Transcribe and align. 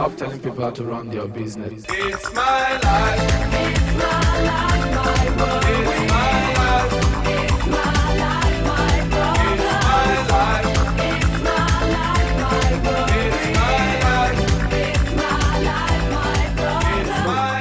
Stop 0.00 0.16
telling 0.16 0.40
people 0.40 0.72
to 0.72 0.82
run 0.82 1.10
their 1.10 1.28
business. 1.28 1.84
It's 1.86 2.32
my 2.32 2.72
life. 2.80 3.20
It's 3.52 3.92
my 4.00 4.40
life, 4.48 4.96
my 4.96 5.28
world. 5.36 5.64
It's 5.68 6.00
my 6.08 6.40
life. 6.56 6.96
It's 7.28 7.68
my 7.68 7.84
life, 8.16 8.64
my 8.64 8.96
world. 9.12 9.36
It's 9.44 9.76
my 9.84 10.08
life. 10.32 10.72
It's 11.04 11.36
my 11.44 11.68
life, 11.92 12.32
my 12.40 12.56
world. 12.80 13.12
It's 13.12 13.44
my 13.60 13.84
life. 14.00 14.40
It's 14.72 15.12
my 15.20 15.36
life, 15.68 16.08
my 16.16 16.40
world. 16.56 16.88
It's 16.96 17.20
my 17.28 17.60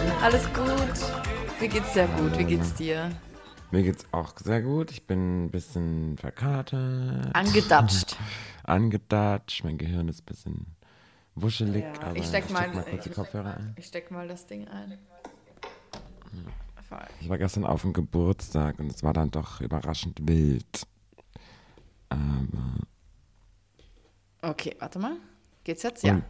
life. 0.00 0.24
Alles 0.24 0.46
gut. 0.54 0.98
Mir 1.60 1.68
geht's 1.68 1.92
sehr 1.92 2.06
gut. 2.06 2.38
Wie 2.38 2.44
geht's 2.44 2.72
dir? 2.72 3.10
Mir 3.72 3.82
geht's 3.82 4.06
auch 4.10 4.32
sehr 4.42 4.62
gut. 4.62 4.90
Ich 4.90 5.06
bin 5.06 5.44
ein 5.44 5.50
bisschen 5.50 6.16
verkatert. 6.16 6.72
Angedatscht. 7.34 8.16
Angedatscht. 8.72 9.64
Mein 9.64 9.78
Gehirn 9.78 10.08
ist 10.08 10.22
ein 10.22 10.26
bisschen 10.26 10.66
wuschelig. 11.34 11.84
Ja, 11.84 12.02
aber 12.02 12.16
ich 12.16 12.26
steck 12.26 12.50
mal, 12.50 12.68
kurz 12.70 13.04
die 13.04 13.10
Kopfhörer 13.10 13.56
ein. 13.56 13.74
Ich 13.78 13.86
steck 13.86 14.10
mal 14.10 14.26
das 14.28 14.46
Ding 14.46 14.66
ein. 14.68 14.98
Ich 17.20 17.28
war 17.28 17.38
gestern 17.38 17.64
auf 17.64 17.82
dem 17.82 17.92
Geburtstag 17.94 18.78
und 18.78 18.92
es 18.92 19.02
war 19.02 19.12
dann 19.14 19.30
doch 19.30 19.60
überraschend 19.60 20.18
wild. 20.28 20.86
Aber 22.08 22.20
Okay, 24.42 24.76
warte 24.78 24.98
mal. 24.98 25.16
Geht's 25.64 25.82
jetzt? 25.84 26.02
Ja. 26.02 26.20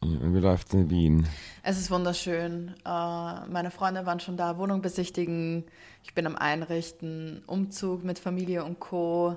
Und- 0.00 0.18
und 0.22 0.34
wie 0.34 0.38
läuft's 0.38 0.72
in 0.72 0.88
Wien? 0.90 1.26
Es 1.62 1.78
ist 1.78 1.90
wunderschön. 1.90 2.74
Äh, 2.84 3.46
meine 3.48 3.70
Freunde 3.70 4.06
waren 4.06 4.20
schon 4.20 4.36
da, 4.36 4.56
Wohnung 4.58 4.80
besichtigen. 4.82 5.64
Ich 6.02 6.14
bin 6.14 6.26
am 6.26 6.36
Einrichten, 6.36 7.42
Umzug 7.46 8.02
mit 8.04 8.18
Familie 8.18 8.64
und 8.64 8.80
Co. 8.80 9.36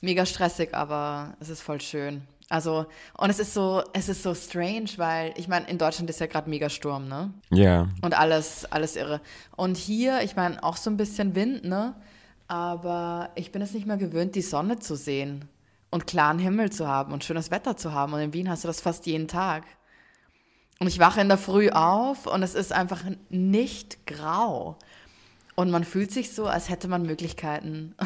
Mega 0.00 0.24
stressig, 0.24 0.74
aber 0.74 1.34
es 1.40 1.48
ist 1.48 1.62
voll 1.62 1.80
schön. 1.80 2.22
Also, 2.48 2.86
und 3.16 3.30
es 3.30 3.38
ist 3.38 3.54
so, 3.54 3.82
es 3.92 4.08
ist 4.08 4.24
so 4.24 4.34
strange, 4.34 4.90
weil, 4.96 5.32
ich 5.36 5.46
meine, 5.46 5.68
in 5.68 5.78
Deutschland 5.78 6.10
ist 6.10 6.18
ja 6.18 6.26
gerade 6.26 6.50
mega 6.50 6.68
Sturm, 6.68 7.06
ne? 7.06 7.32
Ja, 7.50 7.88
Und 8.02 8.18
alles, 8.18 8.64
alles 8.72 8.96
irre. 8.96 9.20
Und 9.56 9.76
hier, 9.76 10.22
ich 10.22 10.34
meine, 10.34 10.62
auch 10.64 10.76
so 10.76 10.90
ein 10.90 10.96
bisschen 10.96 11.36
Wind, 11.36 11.64
ne? 11.64 11.94
Aber 12.48 13.30
ich 13.36 13.52
bin 13.52 13.62
es 13.62 13.72
nicht 13.72 13.86
mehr 13.86 13.98
gewöhnt, 13.98 14.34
die 14.34 14.42
Sonne 14.42 14.80
zu 14.80 14.96
sehen 14.96 15.48
und 15.90 16.08
klaren 16.08 16.40
Himmel 16.40 16.70
zu 16.70 16.88
haben 16.88 17.12
und 17.12 17.22
schönes 17.22 17.52
Wetter 17.52 17.76
zu 17.76 17.92
haben. 17.92 18.14
Und 18.14 18.20
in 18.20 18.32
Wien 18.32 18.50
hast 18.50 18.64
du 18.64 18.68
das 18.68 18.80
fast 18.80 19.06
jeden 19.06 19.28
Tag. 19.28 19.62
Und 20.80 20.88
ich 20.88 20.98
wache 20.98 21.20
in 21.20 21.28
der 21.28 21.38
Früh 21.38 21.70
auf 21.70 22.26
und 22.26 22.42
es 22.42 22.54
ist 22.56 22.72
einfach 22.72 23.02
nicht 23.28 24.06
grau. 24.08 24.76
Und 25.54 25.70
man 25.70 25.84
fühlt 25.84 26.10
sich 26.10 26.32
so, 26.32 26.46
als 26.46 26.68
hätte 26.68 26.88
man 26.88 27.02
Möglichkeiten. 27.02 27.94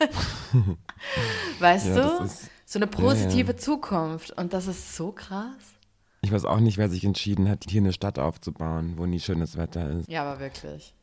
weißt 1.60 1.86
Ja, 1.88 2.18
du? 2.18 2.24
ist- 2.24 2.50
so 2.64 2.78
eine 2.78 2.86
ja. 2.86 2.92
positive 2.92 3.56
Zukunft. 3.56 4.30
Und 4.38 4.52
das 4.52 4.66
ist 4.68 4.94
so 4.94 5.10
krass. 5.12 5.74
ich 6.22 6.30
weiß 6.32 6.44
auch 6.44 6.60
nicht, 6.60 6.78
wer 6.78 6.88
sich 6.88 7.04
entschieden 7.04 7.48
hat, 7.48 7.64
hier 7.68 7.80
eine 7.80 7.92
Stadt 7.92 8.18
aufzubauen, 8.18 8.94
wo 8.96 9.06
nie 9.06 9.18
schönes 9.20 9.56
Wetter 9.56 9.90
ist. 9.90 10.08
Ja, 10.08 10.22
aber 10.22 10.38
wirklich. 10.40 10.94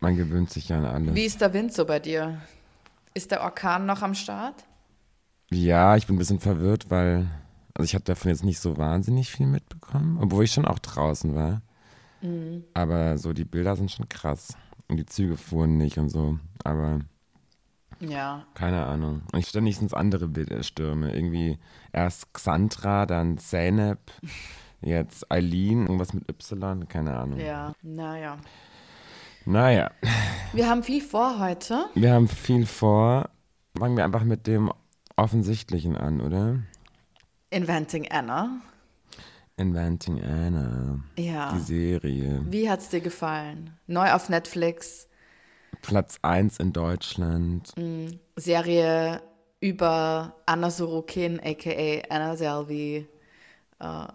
Man 0.00 0.16
gewöhnt 0.16 0.50
sich 0.50 0.68
ja 0.68 0.78
an 0.78 0.84
alles. 0.84 1.14
Wie 1.14 1.24
ist 1.24 1.40
der 1.40 1.52
Wind 1.54 1.72
so 1.72 1.84
bei 1.86 1.98
dir? 1.98 2.40
Ist 3.14 3.30
der 3.30 3.42
Orkan 3.42 3.86
noch 3.86 4.02
am 4.02 4.14
Start? 4.14 4.64
Ja, 5.50 5.96
ich 5.96 6.06
bin 6.06 6.16
ein 6.16 6.18
bisschen 6.18 6.38
verwirrt, 6.40 6.90
weil, 6.90 7.26
also 7.74 7.84
ich 7.84 7.94
habe 7.94 8.04
davon 8.04 8.30
jetzt 8.30 8.44
nicht 8.44 8.60
so 8.60 8.76
wahnsinnig 8.76 9.30
viel 9.30 9.46
mitbekommen, 9.46 10.18
obwohl 10.20 10.44
ich 10.44 10.52
schon 10.52 10.66
auch 10.66 10.78
draußen 10.78 11.34
war. 11.34 11.62
Mhm. 12.20 12.64
Aber 12.74 13.16
so 13.18 13.32
die 13.32 13.44
Bilder 13.44 13.74
sind 13.76 13.90
schon 13.90 14.08
krass. 14.08 14.54
Und 14.88 14.98
die 14.98 15.06
Züge 15.06 15.36
fuhren 15.36 15.76
nicht 15.78 15.98
und 15.98 16.08
so. 16.10 16.38
Aber 16.62 17.00
Ja. 18.00 18.44
keine 18.54 18.84
Ahnung. 18.86 19.22
Und 19.32 19.38
ich 19.38 19.48
ständig 19.48 19.76
sind 19.78 19.86
es 19.86 19.94
andere 19.94 20.28
Stürme. 20.62 21.14
Irgendwie 21.14 21.58
erst 21.92 22.32
Xandra, 22.34 23.06
dann 23.06 23.38
Zeynep, 23.38 23.98
jetzt 24.82 25.30
Eileen, 25.30 25.82
irgendwas 25.82 26.12
mit 26.12 26.28
Y, 26.28 26.86
keine 26.88 27.16
Ahnung. 27.16 27.38
Ja, 27.40 27.72
naja. 27.82 28.36
Naja, 29.48 29.92
Wir 30.52 30.68
haben 30.68 30.82
viel 30.82 31.00
vor 31.00 31.38
heute. 31.38 31.86
wir 31.94 32.12
haben 32.12 32.26
viel 32.28 32.66
vor. 32.66 33.30
Fangen 33.78 33.96
wir 33.96 34.04
einfach 34.04 34.24
mit 34.24 34.46
dem 34.48 34.72
Offensichtlichen 35.14 35.96
an, 35.96 36.20
oder? 36.20 36.58
Inventing 37.50 38.08
Anna. 38.10 38.60
Inventing 39.56 40.22
Anna. 40.22 40.98
Ja. 41.16 41.52
Die 41.52 41.60
Serie. 41.60 42.42
Wie 42.46 42.68
hat's 42.68 42.88
dir 42.88 43.00
gefallen? 43.00 43.70
Neu 43.86 44.12
auf 44.12 44.28
Netflix. 44.28 45.05
Platz 45.82 46.18
1 46.22 46.58
in 46.58 46.72
Deutschland. 46.72 47.72
Serie 48.36 49.22
über 49.60 50.34
Anna 50.46 50.70
Sorokin, 50.70 51.40
a.k.a. 51.42 52.14
Anna 52.14 52.36
Selvi. 52.36 53.06
Äh, 53.78 54.06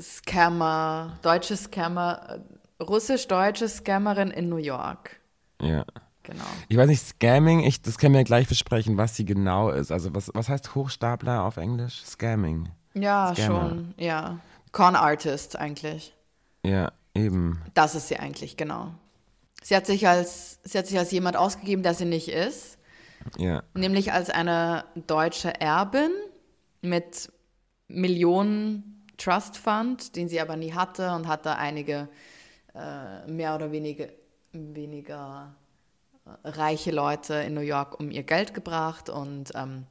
Scammer, 0.00 1.18
deutsche 1.22 1.56
Scammer, 1.56 2.40
äh, 2.78 2.82
russisch-deutsche 2.82 3.68
Scammerin 3.68 4.30
in 4.30 4.48
New 4.48 4.56
York. 4.56 5.20
Ja. 5.60 5.84
Genau. 6.22 6.44
Ich 6.68 6.76
weiß 6.76 6.88
nicht, 6.88 7.04
Scamming, 7.04 7.60
ich, 7.60 7.82
das 7.82 7.98
können 7.98 8.14
wir 8.14 8.24
gleich 8.24 8.46
besprechen, 8.46 8.98
was 8.98 9.16
sie 9.16 9.24
genau 9.24 9.70
ist. 9.70 9.90
Also 9.90 10.14
was, 10.14 10.30
was 10.34 10.48
heißt 10.48 10.74
Hochstapler 10.74 11.44
auf 11.44 11.56
Englisch? 11.56 12.02
Scamming. 12.04 12.68
Ja, 12.94 13.34
Scammer. 13.34 13.68
schon. 13.68 13.94
Ja. 13.96 14.38
Con 14.70 14.94
Artist 14.94 15.56
eigentlich. 15.56 16.14
Ja, 16.64 16.92
eben. 17.14 17.62
Das 17.74 17.94
ist 17.94 18.08
sie 18.08 18.18
eigentlich, 18.18 18.56
genau. 18.56 18.92
Sie 19.62 19.76
hat 19.76 19.86
sich 19.86 20.08
als, 20.08 20.58
sie 20.64 20.78
hat 20.78 20.86
sich 20.86 20.98
als 20.98 21.10
jemand 21.10 21.36
ausgegeben, 21.36 21.82
der 21.82 21.94
sie 21.94 22.06
nicht 22.06 22.28
ist, 22.28 22.78
Ja. 23.38 23.62
nämlich 23.74 24.12
als 24.12 24.30
eine 24.30 24.84
deutsche 24.94 25.60
Erbin 25.60 26.10
mit 26.82 27.30
Millionen 27.88 29.06
Trust 29.18 29.58
Fund, 29.58 30.16
den 30.16 30.28
sie 30.28 30.40
aber 30.40 30.56
nie 30.56 30.72
hatte 30.72 31.12
und 31.12 31.28
hatte 31.28 31.56
einige 31.56 32.08
äh, 32.74 33.26
mehr 33.30 33.54
oder 33.54 33.70
weniger, 33.72 34.06
weniger 34.52 35.54
äh, 36.24 36.48
reiche 36.48 36.90
Leute 36.90 37.34
in 37.34 37.54
New 37.54 37.60
York 37.60 38.00
um 38.00 38.10
ihr 38.10 38.22
Geld 38.22 38.54
gebracht 38.54 39.10
und 39.10 39.52
ähm, 39.54 39.86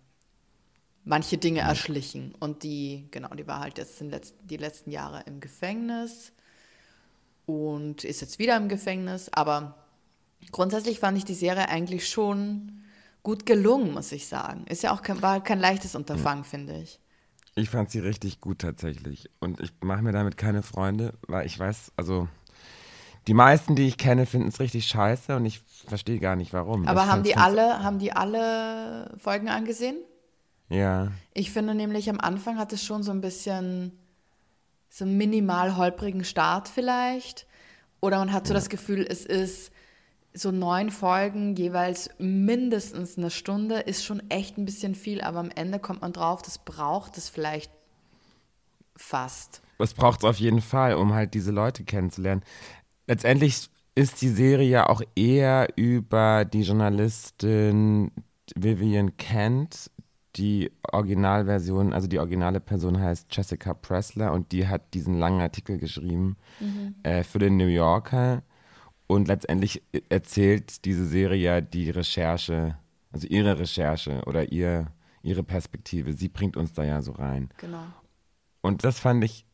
manche 1.03 1.38
Dinge 1.38 1.62
erschlichen. 1.62 2.34
Und 2.40 2.63
die, 2.63 3.07
genau, 3.12 3.30
die 3.36 3.47
war 3.47 3.59
halt 3.59 3.78
jetzt 3.78 4.01
in 4.01 4.09
letz 4.09 4.34
die 4.44 4.57
letzten 4.57 4.91
Jahre 4.91 5.24
im 5.28 5.40
Gefängnis 5.40 6.31
und 7.49 8.03
ist 8.03 8.21
jetzt 8.21 8.37
wieder 8.37 8.55
im 8.57 8.69
Gefängnis. 8.69 9.29
Aber 9.33 9.75
grundsätzlich 10.51 10.99
fand 10.99 11.17
ich 11.17 11.25
die 11.25 11.33
Serie 11.33 11.67
eigentlich 11.67 12.07
schon 12.07 12.83
gut 13.23 13.47
gelungen, 13.47 13.91
muss 13.91 14.11
ich 14.11 14.27
sagen. 14.27 14.65
Ist 14.67 14.83
ja 14.83 14.93
auch 14.93 15.01
kein, 15.01 15.21
war 15.23 15.43
kein 15.43 15.59
leichtes 15.59 15.95
Unterfangen, 15.95 16.43
finde 16.43 16.79
ich. 16.79 16.99
Ich 17.55 17.71
fand 17.71 17.89
sie 17.89 17.99
richtig 17.99 18.39
gut 18.39 18.59
tatsächlich. 18.59 19.31
Und 19.39 19.59
ich 19.61 19.71
mache 19.81 20.03
mir 20.03 20.11
damit 20.11 20.38
keine 20.38 20.61
Freunde, 20.61 21.15
weil 21.27 21.47
ich 21.47 21.57
weiß, 21.57 21.91
also 21.97 22.27
die 23.27 23.33
meisten, 23.33 23.75
die 23.75 23.88
ich 23.88 23.97
kenne, 23.97 24.27
finden 24.27 24.49
es 24.49 24.59
richtig 24.59 24.85
scheiße 24.85 25.35
und 25.35 25.45
ich 25.45 25.61
verstehe 25.88 26.19
gar 26.19 26.35
nicht 26.35 26.53
warum. 26.53 26.88
Aber 26.88 27.03
ich 27.03 27.07
haben 27.07 27.23
die 27.23 27.35
alle, 27.35 27.83
haben 27.83 27.97
die 27.97 28.13
alle 28.13 29.17
Folgen 29.17 29.49
angesehen? 29.49 29.97
Ja. 30.69 31.11
Ich 31.33 31.51
finde 31.51 31.73
nämlich, 31.73 32.11
am 32.11 32.19
Anfang 32.19 32.59
hat 32.59 32.73
es 32.73 32.83
schon 32.83 33.01
so 33.01 33.11
ein 33.11 33.21
bisschen 33.21 33.97
so 34.89 35.05
minimal 35.05 35.77
holprigen 35.77 36.23
Start 36.23 36.67
vielleicht. 36.67 37.47
Oder 38.01 38.19
man 38.19 38.33
hat 38.33 38.47
so 38.47 38.53
das 38.53 38.69
Gefühl, 38.69 39.05
es 39.07 39.25
ist 39.25 39.72
so 40.33 40.51
neun 40.51 40.89
Folgen, 40.89 41.55
jeweils 41.55 42.09
mindestens 42.17 43.17
eine 43.17 43.29
Stunde, 43.29 43.79
ist 43.79 44.05
schon 44.05 44.22
echt 44.29 44.57
ein 44.57 44.66
bisschen 44.66 44.95
viel, 44.95 45.22
aber 45.22 45.39
am 45.39 45.50
Ende 45.50 45.79
kommt 45.79 46.01
man 46.01 46.13
drauf, 46.13 46.41
das 46.41 46.59
braucht 46.59 47.17
es 47.17 47.29
vielleicht 47.29 47.72
fast. 48.95 49.61
Das 49.79 49.94
braucht 49.94 50.19
es 50.19 50.25
auf 50.25 50.38
jeden 50.38 50.61
Fall, 50.61 50.95
um 50.95 51.13
halt 51.13 51.33
diese 51.33 51.51
Leute 51.51 51.83
kennenzulernen. 51.83 52.44
Letztendlich 53.07 53.69
ist 53.95 54.21
die 54.21 54.29
Serie 54.29 54.69
ja 54.69 54.88
auch 54.88 55.01
eher 55.16 55.67
über 55.75 56.45
die 56.45 56.61
Journalistin 56.61 58.11
Vivian 58.56 59.17
Kent. 59.17 59.89
Die 60.35 60.71
Originalversion, 60.91 61.91
also 61.93 62.07
die 62.07 62.19
originale 62.19 62.59
Person 62.59 62.99
heißt 62.99 63.27
Jessica 63.35 63.73
Pressler 63.73 64.31
und 64.31 64.51
die 64.51 64.67
hat 64.67 64.93
diesen 64.93 65.17
langen 65.17 65.41
Artikel 65.41 65.77
geschrieben 65.79 66.37
äh, 67.03 67.23
für 67.23 67.39
den 67.39 67.57
New 67.57 67.65
Yorker. 67.67 68.43
Und 69.07 69.27
letztendlich 69.27 69.81
erzählt 70.09 70.85
diese 70.85 71.05
Serie 71.05 71.41
ja 71.41 71.61
die 71.61 71.89
Recherche, 71.89 72.77
also 73.11 73.27
ihre 73.27 73.57
Recherche 73.57 74.21
oder 74.27 74.51
ihr, 74.51 74.91
ihre 75.23 75.41
Perspektive. 75.41 76.13
Sie 76.13 76.29
bringt 76.29 76.55
uns 76.55 76.73
da 76.73 76.83
ja 76.83 77.01
so 77.01 77.13
rein. 77.13 77.49
Genau. 77.57 77.83
Und 78.61 78.83
das 78.83 78.99
fand 78.99 79.23
ich 79.23 79.45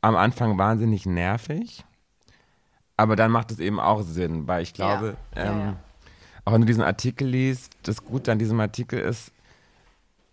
am 0.00 0.16
Anfang 0.16 0.56
wahnsinnig 0.56 1.04
nervig. 1.04 1.84
Aber 2.96 3.14
dann 3.14 3.30
macht 3.30 3.50
es 3.50 3.58
eben 3.58 3.78
auch 3.78 4.02
Sinn, 4.02 4.46
weil 4.48 4.62
ich 4.62 4.72
glaube, 4.72 5.16
Ja, 5.36 5.44
ja, 5.44 5.52
ähm, 5.52 5.58
ja. 5.58 5.76
auch 6.46 6.52
wenn 6.52 6.62
du 6.62 6.66
diesen 6.66 6.82
Artikel 6.82 7.28
liest, 7.28 7.76
das 7.82 8.02
Gute 8.04 8.32
an 8.32 8.38
diesem 8.38 8.58
Artikel 8.60 8.98
ist, 9.00 9.32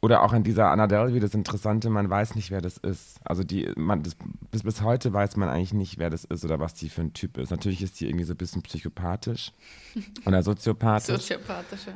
oder 0.01 0.23
auch 0.23 0.31
an 0.31 0.43
dieser 0.43 0.69
Anna 0.71 0.87
Delvey, 0.87 1.19
das 1.19 1.33
Interessante, 1.33 1.89
man 1.89 2.09
weiß 2.09 2.35
nicht, 2.35 2.51
wer 2.51 2.61
das 2.61 2.77
ist. 2.77 3.19
Also 3.25 3.43
die, 3.43 3.71
man, 3.75 4.03
das, 4.03 4.15
bis, 4.51 4.63
bis 4.63 4.81
heute 4.81 5.11
weiß 5.11 5.35
man 5.35 5.49
eigentlich 5.49 5.73
nicht, 5.73 5.97
wer 5.97 6.09
das 6.09 6.23
ist 6.23 6.45
oder 6.45 6.59
was 6.59 6.73
die 6.73 6.89
für 6.89 7.01
ein 7.01 7.13
Typ 7.13 7.37
ist. 7.37 7.51
Natürlich 7.51 7.81
ist 7.81 7.99
die 7.99 8.07
irgendwie 8.07 8.25
so 8.25 8.33
ein 8.33 8.37
bisschen 8.37 8.61
psychopathisch 8.61 9.51
oder 10.25 10.41
soziopathisch. 10.41 11.15
Soziopathische. 11.15 11.93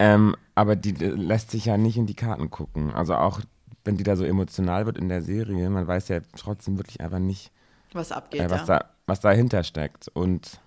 Ähm, 0.00 0.34
aber 0.54 0.76
die 0.76 0.92
lässt 0.92 1.50
sich 1.50 1.66
ja 1.66 1.76
nicht 1.76 1.96
in 1.96 2.06
die 2.06 2.14
Karten 2.14 2.50
gucken. 2.50 2.90
Also 2.92 3.14
auch 3.14 3.40
wenn 3.84 3.96
die 3.96 4.02
da 4.02 4.16
so 4.16 4.24
emotional 4.24 4.86
wird 4.86 4.98
in 4.98 5.08
der 5.08 5.22
Serie, 5.22 5.70
man 5.70 5.86
weiß 5.86 6.08
ja 6.08 6.20
trotzdem 6.36 6.78
wirklich 6.78 7.00
einfach 7.00 7.18
nicht, 7.18 7.52
Was 7.92 8.12
abgeht, 8.12 8.40
äh, 8.40 8.50
was, 8.50 8.66
ja. 8.66 8.78
da, 8.78 8.90
was 9.06 9.20
dahinter 9.20 9.62
steckt. 9.62 10.08
Und 10.08 10.60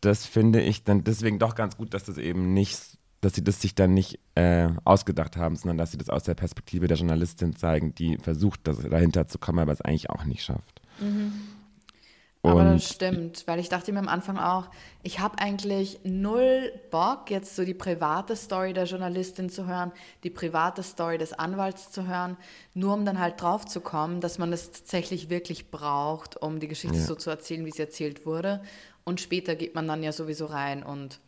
das 0.00 0.26
finde 0.26 0.60
ich 0.60 0.84
dann 0.84 1.04
deswegen 1.04 1.38
doch 1.38 1.54
ganz 1.54 1.76
gut, 1.76 1.94
dass 1.94 2.04
das 2.04 2.18
eben 2.18 2.52
nicht, 2.52 2.97
dass 3.20 3.34
sie 3.34 3.42
das 3.42 3.60
sich 3.60 3.74
dann 3.74 3.94
nicht 3.94 4.18
äh, 4.36 4.68
ausgedacht 4.84 5.36
haben, 5.36 5.56
sondern 5.56 5.78
dass 5.78 5.90
sie 5.90 5.98
das 5.98 6.08
aus 6.08 6.22
der 6.24 6.34
Perspektive 6.34 6.86
der 6.86 6.96
Journalistin 6.96 7.56
zeigen, 7.56 7.94
die 7.94 8.16
versucht, 8.18 8.60
das 8.64 8.78
dahinter 8.78 9.26
zu 9.26 9.38
kommen, 9.38 9.58
aber 9.58 9.72
es 9.72 9.80
eigentlich 9.80 10.10
auch 10.10 10.24
nicht 10.24 10.42
schafft. 10.44 10.80
Aber 12.44 12.60
Und- 12.60 12.74
das 12.74 12.88
stimmt, 12.94 13.42
weil 13.48 13.58
ich 13.58 13.68
dachte 13.68 13.92
mir 13.92 13.98
am 13.98 14.06
Anfang 14.08 14.38
auch, 14.38 14.68
ich 15.02 15.18
habe 15.18 15.38
eigentlich 15.40 15.98
null 16.04 16.72
Bock, 16.92 17.30
jetzt 17.30 17.56
so 17.56 17.64
die 17.64 17.74
private 17.74 18.36
Story 18.36 18.72
der 18.72 18.84
Journalistin 18.84 19.50
zu 19.50 19.66
hören, 19.66 19.90
die 20.22 20.30
private 20.30 20.84
Story 20.84 21.18
des 21.18 21.32
Anwalts 21.32 21.90
zu 21.90 22.06
hören, 22.06 22.36
nur 22.74 22.94
um 22.94 23.04
dann 23.04 23.18
halt 23.18 23.42
drauf 23.42 23.66
zu 23.66 23.80
kommen, 23.80 24.20
dass 24.20 24.38
man 24.38 24.52
es 24.52 24.70
tatsächlich 24.70 25.28
wirklich 25.30 25.72
braucht, 25.72 26.36
um 26.40 26.60
die 26.60 26.68
Geschichte 26.68 26.96
Ja. 26.98 27.02
so 27.04 27.16
zu 27.16 27.28
erzählen, 27.30 27.66
wie 27.66 27.72
sie 27.72 27.82
erzählt 27.82 28.24
wurde. 28.24 28.62
Und 29.04 29.20
später 29.20 29.56
geht 29.56 29.74
man 29.74 29.88
dann 29.88 30.02
ja 30.04 30.12
sowieso 30.12 30.46
rein 30.46 30.84
und 30.84 31.18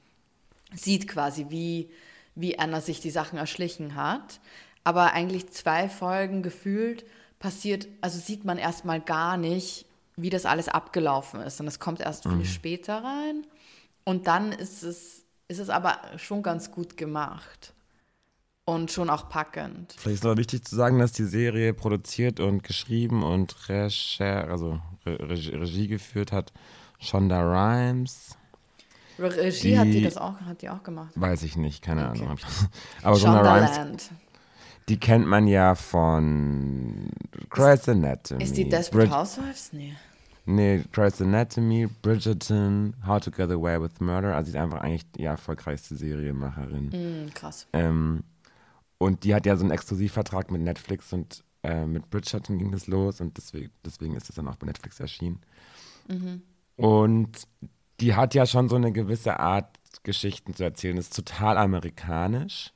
sieht 0.74 1.08
quasi, 1.08 1.46
wie, 1.48 1.90
wie 2.34 2.58
Anna 2.58 2.80
sich 2.80 3.00
die 3.00 3.10
Sachen 3.10 3.38
erschlichen 3.38 3.94
hat. 3.94 4.40
Aber 4.84 5.12
eigentlich 5.12 5.50
zwei 5.50 5.88
Folgen 5.88 6.42
gefühlt 6.42 7.04
passiert, 7.38 7.88
also 8.00 8.18
sieht 8.18 8.44
man 8.44 8.58
erstmal 8.58 9.00
gar 9.00 9.36
nicht, 9.36 9.86
wie 10.16 10.30
das 10.30 10.46
alles 10.46 10.68
abgelaufen 10.68 11.40
ist. 11.40 11.60
Und 11.60 11.66
es 11.66 11.78
kommt 11.78 12.00
erst 12.00 12.28
viel 12.28 12.44
später 12.44 13.02
rein. 13.02 13.46
Und 14.04 14.26
dann 14.26 14.52
ist 14.52 14.82
es, 14.82 15.24
ist 15.48 15.58
es 15.58 15.70
aber 15.70 15.98
schon 16.16 16.42
ganz 16.42 16.70
gut 16.70 16.96
gemacht. 16.96 17.74
Und 18.64 18.92
schon 18.92 19.10
auch 19.10 19.28
packend. 19.28 19.94
Vielleicht 19.98 20.16
ist 20.16 20.24
noch 20.24 20.36
wichtig 20.36 20.64
zu 20.64 20.76
sagen, 20.76 21.00
dass 21.00 21.12
die 21.12 21.24
Serie 21.24 21.74
produziert 21.74 22.38
und 22.38 22.62
geschrieben 22.62 23.24
und 23.24 23.68
Recher, 23.68 24.48
also 24.48 24.80
Re 25.04 25.18
Regie, 25.28 25.56
Regie 25.56 25.88
geführt 25.88 26.30
hat 26.30 26.52
Shonda 27.00 27.40
Rhimes. 27.42 28.36
Re- 29.20 29.36
Regie 29.36 29.78
hat 29.78 29.86
die 29.86 29.92
Die- 29.92 30.02
das 30.02 30.16
auch, 30.16 30.40
hat 30.40 30.62
die 30.62 30.70
auch 30.70 30.82
gemacht. 30.82 31.12
Weiß 31.14 31.42
ich 31.42 31.56
nicht, 31.56 31.82
keine 31.82 32.08
Okay. 32.10 32.22
Ahnung. 32.24 32.38
Aber 33.02 33.16
Shonda 33.16 33.40
Rhimes, 33.54 33.70
Shondaland. 33.76 34.10
die 34.88 34.98
kennt 34.98 35.26
man 35.26 35.46
ja 35.46 35.74
von 35.74 37.10
Grey's 37.50 37.88
Anatomy. 37.88 38.42
Ist 38.42 38.56
die 38.56 38.68
Desperate 38.68 39.08
Brid- 39.08 39.16
Housewives? 39.18 39.72
Nee. 39.72 39.94
Nee, 40.46 40.82
Grey's 40.92 41.20
Anatomy, 41.20 41.86
Bridgerton, 42.02 42.94
How 43.06 43.20
to 43.20 43.30
Get 43.30 43.50
Away 43.50 43.80
with 43.80 44.00
Murder. 44.00 44.34
Also 44.34 44.50
sie 44.50 44.56
ist 44.56 44.62
einfach 44.62 44.80
eigentlich 44.80 45.08
die 45.12 45.24
erfolgreichste 45.24 45.94
Serienmacherin. 45.94 46.90
Hm, 46.92 47.34
krass. 47.34 47.66
Ähm, 47.72 48.24
und 48.98 49.22
die 49.24 49.34
hat 49.34 49.46
ja 49.46 49.54
so 49.56 49.62
einen 49.64 49.70
Exklusivvertrag 49.70 50.50
mit 50.50 50.62
Netflix 50.62 51.12
und 51.12 51.44
äh, 51.62 51.84
mit 51.84 52.08
Bridgerton 52.10 52.58
ging 52.58 52.72
das 52.72 52.86
los 52.86 53.20
und 53.20 53.36
deswegen, 53.36 53.70
deswegen 53.84 54.16
ist 54.16 54.28
es 54.30 54.34
dann 54.36 54.48
auch 54.48 54.56
bei 54.56 54.66
Netflix 54.66 54.98
erschienen. 54.98 55.40
Und 56.76 57.46
die 58.00 58.14
hat 58.14 58.34
ja 58.34 58.46
schon 58.46 58.68
so 58.68 58.76
eine 58.76 58.92
gewisse 58.92 59.38
Art, 59.38 59.76
Geschichten 60.02 60.54
zu 60.54 60.64
erzählen. 60.64 60.96
ist 60.96 61.14
total 61.14 61.58
amerikanisch, 61.58 62.72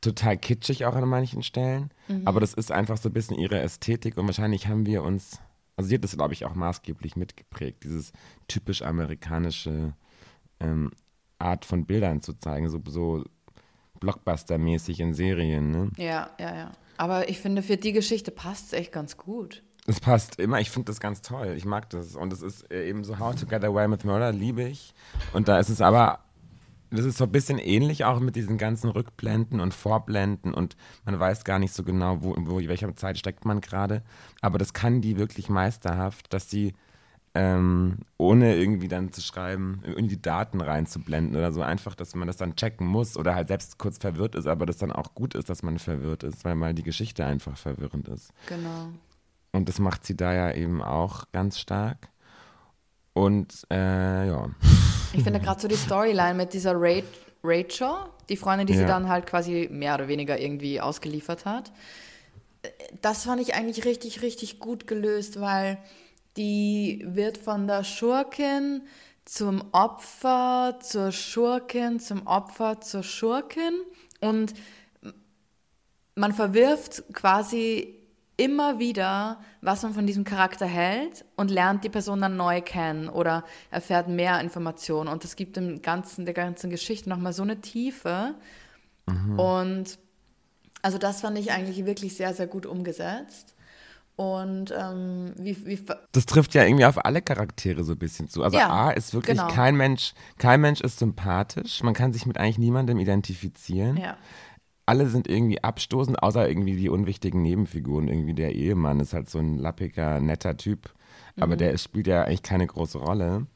total 0.00 0.36
kitschig 0.36 0.84
auch 0.84 0.94
an 0.94 1.08
manchen 1.08 1.42
Stellen, 1.42 1.90
aber 2.24 2.40
das 2.40 2.52
ist 2.54 2.72
einfach 2.72 2.98
so 2.98 3.08
ein 3.08 3.12
bisschen 3.12 3.38
ihre 3.38 3.60
Ästhetik 3.60 4.16
und 4.16 4.26
wahrscheinlich 4.26 4.66
haben 4.66 4.86
wir 4.86 5.02
uns, 5.02 5.38
also 5.76 5.88
sie 5.88 5.94
hat 5.94 6.04
das, 6.04 6.16
glaube 6.16 6.34
ich, 6.34 6.44
auch 6.44 6.54
maßgeblich 6.54 7.16
mitgeprägt, 7.16 7.84
dieses 7.84 8.12
typisch 8.48 8.82
amerikanische 8.82 9.94
ähm, 10.58 10.90
Art 11.38 11.64
von 11.64 11.86
Bildern 11.86 12.20
zu 12.20 12.34
zeigen, 12.34 12.68
so, 12.68 12.80
so 12.86 13.24
Blockbuster-mäßig 14.00 15.00
in 15.00 15.14
Serien. 15.14 15.70
Ne? 15.70 15.90
Ja, 15.96 16.30
ja, 16.38 16.54
ja. 16.54 16.72
Aber 16.96 17.28
ich 17.28 17.38
finde, 17.38 17.62
für 17.62 17.76
die 17.76 17.92
Geschichte 17.92 18.30
passt 18.30 18.66
es 18.66 18.72
echt 18.74 18.92
ganz 18.92 19.16
gut. 19.16 19.62
Es 19.90 19.98
passt 19.98 20.38
immer, 20.38 20.60
ich 20.60 20.70
finde 20.70 20.86
das 20.86 21.00
ganz 21.00 21.20
toll. 21.20 21.54
Ich 21.56 21.64
mag 21.64 21.90
das. 21.90 22.14
Und 22.14 22.32
es 22.32 22.42
ist 22.42 22.70
äh, 22.70 22.88
eben 22.88 23.02
so 23.02 23.18
How 23.18 23.34
to 23.34 23.44
Get 23.44 23.64
Away 23.64 23.90
with 23.90 24.04
Murder, 24.04 24.30
liebe 24.30 24.62
ich. 24.62 24.94
Und 25.32 25.48
da 25.48 25.58
ist 25.58 25.68
es 25.68 25.80
aber, 25.80 26.20
das 26.92 27.04
ist 27.04 27.18
so 27.18 27.24
ein 27.24 27.32
bisschen 27.32 27.58
ähnlich 27.58 28.04
auch 28.04 28.20
mit 28.20 28.36
diesen 28.36 28.56
ganzen 28.56 28.90
Rückblenden 28.90 29.58
und 29.58 29.74
Vorblenden 29.74 30.54
und 30.54 30.76
man 31.04 31.18
weiß 31.18 31.42
gar 31.42 31.58
nicht 31.58 31.74
so 31.74 31.82
genau, 31.82 32.22
wo, 32.22 32.36
wo 32.38 32.58
welcher 32.58 32.94
Zeit 32.94 33.18
steckt 33.18 33.44
man 33.44 33.60
gerade. 33.60 34.04
Aber 34.40 34.58
das 34.58 34.74
kann 34.74 35.00
die 35.00 35.18
wirklich 35.18 35.48
meisterhaft, 35.48 36.32
dass 36.32 36.48
sie 36.48 36.72
ähm, 37.34 37.98
ohne 38.16 38.54
irgendwie 38.54 38.86
dann 38.86 39.12
zu 39.12 39.20
schreiben, 39.20 39.82
irgendwie 39.84 40.18
Daten 40.18 40.60
reinzublenden 40.60 41.36
oder 41.36 41.50
so, 41.50 41.62
einfach, 41.62 41.96
dass 41.96 42.14
man 42.14 42.28
das 42.28 42.36
dann 42.36 42.54
checken 42.54 42.86
muss 42.86 43.16
oder 43.16 43.34
halt 43.34 43.48
selbst 43.48 43.76
kurz 43.78 43.98
verwirrt 43.98 44.36
ist, 44.36 44.46
aber 44.46 44.66
das 44.66 44.78
dann 44.78 44.92
auch 44.92 45.14
gut 45.14 45.34
ist, 45.34 45.50
dass 45.50 45.64
man 45.64 45.80
verwirrt 45.80 46.22
ist, 46.22 46.44
weil 46.44 46.54
mal 46.54 46.74
die 46.74 46.84
Geschichte 46.84 47.24
einfach 47.24 47.56
verwirrend 47.56 48.06
ist. 48.06 48.32
Genau. 48.46 48.90
Und 49.52 49.68
das 49.68 49.78
macht 49.78 50.04
sie 50.04 50.16
da 50.16 50.32
ja 50.32 50.52
eben 50.52 50.82
auch 50.82 51.24
ganz 51.32 51.58
stark. 51.58 52.08
Und 53.12 53.66
äh, 53.70 54.28
ja, 54.28 54.48
Ich 55.12 55.22
finde 55.24 55.40
gerade 55.40 55.60
so 55.60 55.68
die 55.68 55.76
Storyline 55.76 56.34
mit 56.34 56.52
dieser 56.52 56.74
Ra 56.74 57.02
Rachel, 57.42 57.88
die 58.28 58.36
Freundin, 58.36 58.66
die 58.66 58.74
sie 58.74 58.82
Ja. 58.82 58.88
dann 58.88 59.08
halt 59.08 59.26
quasi 59.26 59.68
mehr 59.72 59.94
oder 59.94 60.08
weniger 60.08 60.38
irgendwie 60.38 60.80
ausgeliefert 60.80 61.46
hat. 61.46 61.72
Das 63.00 63.24
fand 63.24 63.40
ich 63.40 63.54
eigentlich 63.54 63.84
richtig, 63.86 64.20
richtig 64.22 64.58
gut 64.60 64.86
gelöst, 64.86 65.40
weil 65.40 65.78
die 66.36 67.02
wird 67.08 67.38
von 67.38 67.66
der 67.66 67.82
Schurkin 67.82 68.82
zum 69.24 69.64
Opfer, 69.72 70.78
zur 70.82 71.12
Schurkin, 71.12 71.98
zum 71.98 72.26
Opfer, 72.26 72.80
zur 72.80 73.02
Schurkin 73.02 73.72
und 74.20 74.52
man 76.14 76.34
verwirft 76.34 77.04
quasi 77.14 77.99
immer 78.40 78.78
wieder, 78.78 79.38
was 79.60 79.82
man 79.82 79.92
von 79.92 80.06
diesem 80.06 80.24
Charakter 80.24 80.64
hält 80.64 81.26
und 81.36 81.50
lernt 81.50 81.84
die 81.84 81.90
Person 81.90 82.22
dann 82.22 82.36
neu 82.36 82.62
kennen 82.62 83.10
oder 83.10 83.44
erfährt 83.70 84.08
mehr 84.08 84.40
Informationen. 84.40 85.08
Und 85.08 85.24
das 85.24 85.36
gibt 85.36 85.56
dem 85.56 85.82
ganzen, 85.82 86.24
der 86.24 86.32
ganzen 86.32 86.70
Geschichte 86.70 87.10
nochmal 87.10 87.34
so 87.34 87.42
eine 87.42 87.60
Tiefe. 87.60 88.34
Und 89.36 89.98
also 90.82 90.96
das 90.96 91.20
fand 91.20 91.38
ich 91.38 91.52
eigentlich 91.52 91.84
wirklich 91.84 92.16
sehr, 92.16 92.32
sehr 92.32 92.46
gut 92.46 92.64
umgesetzt. 92.64 93.54
Und 94.16 94.72
ähm, 94.78 95.32
wie, 95.38 95.66
wie, 95.66 95.82
das 96.12 96.26
trifft 96.26 96.54
ja 96.54 96.64
irgendwie 96.64 96.84
auf 96.84 97.04
alle 97.04 97.22
Charaktere 97.22 97.84
so 97.84 97.92
ein 97.92 97.98
bisschen 97.98 98.28
zu. 98.28 98.42
Also 98.42 98.58
Ja, 98.58 98.68
A 98.68 98.90
ist 98.90 99.14
wirklich 99.14 99.38
genau. 99.38 99.48
kein 99.48 99.76
Mensch, 99.76 100.12
kein 100.36 100.60
Mensch 100.60 100.80
ist 100.82 100.98
sympathisch. 100.98 101.82
Man 101.82 101.94
kann 101.94 102.12
sich 102.12 102.26
mit 102.26 102.36
eigentlich 102.36 102.58
niemandem 102.58 102.98
identifizieren. 102.98 103.96
ja. 103.96 104.16
Alle 104.86 105.08
sind 105.08 105.28
irgendwie 105.28 105.62
abstoßend, 105.62 106.22
außer 106.22 106.48
irgendwie 106.48 106.76
die 106.76 106.88
unwichtigen 106.88 107.42
Nebenfiguren. 107.42 108.08
Irgendwie 108.08 108.34
der 108.34 108.54
Ehemann 108.54 109.00
ist 109.00 109.12
halt 109.12 109.30
so 109.30 109.38
ein 109.38 109.58
lappiger, 109.58 110.20
netter 110.20 110.56
Typ. 110.56 110.92
Mhm. 111.36 111.42
Aber 111.42 111.56
der 111.56 111.76
spielt 111.78 112.06
ja 112.06 112.24
eigentlich 112.24 112.42
keine 112.42 112.66
große 112.66 112.98
Rolle. 112.98 113.46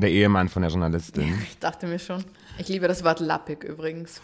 Der 0.00 0.10
Ehemann 0.10 0.48
von 0.48 0.62
der 0.62 0.70
Journalistin. 0.70 1.38
Ich 1.42 1.58
dachte 1.58 1.86
mir 1.86 1.98
schon. 1.98 2.24
Ich 2.58 2.68
liebe 2.68 2.88
das 2.88 3.04
Wort 3.04 3.20
lappig 3.20 3.62
übrigens. 3.64 4.20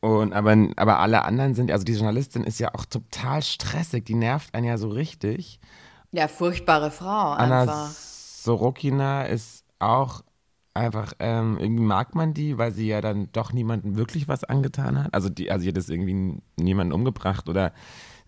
Und 0.00 0.32
aber, 0.32 0.56
aber 0.76 1.00
alle 1.00 1.24
anderen 1.24 1.54
sind, 1.54 1.70
also 1.70 1.84
die 1.84 1.92
Journalistin 1.92 2.44
ist 2.44 2.58
ja 2.58 2.74
auch 2.74 2.86
total 2.86 3.42
stressig, 3.42 4.04
die 4.06 4.14
nervt 4.14 4.54
einen 4.54 4.66
ja 4.66 4.78
so 4.78 4.88
richtig. 4.88 5.60
Ja, 6.12 6.26
furchtbare 6.26 6.90
Frau 6.90 7.32
Anna 7.32 7.62
einfach. 7.62 7.90
Sorokina 7.90 9.24
ist 9.24 9.64
auch 9.78 10.22
einfach, 10.80 11.12
ähm, 11.20 11.56
irgendwie 11.58 11.84
mag 11.84 12.14
man 12.14 12.34
die, 12.34 12.58
weil 12.58 12.72
sie 12.72 12.86
ja 12.88 13.00
dann 13.00 13.28
doch 13.32 13.52
niemandem 13.52 13.96
wirklich 13.96 14.26
was 14.28 14.44
angetan 14.44 15.02
hat. 15.02 15.14
Also 15.14 15.28
die, 15.28 15.50
also 15.50 15.62
sie 15.62 15.68
hat 15.68 15.76
jetzt 15.76 15.90
irgendwie 15.90 16.40
niemanden 16.58 16.92
umgebracht 16.92 17.48
oder 17.48 17.72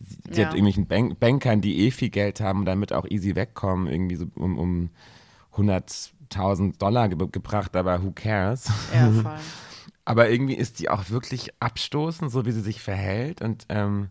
sie, 0.01 0.17
sie 0.31 0.41
Ja. 0.41 0.47
hat 0.47 0.55
irgendwelchen 0.55 0.87
Bank 0.87 1.19
Bankern, 1.21 1.61
die 1.61 1.87
eh 1.87 1.91
viel 1.91 2.11
Geld 2.11 2.41
haben 2.41 2.61
und 2.61 2.65
damit 2.67 2.93
auch 2.93 3.07
easy 3.09 3.35
wegkommen, 3.35 3.87
irgendwie 3.89 4.17
so 4.17 4.27
um, 4.37 4.59
um 4.59 4.91
100.000 5.57 6.79
Dollar 6.79 7.09
ge 7.09 7.19
gebracht, 7.31 7.77
aber 7.77 8.03
who 8.03 8.13
cares? 8.13 8.71
Ja, 8.93 9.11
voll. 9.23 9.39
Aber 10.05 10.31
irgendwie 10.31 10.55
ist 10.55 10.81
die 10.81 10.89
auch 10.91 11.11
wirklich 11.11 11.51
abstoßend, 11.61 12.31
so 12.31 12.45
wie 12.45 12.51
sie 12.53 12.61
sich 12.61 12.81
verhält. 12.83 13.41
Und 13.41 13.67
ähm, 13.69 14.09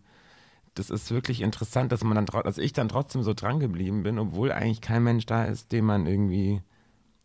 das 0.74 0.88
ist 0.88 1.10
wirklich 1.10 1.42
interessant, 1.42 1.92
dass 1.92 2.02
man 2.02 2.14
dann, 2.14 2.26
dass 2.44 2.56
ich 2.56 2.72
dann 2.72 2.88
trotzdem 2.88 3.22
so 3.22 3.34
dran 3.34 3.60
geblieben 3.60 4.02
bin, 4.02 4.18
obwohl 4.18 4.52
eigentlich 4.52 4.80
kein 4.80 5.02
Mensch 5.02 5.26
da 5.26 5.44
ist, 5.44 5.70
den 5.72 5.84
man 5.84 6.06
irgendwie, 6.06 6.62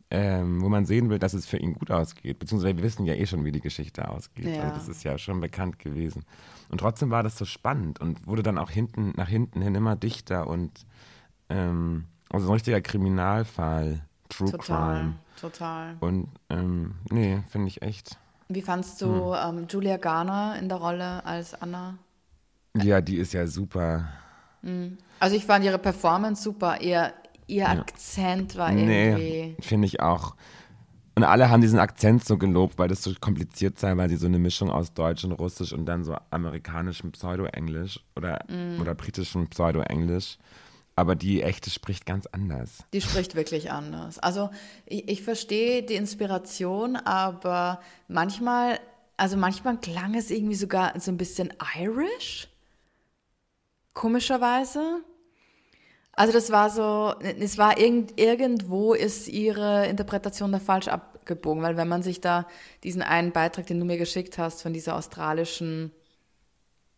ähm, 0.10 0.62
wo 0.62 0.70
man 0.70 0.86
sehen 0.86 1.10
will, 1.10 1.20
dass 1.20 1.34
es 1.34 1.46
für 1.46 1.58
ihn 1.58 1.74
gut 1.74 1.92
ausgeht. 1.92 2.40
Beziehungsweise 2.40 2.78
wir 2.78 2.84
wissen 2.84 3.06
ja 3.06 3.14
eh 3.14 3.26
schon, 3.26 3.44
wie 3.46 3.52
die 3.52 3.60
Geschichte 3.62 4.08
ausgeht. 4.10 4.56
Ja. 4.56 4.64
Also 4.64 4.76
das 4.76 4.88
ist 4.88 5.04
ja 5.04 5.18
schon 5.18 5.42
bekannt 5.42 5.80
gewesen. 5.80 6.24
Und 6.70 6.80
trotzdem 6.80 7.10
war 7.12 7.24
das 7.24 7.38
so 7.38 7.46
spannend 7.46 8.00
und 8.00 8.26
wurde 8.28 8.44
dann 8.44 8.58
auch 8.58 8.70
hinten, 8.70 9.14
nach 9.18 9.28
hinten 9.30 9.62
hin 9.62 9.76
immer 9.76 9.96
dichter 9.96 10.48
und 10.48 10.72
ähm, 11.50 12.06
also 12.30 12.46
so 12.46 12.52
ein 12.52 12.56
richtiger 12.56 12.82
Kriminalfall, 12.82 14.02
True 14.30 14.52
Total, 14.52 15.00
Crime. 15.00 15.14
total. 15.40 15.96
Und 16.02 16.28
ähm, 16.50 16.96
nee, 17.10 17.42
finde 17.50 17.68
ich 17.68 17.82
echt. 17.82 18.18
Wie 18.50 18.62
fandst 18.62 19.02
du 19.02 19.34
Hm. 19.36 19.60
ähm, 19.60 19.68
Julia 19.70 19.98
Garner 19.98 20.58
in 20.60 20.68
der 20.70 20.78
Rolle 20.78 21.26
als 21.26 21.54
Anna? 21.62 21.98
Ja, 22.76 23.02
die 23.02 23.18
ist 23.18 23.34
ja 23.34 23.48
super. 23.48 24.08
Also 25.20 25.36
ich 25.36 25.46
fand 25.46 25.64
ihre 25.64 25.80
Performance 25.80 26.44
super. 26.44 26.82
Ihr, 26.82 27.14
ihr 27.48 27.68
Akzent 27.70 28.56
war 28.56 28.72
Nee, 28.72 29.10
irgendwie. 29.10 29.56
finde 29.62 29.88
ich 29.88 30.00
auch. 30.02 30.36
Und 31.16 31.24
alle 31.24 31.50
haben 31.50 31.62
diesen 31.62 31.80
Akzent 31.80 32.24
so 32.24 32.38
gelobt, 32.38 32.78
weil 32.78 32.90
das 32.90 33.02
so 33.02 33.12
kompliziert 33.20 33.80
sei, 33.80 33.98
weil 33.98 34.08
sie 34.10 34.18
so 34.18 34.28
eine 34.28 34.38
Mischung 34.38 34.70
aus 34.70 34.94
Deutsch 34.94 35.24
und 35.24 35.32
Russisch 35.32 35.74
und 35.74 35.88
dann 35.88 36.04
so 36.04 36.16
amerikanischem 36.30 37.12
Pseudo-Englisch 37.12 38.02
oder, 38.16 38.46
Mm. 38.48 38.80
oder 38.80 38.94
britischem 38.94 39.48
Pseudo-Englisch. 39.48 40.38
Aber 40.96 41.16
die 41.16 41.42
echte 41.42 41.70
spricht 41.72 42.06
ganz 42.06 42.28
anders. 42.28 42.84
Die 42.94 43.02
spricht 43.02 43.34
wirklich 43.36 43.72
anders. 43.72 44.20
Also 44.20 44.50
ich, 44.86 45.08
ich 45.10 45.24
verstehe 45.24 45.82
die 45.84 45.96
Inspiration, 45.96 46.96
aber 46.98 47.80
manchmal, 48.08 48.80
also 49.16 49.38
manchmal 49.38 49.78
klang 49.78 50.14
es 50.16 50.30
irgendwie 50.30 50.56
sogar 50.56 51.00
so 51.00 51.10
ein 51.12 51.18
bisschen 51.18 51.52
Irish. 51.80 52.48
Komischerweise. 53.94 55.02
Also 56.18 56.34
das 56.34 56.52
war 56.52 56.72
so, 56.72 57.14
es 57.20 57.60
war 57.60 57.78
irgend, 57.78 58.20
irgendwo 58.20 58.96
ist 58.96 59.28
ihre 59.28 59.86
Interpretation 59.86 60.52
da 60.52 60.58
falsch 60.58 60.88
abgebogen, 60.88 61.62
weil 61.62 61.78
wenn 61.78 61.88
man 61.88 62.02
sich 62.02 62.22
da 62.22 62.48
diesen 62.84 63.04
einen 63.04 63.32
Beitrag, 63.32 63.68
den 63.68 63.80
du 63.80 63.86
mir 63.86 64.00
geschickt 64.00 64.40
hast, 64.40 64.64
von 64.64 64.74
dieser 64.74 64.96
australischen 64.96 65.92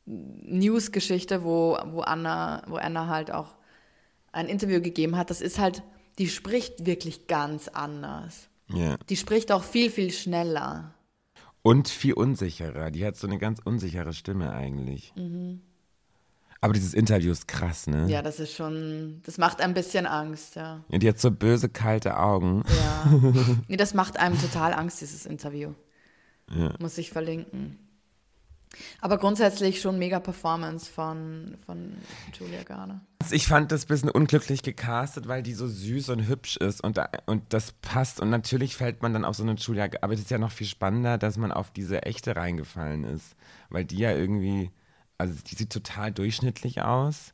News-Geschichte, 0.06 1.44
wo, 1.44 1.78
wo 1.88 2.00
Anna, 2.00 2.64
wo 2.68 2.78
Anna 2.78 3.08
halt 3.08 3.30
auch 3.30 3.58
ein 4.32 4.48
Interview 4.48 4.80
gegeben 4.80 5.18
hat, 5.18 5.30
das 5.30 5.42
ist 5.42 5.60
halt, 5.60 5.84
die 6.18 6.30
spricht 6.30 6.86
wirklich 6.86 7.28
ganz 7.28 7.68
anders. 7.68 8.48
Ja. 8.74 8.96
Die 9.10 9.18
spricht 9.18 9.52
auch 9.52 9.64
viel, 9.64 9.90
viel 9.90 10.12
schneller. 10.14 10.94
Und 11.62 11.90
viel 11.90 12.14
unsicherer. 12.14 12.90
Die 12.90 13.06
hat 13.06 13.18
so 13.18 13.28
eine 13.28 13.38
ganz 13.38 13.60
unsichere 13.66 14.14
Stimme 14.14 14.54
eigentlich. 14.54 15.14
Aber 16.62 16.74
dieses 16.74 16.94
Interview 16.94 17.32
ist 17.32 17.48
krass, 17.48 17.88
ne? 17.88 18.06
Ja, 18.10 18.22
das 18.22 18.40
ist 18.40 18.54
schon, 18.54 19.22
das 19.26 19.38
macht 19.38 19.62
ein 19.62 19.74
bisschen 19.74 20.06
Angst, 20.06 20.56
ja. 20.56 20.84
Ja, 20.90 20.98
die 20.98 21.08
hat 21.08 21.20
so 21.20 21.32
böse, 21.32 21.70
kalte 21.70 22.18
Augen. 22.18 22.64
Ja. 22.68 23.20
Nee, 23.68 23.78
das 23.78 23.94
macht 23.94 24.20
einem 24.20 24.40
total 24.40 24.74
Angst, 24.74 25.00
dieses 25.00 25.26
Interview. 25.26 25.74
Ja. 26.54 26.74
Muss 26.80 26.98
ich 26.98 27.12
verlinken. 27.12 27.78
Aber 29.02 29.18
grundsätzlich 29.18 29.82
schon 29.82 29.98
mega 29.98 30.20
Performance 30.20 30.92
von, 30.92 31.58
von 31.66 31.94
Julia 32.38 32.64
Garner. 32.64 33.02
Ich 33.32 33.48
fand 33.48 33.72
das 33.72 33.86
ein 33.86 33.88
bisschen 33.88 34.10
unglücklich 34.10 34.62
gecastet, 34.62 35.28
weil 35.28 35.44
die 35.44 35.54
so 35.54 35.68
süß 35.68 36.10
und 36.10 36.28
hübsch 36.28 36.58
ist 36.58 36.84
und, 36.84 37.00
und 37.26 37.54
das 37.54 37.74
passt. 37.82 38.20
Und 38.20 38.30
natürlich 38.30 38.76
fällt 38.76 39.02
man 39.02 39.14
dann 39.14 39.26
auf 39.26 39.36
so 39.36 39.44
eine 39.44 39.54
Julia, 39.54 39.90
aber 40.02 40.14
es 40.14 40.20
ist 40.20 40.32
ja 40.32 40.38
noch 40.38 40.52
viel 40.52 40.68
spannender, 40.68 41.18
dass 41.18 41.38
man 41.38 41.52
auf 41.52 41.72
diese 41.72 42.04
echte 42.04 42.36
reingefallen 42.36 43.04
ist. 43.06 43.36
Weil 43.70 43.86
die 43.86 43.98
ja 43.98 44.12
irgendwie, 44.12 44.72
also 45.20 45.36
die 45.46 45.56
sieht 45.56 45.72
total 45.72 46.12
durchschnittlich 46.12 46.82
aus, 46.82 47.34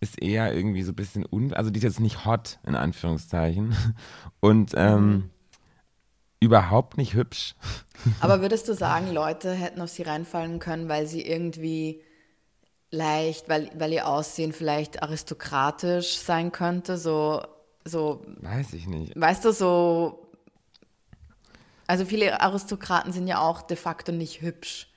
ist 0.00 0.20
eher 0.22 0.54
irgendwie 0.54 0.82
so 0.82 0.92
ein 0.92 0.96
bisschen, 0.96 1.26
un, 1.30 1.52
also 1.54 1.70
die 1.70 1.78
ist 1.78 1.84
jetzt 1.84 2.00
nicht 2.00 2.24
hot, 2.24 2.58
in 2.66 2.76
Anführungszeichen. 2.76 3.74
Und 4.40 4.72
ähm, 4.76 5.30
überhaupt 6.40 6.96
nicht 6.96 7.14
hübsch. 7.14 7.54
Aber 8.20 8.40
würdest 8.40 8.68
du 8.68 8.74
sagen, 8.74 9.12
Leute 9.12 9.52
hätten 9.52 9.80
auf 9.80 9.90
sie 9.90 10.02
reinfallen 10.02 10.58
können, 10.58 10.88
weil 10.88 11.06
sie 11.06 11.22
irgendwie 11.22 12.02
leicht, 12.90 13.48
weil, 13.48 13.70
weil 13.78 13.92
ihr 13.92 14.06
Aussehen 14.06 14.52
vielleicht 14.52 15.02
aristokratisch 15.02 16.18
sein 16.18 16.52
könnte, 16.52 16.98
so, 16.98 17.42
so, 17.84 18.24
Weiß 18.40 18.74
ich 18.74 18.86
nicht. 18.86 19.18
weißt 19.18 19.44
du, 19.44 19.52
so, 19.52 20.30
also 21.86 22.04
viele 22.04 22.40
Aristokraten 22.40 23.12
sind 23.12 23.26
ja 23.28 23.40
auch 23.40 23.62
de 23.62 23.76
facto 23.76 24.12
nicht 24.12 24.42
hübsch. 24.42 24.88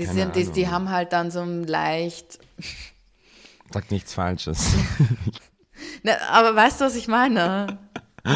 Die, 0.00 0.06
keine 0.06 0.18
sind, 0.18 0.36
die, 0.36 0.46
die 0.46 0.68
haben 0.68 0.90
halt 0.90 1.12
dann 1.12 1.30
so 1.30 1.40
ein 1.40 1.64
leicht, 1.64 2.38
Sagt 3.72 3.92
nichts 3.92 4.14
Falsches. 4.14 4.74
ne, 6.02 6.20
aber 6.28 6.56
weißt 6.56 6.80
du, 6.80 6.86
was 6.86 6.96
ich 6.96 7.06
meine? 7.06 7.78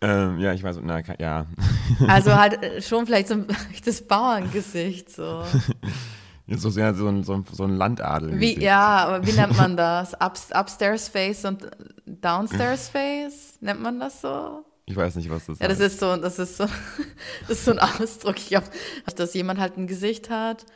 ähm, 0.00 0.38
ja, 0.38 0.52
ich 0.52 0.62
weiß, 0.62 0.78
na, 0.82 1.02
ja. 1.18 1.46
Also 2.06 2.36
halt 2.36 2.62
äh, 2.62 2.80
schon 2.80 3.06
vielleicht 3.06 3.28
so 3.28 3.34
ein 3.34 3.48
leichtes 3.48 4.06
Bauerngesicht, 4.06 5.10
so. 5.10 5.44
So, 6.46 6.70
sehr 6.70 6.94
so, 6.94 7.08
ein, 7.08 7.24
so, 7.24 7.34
ein, 7.34 7.44
so 7.50 7.64
ein 7.64 7.76
Landadel. 7.76 8.38
Wie, 8.38 8.58
ja, 8.60 9.06
aber 9.06 9.26
wie 9.26 9.32
nennt 9.32 9.56
man 9.56 9.76
das? 9.76 10.14
Ups, 10.14 10.50
upstairs 10.52 11.08
Face 11.08 11.44
und 11.44 11.68
Downstairs 12.06 12.88
Face? 12.88 13.56
Nennt 13.60 13.82
man 13.82 14.00
das 14.00 14.20
so? 14.20 14.64
Ich 14.90 14.96
weiß 14.96 15.14
nicht, 15.14 15.30
was 15.30 15.46
das 15.46 15.60
Ja, 15.60 15.68
das 15.68 15.78
heißt. 15.78 15.94
ist 15.94 16.00
so, 16.00 16.16
das 16.16 16.38
ist 16.40 16.56
so, 16.56 16.64
das 17.48 17.58
ist 17.58 17.64
so 17.64 17.70
ein 17.70 17.78
Ausdruck. 17.78 18.36
Ich 18.38 18.48
glaube, 18.48 18.66
dass 19.14 19.34
jemand 19.34 19.60
halt 19.60 19.76
ein 19.76 19.86
Gesicht 19.86 20.30
hat 20.30 20.66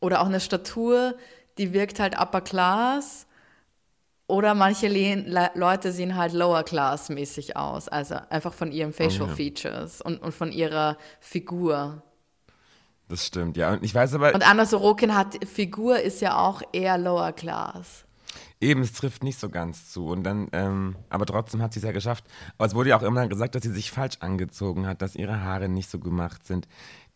oder 0.00 0.20
auch 0.20 0.26
eine 0.26 0.38
Statur, 0.38 1.16
die 1.58 1.72
wirkt 1.72 1.98
halt 1.98 2.16
upper 2.18 2.42
class. 2.42 3.26
Oder 4.28 4.54
manche 4.54 4.86
Le 4.86 5.16
Le 5.16 5.50
Leute 5.54 5.90
sehen 5.90 6.14
halt 6.14 6.32
lower 6.32 6.62
class 6.62 7.08
mäßig 7.08 7.56
aus, 7.56 7.88
also 7.88 8.14
einfach 8.30 8.54
von 8.54 8.70
ihren 8.70 8.92
Facial 8.92 9.26
ja. 9.26 9.34
Features 9.34 10.00
und, 10.00 10.22
und 10.22 10.32
von 10.32 10.52
ihrer 10.52 10.96
Figur. 11.18 12.04
Das 13.08 13.26
stimmt, 13.26 13.56
ja. 13.56 13.72
Und 13.72 13.82
ich 13.82 13.92
weiß 13.92 14.14
aber, 14.14 14.32
Und 14.32 14.48
Anna 14.48 14.64
Sorokin 14.64 15.16
hat, 15.16 15.44
Figur 15.44 15.98
ist 15.98 16.20
ja 16.20 16.38
auch 16.38 16.62
eher 16.72 16.96
lower 16.96 17.32
class. 17.32 18.04
Eben, 18.60 18.82
es 18.82 18.92
trifft 18.92 19.24
nicht 19.24 19.38
so 19.40 19.48
ganz 19.48 19.90
zu. 19.90 20.06
Und 20.06 20.22
dann, 20.24 20.48
ähm, 20.52 20.96
aber 21.08 21.26
trotzdem 21.26 21.62
hat 21.62 21.72
sie 21.72 21.80
es 21.80 21.84
ja 21.84 21.92
geschafft. 21.92 22.24
Aber 22.58 22.66
es 22.66 22.74
wurde 22.74 22.90
ja 22.90 22.96
auch 22.98 23.02
immer 23.02 23.26
gesagt, 23.28 23.54
dass 23.54 23.62
sie 23.62 23.72
sich 23.72 23.90
falsch 23.90 24.16
angezogen 24.20 24.86
hat, 24.86 25.02
dass 25.02 25.16
ihre 25.16 25.40
Haare 25.42 25.68
nicht 25.68 25.90
so 25.90 25.98
gemacht 25.98 26.46
sind. 26.46 26.68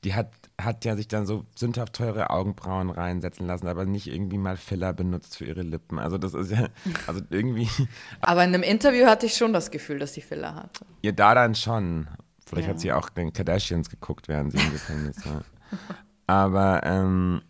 Die 0.05 0.15
hat, 0.15 0.33
hat 0.61 0.85
ja 0.85 0.97
sich 0.97 1.09
dann 1.09 1.25
so 1.27 1.47
sündhaft 1.57 1.95
teure 1.95 2.29
Augenbrauen 2.31 2.91
reinsetzen 2.91 3.47
lassen, 3.47 3.67
aber 3.69 3.87
nicht 3.87 4.07
irgendwie 4.07 4.37
mal 4.37 4.57
Filler 4.59 4.93
benutzt 4.93 5.39
für 5.39 5.47
ihre 5.47 5.63
Lippen. 5.63 5.99
Also 5.99 6.19
das 6.19 6.35
ist 6.35 6.51
ja, 6.51 6.69
also 7.07 7.21
irgendwie, 7.31 7.69
Aber 8.21 8.45
in 8.45 8.53
einem 8.55 8.63
Interview 8.63 9.07
hatte 9.07 9.27
ich 9.27 9.35
schon 9.35 9.53
das 9.55 9.71
Gefühl, 9.71 9.99
dass 9.99 10.13
sie 10.15 10.21
Filler 10.21 10.55
hatte. 10.55 10.85
ihr 11.03 11.13
da 11.13 11.35
dann 11.35 11.55
schon. 11.55 12.09
Vielleicht 12.47 12.67
Ja. 12.69 12.75
hat 12.75 12.81
sie 12.81 12.93
auch 12.93 13.09
den 13.09 13.33
Kardashians 13.33 13.89
geguckt, 13.89 14.29
während 14.29 14.53
sie 14.53 14.59
im 14.59 14.71
Gefängnis 14.73 15.25
war. 15.25 15.43
Aber 16.27 16.83
ähm, 16.85 17.41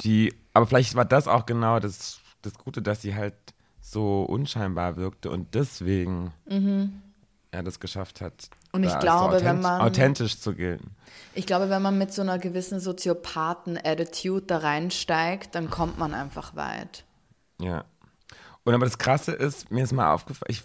die, 0.00 0.32
aber 0.54 0.66
vielleicht 0.66 0.94
war 0.94 1.04
das 1.04 1.28
auch 1.28 1.46
genau 1.46 1.78
das, 1.80 2.20
das 2.42 2.54
Gute, 2.54 2.82
dass 2.82 3.02
sie 3.02 3.14
halt 3.14 3.34
so 3.80 4.22
unscheinbar 4.22 4.96
wirkte 4.96 5.30
und 5.30 5.54
deswegen 5.54 6.32
er 7.50 7.62
das 7.62 7.80
geschafft 7.80 8.20
hat. 8.20 8.48
Mhm. 8.50 8.60
Und 8.72 8.84
ich 8.84 8.98
glaube, 9.00 9.38
so 9.40 9.44
wenn 9.44 9.60
man- 9.60 9.80
authentisch 9.80 10.38
zu 10.38 10.54
gelten. 10.54 10.94
Ich 11.34 11.46
glaube, 11.46 11.70
wenn 11.70 11.82
man 11.82 11.98
mit 11.98 12.12
so 12.12 12.22
einer 12.22 12.38
gewissen 12.38 12.78
Soziopathen-Attitude 12.80 14.46
da 14.46 14.58
reinsteigt, 14.58 15.54
dann 15.54 15.70
kommt 15.70 15.98
man 15.98 16.14
einfach 16.14 16.54
weit. 16.54 17.04
Ja. 17.60 17.84
Und 18.64 18.74
aber 18.74 18.84
das 18.84 18.98
Krasse 18.98 19.32
ist, 19.32 19.70
mir 19.70 19.84
ist 19.84 19.92
mal 19.92 20.12
aufgefallen, 20.12 20.50
ich, 20.50 20.62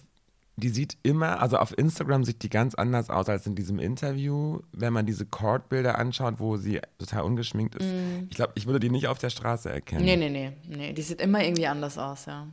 die 0.58 0.70
sieht 0.70 0.98
immer, 1.04 1.42
also 1.42 1.58
auf 1.58 1.78
Instagram 1.78 2.24
sieht 2.24 2.42
die 2.44 2.50
ganz 2.50 2.76
anders 2.76 3.10
aus 3.10 3.28
als 3.28 3.46
in 3.46 3.56
diesem 3.56 3.78
Interview, 3.78 4.62
wenn 4.72 4.94
man 4.94 5.06
diese 5.06 5.26
Cord-Bilder 5.26 5.98
anschaut, 6.00 6.36
wo 6.40 6.56
sie 6.56 6.80
total 6.98 7.24
ungeschminkt 7.24 7.76
ist. 7.76 7.88
Ich 8.30 8.36
glaube, 8.36 8.54
ich 8.56 8.66
würde 8.66 8.80
die 8.80 8.90
nicht 8.90 9.08
auf 9.08 9.18
der 9.18 9.30
Straße 9.30 9.70
erkennen. 9.70 10.06
Nee, 10.06 10.16
nee, 10.16 10.30
nee, 10.30 10.54
nee. 10.68 10.94
Die 10.94 11.02
sieht 11.02 11.20
immer 11.20 11.44
irgendwie 11.44 11.68
anders 11.68 11.98
aus, 11.98 12.26
ja. 12.26 12.48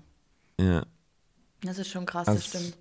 Ja. 0.60 0.84
Das 1.62 1.78
ist 1.78 1.88
schon 1.88 2.06
krass, 2.06 2.26
Also, 2.26 2.40
das 2.40 2.48
stimmt. 2.48 2.78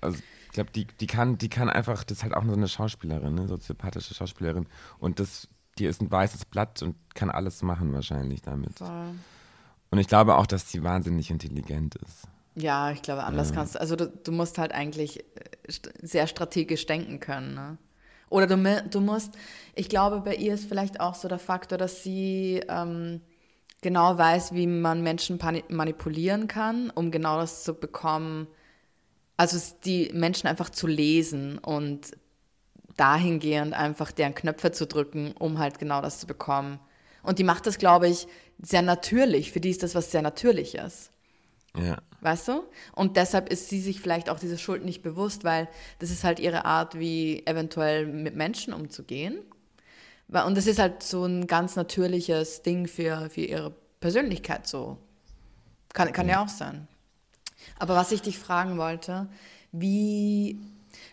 Also 0.00 0.18
ich 0.18 0.52
glaube, 0.52 0.70
die, 0.70 0.86
die, 1.00 1.06
kann, 1.08 1.38
die 1.38 1.48
kann 1.48 1.68
einfach, 1.68 2.04
das 2.04 2.18
ist 2.18 2.22
halt 2.22 2.34
auch 2.34 2.44
so 2.44 2.52
eine 2.52 2.68
Schauspielerin, 2.68 3.34
ne? 3.34 3.48
soziopathische 3.48 4.14
Schauspielerin. 4.14 4.66
Und 4.98 5.18
das, 5.18 5.48
die 5.78 5.86
ist 5.86 6.00
ein 6.00 6.10
weißes 6.10 6.44
Blatt 6.44 6.82
und 6.82 6.94
kann 7.14 7.30
alles 7.30 7.62
machen 7.62 7.92
wahrscheinlich 7.92 8.42
damit. 8.42 8.78
Voll. 8.78 9.14
Und 9.90 9.98
ich 9.98 10.06
glaube 10.06 10.36
auch, 10.36 10.46
dass 10.46 10.70
sie 10.70 10.84
wahnsinnig 10.84 11.30
intelligent 11.30 11.96
ist. 11.96 12.28
Ja, 12.56 12.90
ich 12.90 13.02
glaube, 13.02 13.24
anders 13.24 13.52
kannst 13.52 13.74
du. 13.74 13.80
Also 13.80 13.96
du, 13.96 14.08
du 14.08 14.32
musst 14.32 14.56
halt 14.56 14.72
eigentlich 14.72 15.20
äh, 15.20 15.24
sehr 16.02 16.26
strategisch 16.26 16.86
denken 16.86 17.20
können, 17.20 17.54
ne? 17.54 17.78
Oder 18.28 18.48
du, 18.48 18.82
du 18.90 19.00
musst, 19.00 19.34
ich 19.76 19.88
glaube, 19.88 20.20
bei 20.20 20.34
ihr 20.34 20.54
ist 20.54 20.68
vielleicht 20.68 20.98
auch 20.98 21.14
so 21.14 21.28
der 21.28 21.38
Faktor, 21.38 21.78
dass 21.78 22.02
sie 22.02 22.60
ähm, 22.68 23.20
genau 23.82 24.18
weiß, 24.18 24.52
wie 24.52 24.66
man 24.66 25.02
Menschen 25.02 25.38
manipulieren 25.68 26.48
kann, 26.48 26.90
um 26.90 27.12
genau 27.12 27.38
das 27.38 27.62
zu 27.62 27.74
bekommen. 27.74 28.48
Also 29.36 29.58
die 29.84 30.10
Menschen 30.12 30.48
einfach 30.48 30.70
zu 30.70 30.88
lesen 30.88 31.58
und 31.58 32.16
dahingehend 32.96 33.74
einfach 33.74 34.10
deren 34.10 34.34
Knöpfe 34.34 34.72
zu 34.72 34.86
drücken, 34.86 35.32
um 35.38 35.58
halt 35.58 35.78
genau 35.78 36.00
das 36.00 36.18
zu 36.18 36.26
bekommen. 36.26 36.80
Und 37.22 37.38
die 37.38 37.44
macht 37.44 37.66
das, 37.66 37.78
glaube 37.78 38.08
ich, 38.08 38.26
sehr 38.60 38.82
natürlich. 38.82 39.52
Für 39.52 39.60
die 39.60 39.70
ist 39.70 39.84
das 39.84 39.94
was 39.94 40.10
sehr 40.10 40.22
Natürliches. 40.22 41.12
Ja. 41.78 41.98
Weißt 42.20 42.48
du? 42.48 42.64
Und 42.92 43.16
deshalb 43.16 43.50
ist 43.50 43.68
sie 43.68 43.80
sich 43.80 44.00
vielleicht 44.00 44.30
auch 44.30 44.38
diese 44.38 44.58
Schuld 44.58 44.84
nicht 44.84 45.02
bewusst, 45.02 45.44
weil 45.44 45.68
das 45.98 46.10
ist 46.10 46.24
halt 46.24 46.40
ihre 46.40 46.64
Art, 46.64 46.98
wie 46.98 47.46
eventuell 47.46 48.06
mit 48.06 48.34
Menschen 48.34 48.72
umzugehen. 48.72 49.38
Und 50.28 50.56
das 50.56 50.66
ist 50.66 50.78
halt 50.78 51.02
so 51.02 51.24
ein 51.24 51.46
ganz 51.46 51.76
natürliches 51.76 52.62
Ding 52.62 52.88
für, 52.88 53.30
für 53.30 53.42
ihre 53.42 53.72
Persönlichkeit 54.00 54.66
so. 54.66 54.98
Kann, 55.92 56.12
kann 56.12 56.28
ja 56.28 56.42
auch 56.42 56.48
sein. 56.48 56.88
Aber 57.78 57.94
was 57.94 58.12
ich 58.12 58.22
dich 58.22 58.38
fragen 58.38 58.76
wollte, 58.76 59.28
wie, 59.72 60.58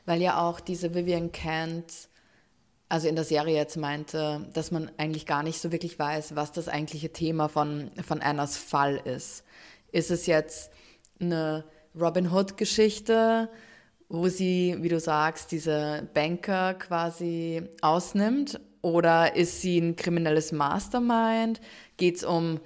weil 0.05 0.22
ja 0.22 0.41
auch 0.41 0.60
diese 0.60 0.93
Vivian 0.96 1.32
Kent, 1.32 2.10
also 2.89 3.08
in 3.08 3.15
der 3.15 3.24
Serie 3.24 3.55
jetzt 3.55 3.77
meinte, 3.77 4.48
dass 4.53 4.72
man 4.72 4.91
eigentlich 4.98 5.25
gar 5.25 5.43
nicht 5.43 5.60
so 5.60 5.72
wirklich 5.72 5.98
weiß, 5.98 6.36
was 6.36 6.51
das 6.51 6.67
eigentliche 6.67 7.12
Thema 7.12 7.50
von, 7.50 7.91
von 8.05 8.22
Annas 8.22 8.58
Fall 8.58 8.98
ist. 8.98 9.43
Ist 9.93 10.12
es 10.12 10.25
jetzt 10.25 10.73
eine 11.21 11.63
Robin 11.97 12.29
Hood-Geschichte, 12.31 13.47
wo 14.09 14.27
sie, 14.27 14.75
wie 14.79 14.89
du 14.89 15.00
sagst, 15.00 15.51
diese 15.51 16.09
Banker 16.13 16.73
quasi 16.73 17.63
ausnimmt? 17.81 18.59
Oder 18.81 19.35
ist 19.35 19.62
sie 19.62 19.79
ein 19.79 19.95
kriminelles 19.95 20.51
Mastermind? 20.51 21.62
Geht 21.95 22.17
es 22.17 22.25
um 22.25 22.59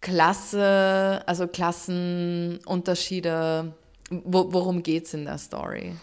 Klasse, 0.00 1.22
also 1.26 1.46
Klassenunterschiede? 1.46 3.72
Wo, 4.10 4.52
worum 4.52 4.82
geht 4.82 5.06
es 5.06 5.14
in 5.14 5.24
der 5.24 5.38
Story? 5.38 5.94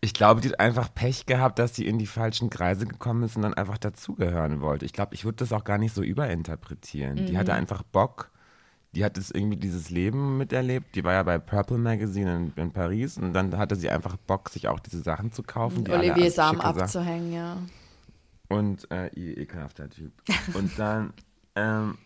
Ich 0.00 0.14
glaube, 0.14 0.40
die 0.40 0.50
hat 0.50 0.60
einfach 0.60 0.94
Pech 0.94 1.26
gehabt, 1.26 1.58
dass 1.58 1.74
sie 1.74 1.84
in 1.84 1.98
die 1.98 2.06
falschen 2.06 2.48
Kreise 2.48 2.86
gekommen 2.86 3.24
ist 3.24 3.34
und 3.34 3.42
dann 3.42 3.54
einfach 3.54 3.78
dazugehören 3.78 4.60
wollte. 4.60 4.84
Ich 4.84 4.92
glaube, 4.92 5.16
ich 5.16 5.24
würde 5.24 5.38
das 5.38 5.52
auch 5.52 5.64
gar 5.64 5.78
nicht 5.78 5.92
so 5.92 6.04
überinterpretieren. 6.04 7.26
Die 7.26 7.36
hatte 7.36 7.52
einfach 7.52 7.82
Bock. 7.82 8.30
Die 8.94 9.04
hat 9.04 9.18
es 9.18 9.30
irgendwie 9.30 9.56
dieses 9.58 9.90
Leben 9.90 10.38
miterlebt. 10.38 10.94
Die 10.94 11.04
war 11.04 11.12
ja 11.12 11.22
bei 11.22 11.38
Purple 11.38 11.78
Magazine 11.78 12.34
in, 12.36 12.52
in 12.56 12.72
Paris 12.72 13.18
und 13.18 13.34
dann 13.34 13.56
hatte 13.58 13.76
sie 13.76 13.90
einfach 13.90 14.16
Bock, 14.16 14.48
sich 14.48 14.66
auch 14.68 14.80
diese 14.80 15.02
Sachen 15.02 15.30
zu 15.30 15.42
kaufen. 15.42 15.84
die 15.84 15.92
Olivier 15.92 16.30
Sachen- 16.30 16.60
abzuhängen, 16.60 17.32
ja. 17.32 17.58
Und 18.48 18.90
äh, 18.90 19.08
ihr 19.14 19.36
ekelhafter 19.36 19.90
Typ. 19.90 20.12
Und 20.54 20.78
dann, 20.78 21.12
ähm, 21.54 21.98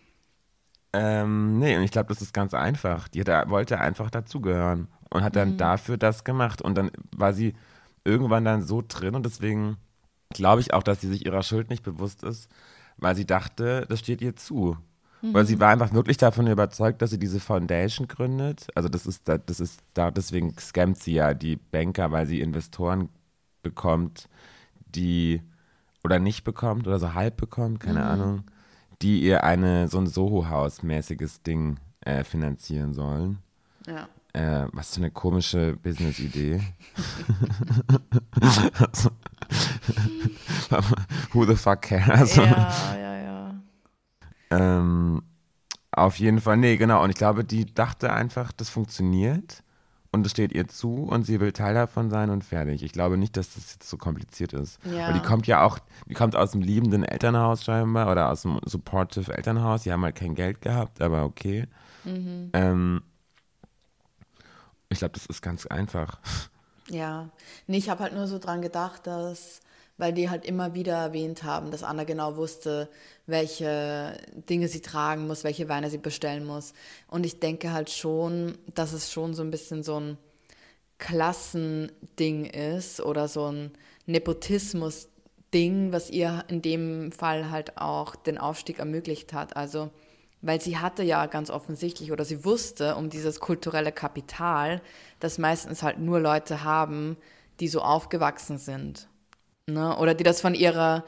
ähm, 0.92 1.58
nee, 1.60 1.76
und 1.76 1.84
ich 1.84 1.90
glaube, 1.92 2.08
das 2.08 2.20
ist 2.20 2.34
ganz 2.34 2.52
einfach. 2.52 3.06
Die 3.08 3.20
hat, 3.22 3.48
wollte 3.48 3.80
einfach 3.80 4.10
dazugehören 4.10 4.88
und 5.10 5.22
hat 5.22 5.36
dann 5.36 5.56
dafür 5.56 5.96
das 5.96 6.24
gemacht. 6.24 6.60
Und 6.60 6.74
dann 6.76 6.90
war 7.16 7.32
sie 7.32 7.54
irgendwann 8.04 8.44
dann 8.44 8.62
so 8.62 8.82
drin 8.86 9.14
und 9.14 9.24
deswegen 9.24 9.76
glaube 10.30 10.60
ich 10.60 10.74
auch, 10.74 10.82
dass 10.82 11.00
sie 11.00 11.08
sich 11.08 11.24
ihrer 11.24 11.42
Schuld 11.42 11.70
nicht 11.70 11.82
bewusst 11.84 12.24
ist, 12.24 12.50
weil 12.96 13.14
sie 13.14 13.24
dachte, 13.26 13.86
das 13.88 14.00
steht 14.00 14.20
ihr 14.20 14.34
zu. 14.36 14.76
Weil 15.22 15.46
sie 15.46 15.60
war 15.60 15.70
einfach 15.70 15.92
wirklich 15.92 16.16
davon 16.16 16.48
überzeugt, 16.48 17.00
dass 17.00 17.10
sie 17.10 17.18
diese 17.18 17.38
Foundation 17.38 18.08
gründet. 18.08 18.66
Also 18.74 18.88
das 18.88 19.06
ist, 19.06 19.28
da- 19.28 19.38
das 19.38 19.60
ist 19.60 19.80
da, 19.94 20.10
deswegen 20.10 20.54
scammt 20.58 20.98
sie 20.98 21.12
ja 21.14 21.32
die 21.32 21.56
Banker, 21.56 22.10
weil 22.10 22.26
sie 22.26 22.40
Investoren 22.40 23.08
bekommt, 23.62 24.28
die 24.94 25.40
oder 26.02 26.18
nicht 26.18 26.42
bekommt 26.42 26.88
oder 26.88 26.98
so 26.98 27.14
halb 27.14 27.36
bekommt, 27.36 27.78
keine 27.78 28.04
Ahnung, 28.04 28.42
die 29.00 29.20
ihr 29.22 29.44
eine 29.44 29.86
so 29.88 29.98
ein 29.98 30.08
Soho-Haus-mäßiges 30.08 31.42
Ding 31.42 31.78
äh, 32.00 32.24
finanzieren 32.24 32.92
sollen. 32.92 33.38
ja. 33.86 34.08
Äh, 34.34 34.66
was 34.72 34.94
für 34.94 35.00
eine 35.02 35.10
komische 35.10 35.76
Business-Idee. 35.82 36.58
Who 41.32 41.44
the 41.44 41.54
fuck 41.56 41.82
cares? 41.82 42.36
Ja, 42.36 42.44
ja. 42.44 43.11
Ähm, 44.52 45.22
auf 45.90 46.18
jeden 46.18 46.40
Fall, 46.40 46.56
nee, 46.56 46.76
genau. 46.76 47.02
Und 47.02 47.10
ich 47.10 47.16
glaube, 47.16 47.44
die 47.44 47.66
dachte 47.66 48.12
einfach, 48.12 48.52
das 48.52 48.70
funktioniert 48.70 49.62
und 50.10 50.26
es 50.26 50.32
steht 50.32 50.52
ihr 50.52 50.68
zu 50.68 51.04
und 51.04 51.24
sie 51.24 51.40
will 51.40 51.52
Teil 51.52 51.74
davon 51.74 52.10
sein 52.10 52.30
und 52.30 52.44
fertig. 52.44 52.82
Ich 52.82 52.92
glaube 52.92 53.16
nicht, 53.16 53.36
dass 53.36 53.54
das 53.54 53.74
jetzt 53.74 53.88
so 53.88 53.96
kompliziert 53.96 54.52
ist. 54.52 54.78
Ja. 54.84 55.08
Weil 55.08 55.14
die 55.14 55.26
kommt 55.26 55.46
ja 55.46 55.64
auch, 55.64 55.78
die 56.06 56.14
kommt 56.14 56.36
aus 56.36 56.52
dem 56.52 56.60
liebenden 56.60 57.02
Elternhaus 57.04 57.64
scheinbar 57.64 58.10
oder 58.10 58.30
aus 58.30 58.42
dem 58.42 58.60
supportive 58.64 59.34
Elternhaus. 59.34 59.82
Die 59.82 59.92
haben 59.92 60.04
halt 60.04 60.16
kein 60.16 60.34
Geld 60.34 60.60
gehabt, 60.60 61.00
aber 61.00 61.24
okay. 61.24 61.66
Ähm, 62.04 63.02
ich 64.88 64.98
glaube, 64.98 65.14
das 65.14 65.26
ist 65.26 65.42
ganz 65.42 65.66
einfach. 65.66 66.18
Ja, 66.88 67.30
nee, 67.66 67.78
ich 67.78 67.88
habe 67.88 68.02
halt 68.02 68.12
nur 68.12 68.26
so 68.26 68.38
dran 68.38 68.60
gedacht, 68.60 69.06
dass, 69.06 69.60
weil 70.02 70.12
die 70.12 70.28
halt 70.28 70.44
immer 70.44 70.74
wieder 70.74 70.94
erwähnt 70.96 71.44
haben, 71.44 71.70
dass 71.70 71.84
Anna 71.84 72.02
genau 72.02 72.34
wusste, 72.34 72.88
welche 73.26 74.18
Dinge 74.50 74.66
sie 74.66 74.80
tragen 74.80 75.28
muss, 75.28 75.44
welche 75.44 75.68
Weine 75.68 75.90
sie 75.90 75.98
bestellen 75.98 76.44
muss. 76.44 76.72
Und 77.06 77.24
ich 77.24 77.38
denke 77.38 77.72
halt 77.72 77.88
schon, 77.88 78.58
dass 78.74 78.94
es 78.94 79.12
schon 79.12 79.32
so 79.32 79.44
ein 79.44 79.52
bisschen 79.52 79.84
so 79.84 80.00
ein 80.00 80.18
Klassending 80.98 82.46
ist 82.46 83.00
oder 83.00 83.28
so 83.28 83.46
ein 83.46 83.70
Nepotismus-Ding, 84.06 85.92
was 85.92 86.10
ihr 86.10 86.46
in 86.48 86.62
dem 86.62 87.12
Fall 87.12 87.52
halt 87.52 87.78
auch 87.78 88.16
den 88.16 88.38
Aufstieg 88.38 88.80
ermöglicht 88.80 89.32
hat. 89.32 89.56
Also, 89.56 89.90
weil 90.40 90.60
sie 90.60 90.78
hatte 90.78 91.04
ja 91.04 91.26
ganz 91.26 91.48
offensichtlich 91.48 92.10
oder 92.10 92.24
sie 92.24 92.44
wusste 92.44 92.96
um 92.96 93.08
dieses 93.08 93.38
kulturelle 93.38 93.92
Kapital, 93.92 94.82
das 95.20 95.38
meistens 95.38 95.84
halt 95.84 96.00
nur 96.00 96.18
Leute 96.18 96.64
haben, 96.64 97.16
die 97.60 97.68
so 97.68 97.82
aufgewachsen 97.82 98.58
sind. 98.58 99.06
Ne? 99.72 99.96
Oder 99.98 100.14
die 100.14 100.24
das 100.24 100.40
von 100.40 100.54
ihrer, 100.54 101.04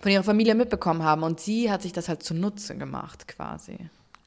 von 0.00 0.10
ihrer 0.12 0.22
Familie 0.24 0.54
mitbekommen 0.54 1.02
haben. 1.02 1.22
Und 1.22 1.40
sie 1.40 1.70
hat 1.70 1.82
sich 1.82 1.92
das 1.92 2.08
halt 2.08 2.22
zunutze 2.22 2.76
gemacht, 2.76 3.26
quasi. 3.28 3.76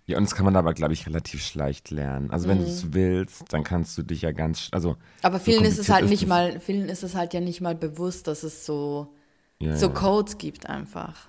Ja, 0.08 0.18
und 0.18 0.24
das 0.24 0.36
kann 0.36 0.46
man 0.46 0.56
aber, 0.56 0.74
glaube 0.74 0.94
ich, 0.94 1.06
relativ 1.08 1.54
leicht 1.56 1.92
lernen. 1.92 2.32
Also 2.32 2.48
wenn 2.50 2.58
du 2.58 2.64
Mhm. 2.66 2.70
es 2.70 2.94
willst, 2.94 3.44
dann 3.54 3.64
kannst 3.64 3.98
du 3.98 4.04
dich 4.04 4.24
ja 4.24 4.32
ganz, 4.32 4.68
also 4.72 4.98
Aber 5.22 5.40
so 5.40 5.46
vielen 5.46 5.64
ist 5.64 5.78
es 5.78 5.90
halt 5.90 6.10
nicht 6.10 6.24
es. 6.24 6.28
mal, 6.30 6.60
vielen 6.60 6.90
ist 6.90 7.04
es 7.04 7.16
halt 7.16 7.34
ja 7.34 7.40
nicht 7.40 7.62
mal 7.62 7.76
bewusst, 7.76 8.28
dass 8.28 8.44
es 8.44 8.66
so, 8.66 9.14
Ja, 9.60 9.76
so 9.78 9.88
ja. 9.88 9.94
Codes 9.94 10.38
gibt 10.38 10.68
einfach. 10.68 11.28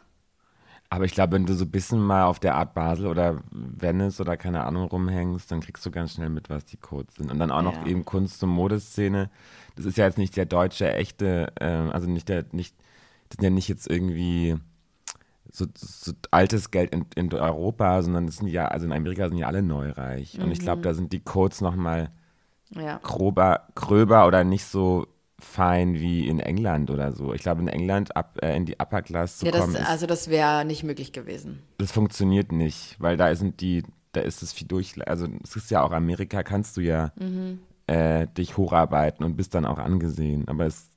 Aber 0.93 1.07
ich 1.07 1.13
glaube, 1.15 1.33
wenn 1.33 1.47
du 1.47 1.55
so 1.55 1.65
ein 1.65 1.71
bisschen 1.71 2.01
mal 2.03 2.25
auf 2.25 2.39
der 2.39 2.55
Art 2.55 2.75
Basel 2.75 3.07
oder 3.07 3.43
Venice 3.51 4.21
oder 4.21 4.37
keine 4.37 4.65
Ahnung 4.65 4.89
rumhängst, 4.91 5.51
dann 5.51 5.61
kriegst 5.61 5.87
du 5.87 5.91
ganz 5.91 6.13
schnell 6.13 6.29
mit, 6.29 6.51
was 6.51 6.67
die 6.67 6.77
Codes 6.77 7.15
sind. 7.15 7.31
Und 7.31 7.39
dann 7.39 7.51
auch 7.51 7.63
noch 7.63 7.81
Ja. 7.81 7.87
eben 7.87 8.05
Kunst- 8.05 8.43
und 8.45 8.51
Modeszene. 8.51 9.31
Das 9.75 9.87
ist 9.87 9.97
ja 9.97 10.05
jetzt 10.05 10.19
nicht 10.19 10.37
der 10.37 10.45
deutsche 10.45 10.93
echte, 10.93 11.51
ähm, 11.61 11.91
also 11.93 12.11
nicht 12.11 12.29
der, 12.29 12.45
nicht, 12.53 12.77
das 13.31 13.37
sind 13.37 13.45
ja 13.45 13.49
nicht 13.49 13.69
jetzt 13.69 13.89
irgendwie 13.91 14.57
so, 15.51 15.65
so 15.75 16.13
altes 16.31 16.71
Geld 16.71 16.95
in, 16.95 17.07
in 17.15 17.33
Europa, 17.33 18.03
sondern 18.03 18.27
das 18.27 18.37
sind 18.37 18.49
ja, 18.49 18.69
also 18.69 18.85
in 18.85 18.93
Amerika 18.93 19.31
sind 19.31 19.39
ja 19.39 19.47
alle 19.47 19.63
neureich. 19.63 20.39
Und 20.43 20.51
ich 20.53 20.59
Mhm. 20.59 20.65
glaube, 20.65 20.83
da 20.83 20.93
sind 20.93 21.11
die 21.15 21.21
Codes 21.21 21.63
nochmal 21.63 22.11
Ja. 22.69 22.99
grober, 23.03 23.67
gröber 23.75 24.27
oder 24.27 24.45
nicht 24.45 24.67
so 24.67 25.07
fein 25.45 25.95
wie 25.95 26.27
in 26.29 26.41
England 26.41 26.91
oder 26.91 27.13
so. 27.13 27.33
Ich 27.35 27.43
glaube, 27.43 27.61
in 27.63 27.69
England 27.69 28.17
ab, 28.17 28.39
äh, 28.43 28.57
in 28.57 28.65
die 28.67 28.77
Upper 28.79 29.03
Class 29.03 29.39
zu 29.39 29.47
ja 29.47 29.53
das, 29.53 29.61
kommen, 29.63 29.77
ist, 29.77 29.89
also 29.89 30.07
das 30.07 30.29
wäre 30.29 30.65
nicht 30.65 30.83
möglich 30.85 31.13
gewesen. 31.13 31.63
das 31.79 31.93
funktioniert 31.93 32.53
nicht, 32.53 32.97
weil 32.99 33.17
da 33.17 33.35
sind 33.35 33.61
die, 33.61 33.83
da 34.13 34.21
ist 34.21 34.43
es 34.43 34.53
viel 34.53 34.69
durch, 34.69 34.95
also 35.09 35.27
es 35.43 35.57
ist 35.57 35.71
ja 35.71 35.83
auch 35.83 35.93
Amerika, 35.93 36.43
kannst 36.43 36.77
du 36.77 36.81
ja 36.81 37.13
äh, 37.87 38.27
dich 38.37 38.57
hocharbeiten 38.57 39.25
und 39.25 39.37
bist 39.37 39.55
dann 39.55 39.65
auch 39.67 39.79
angesehen. 39.79 40.47
Aber 40.49 40.67
es, 40.67 40.89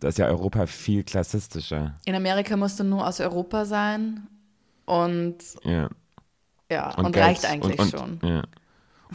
da 0.00 0.08
ist 0.08 0.18
ja 0.18 0.26
Europa 0.26 0.66
viel 0.66 1.02
klassistischer. 1.02 1.98
In 2.04 2.14
Amerika 2.14 2.56
musst 2.56 2.78
du 2.78 2.84
nur 2.84 3.06
aus 3.06 3.20
Europa 3.20 3.64
sein 3.64 4.26
und 4.84 5.38
Ja. 5.64 5.88
ja, 6.70 6.94
und, 6.96 7.12
Geld- 7.12 7.24
reicht 7.26 7.44
eigentlich 7.46 7.80
und, 7.80 7.90
schon. 7.90 8.18
und, 8.20 8.24
Ja. 8.28 8.42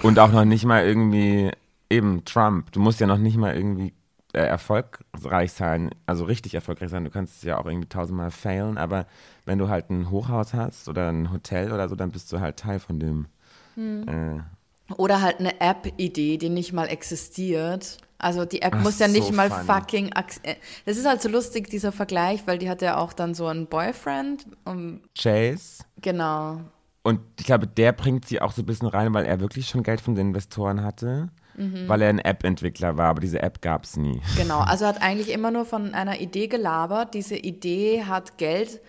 Und 0.03 0.19
auch 0.19 0.31
noch 0.31 0.45
nicht 0.45 0.65
mal 0.65 0.85
irgendwie, 0.85 1.51
eben 1.89 2.23
Trump, 2.25 2.71
du 2.71 2.79
musst 2.79 2.99
ja 3.01 3.07
noch 3.07 3.17
nicht 3.17 3.35
mal 3.37 3.55
irgendwie 3.55 3.93
äh, 4.33 4.39
erfolgreich 4.39 5.51
sein, 5.53 5.91
also 6.05 6.25
richtig 6.25 6.53
erfolgreich 6.55 6.89
sein. 6.89 7.03
Du 7.03 7.09
kannst 7.11 7.43
ja 7.43 7.57
auch 7.57 7.65
irgendwie 7.65 7.89
tausendmal 7.89 8.31
failen, 8.31 8.77
aber 8.77 9.05
wenn 9.45 9.57
du 9.59 9.69
halt 9.69 9.89
ein 9.89 10.09
Hochhaus 10.09 10.53
hast 10.53 10.87
oder 10.87 11.09
ein 11.09 11.31
Hotel 11.31 11.71
oder 11.71 11.89
so, 11.89 11.95
dann 11.95 12.11
bist 12.11 12.31
du 12.31 12.39
halt 12.39 12.57
Teil 12.57 12.79
von 12.79 12.99
dem. 12.99 13.27
Hm. 13.75 14.07
Äh, 14.07 14.93
Oder 14.97 15.21
halt 15.21 15.39
eine 15.39 15.59
App-Idee, 15.61 16.37
die 16.37 16.49
nicht 16.49 16.73
mal 16.73 16.87
existiert. 16.87 17.97
Also 18.17 18.45
die 18.45 18.61
App 18.61 18.75
Ach, 18.77 18.83
muss 18.83 18.99
ja 18.99 19.07
nicht 19.07 19.27
so 19.27 19.33
mal 19.33 19.49
funny. 19.49 19.65
fucking. 19.65 20.11
äh, 20.43 20.55
Das 20.85 20.97
ist 20.97 21.07
halt 21.07 21.21
so 21.21 21.29
lustig, 21.29 21.69
dieser 21.69 21.91
Vergleich, 21.91 22.45
weil 22.45 22.57
die 22.57 22.69
hat 22.69 22.81
ja 22.81 22.97
auch 22.97 23.13
dann 23.13 23.33
so 23.33 23.47
einen 23.47 23.67
Boyfriend. 23.67 24.45
Und 24.65 25.01
Chase. 25.17 25.83
genau. 26.01 26.61
Und 27.03 27.19
ich 27.39 27.45
glaube, 27.45 27.65
der 27.67 27.93
bringt 27.93 28.25
sie 28.25 28.41
auch 28.41 28.51
so 28.51 28.61
ein 28.61 28.65
bisschen 28.65 28.87
rein, 28.87 29.13
weil 29.13 29.25
er 29.25 29.39
wirklich 29.39 29.67
schon 29.67 29.81
Geld 29.83 30.01
von 30.01 30.13
den 30.15 30.27
Investoren 30.27 30.83
hatte, 30.83 31.29
Mhm. 31.55 31.87
weil 31.87 32.01
er 32.01 32.09
ein 32.09 32.19
App-Entwickler 32.19 32.97
war, 32.97 33.09
aber 33.09 33.21
diese 33.21 33.41
App 33.41 33.61
gab 33.61 33.83
es 33.83 33.97
nie. 33.97 34.21
Genau, 34.37 34.59
also 34.59 34.85
hat 34.85 35.01
eigentlich 35.01 35.31
immer 35.31 35.51
nur 35.51 35.65
von 35.65 35.93
einer 35.93 36.19
Idee 36.19 36.47
gelabert. 36.47 37.13
Diese 37.13 37.35
Idee 37.35 38.03
hat 38.03 38.37
Geld 38.37 38.79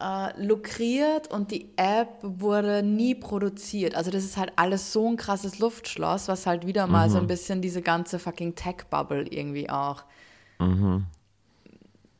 äh, 0.00 0.44
lukriert 0.44 1.30
und 1.30 1.50
die 1.50 1.70
App 1.76 2.08
wurde 2.22 2.82
nie 2.82 3.14
produziert. 3.14 3.94
Also 3.94 4.10
das 4.10 4.24
ist 4.24 4.36
halt 4.36 4.52
alles 4.56 4.92
so 4.92 5.08
ein 5.08 5.16
krasses 5.16 5.58
Luftschloss, 5.58 6.28
was 6.28 6.46
halt 6.46 6.66
wieder 6.66 6.86
mal 6.86 7.08
so 7.08 7.18
ein 7.18 7.26
bisschen 7.26 7.62
diese 7.62 7.82
ganze 7.82 8.18
fucking 8.18 8.54
Tech-Bubble 8.54 9.26
irgendwie 9.28 9.70
auch 9.70 10.04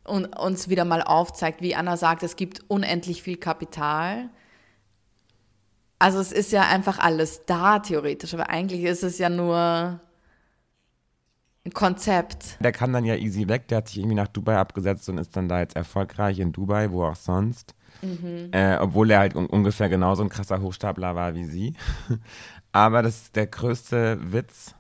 und 0.07 0.39
uns 0.39 0.69
wieder 0.69 0.85
mal 0.85 1.03
aufzeigt, 1.03 1.61
wie 1.61 1.75
Anna 1.75 1.97
sagt, 1.97 2.23
es 2.23 2.37
gibt 2.37 2.63
unendlich 2.69 3.23
viel 3.23 3.37
Kapital. 3.37 4.29
Also 5.99 6.21
es 6.21 6.33
ist 6.33 6.53
ja 6.53 6.69
einfach 6.69 6.99
alles 6.99 7.43
da 7.47 7.79
theoretisch, 7.79 8.35
aber 8.35 8.51
eigentlich 8.51 8.85
ist 8.85 9.03
es 9.03 9.19
ja 9.19 9.31
nur 9.31 10.01
ein 11.65 11.73
Konzept. 11.73 12.59
Der 12.61 12.73
kam 12.73 12.93
dann 12.93 13.05
ja 13.05 13.17
easy 13.17 13.49
weg, 13.49 13.69
der 13.69 13.79
hat 13.79 13.89
sich 13.89 13.99
irgendwie 13.99 14.17
nach 14.17 14.29
Dubai 14.29 14.57
abgesetzt 14.57 15.09
und 15.09 15.19
ist 15.19 15.37
dann 15.37 15.49
da 15.49 15.61
jetzt 15.61 15.75
erfolgreich 15.75 16.39
in 16.39 16.53
Dubai, 16.53 16.91
wo 16.91 17.05
auch 17.05 17.17
sonst. 17.17 17.75
Mhm. 18.03 18.51
Äh, 18.53 18.77
obwohl 18.79 19.11
er 19.11 19.21
halt 19.21 19.35
un 19.35 19.47
ungefähr 19.47 19.89
genauso 19.89 20.23
ein 20.23 20.29
krasser 20.29 20.61
Hochstapler 20.61 21.15
war 21.15 21.35
wie 21.35 21.45
sie. 21.45 21.73
Aber 22.73 23.03
das 23.03 23.23
ist 23.23 23.37
der 23.37 23.47
größte 23.47 24.19
Witz 24.33 24.75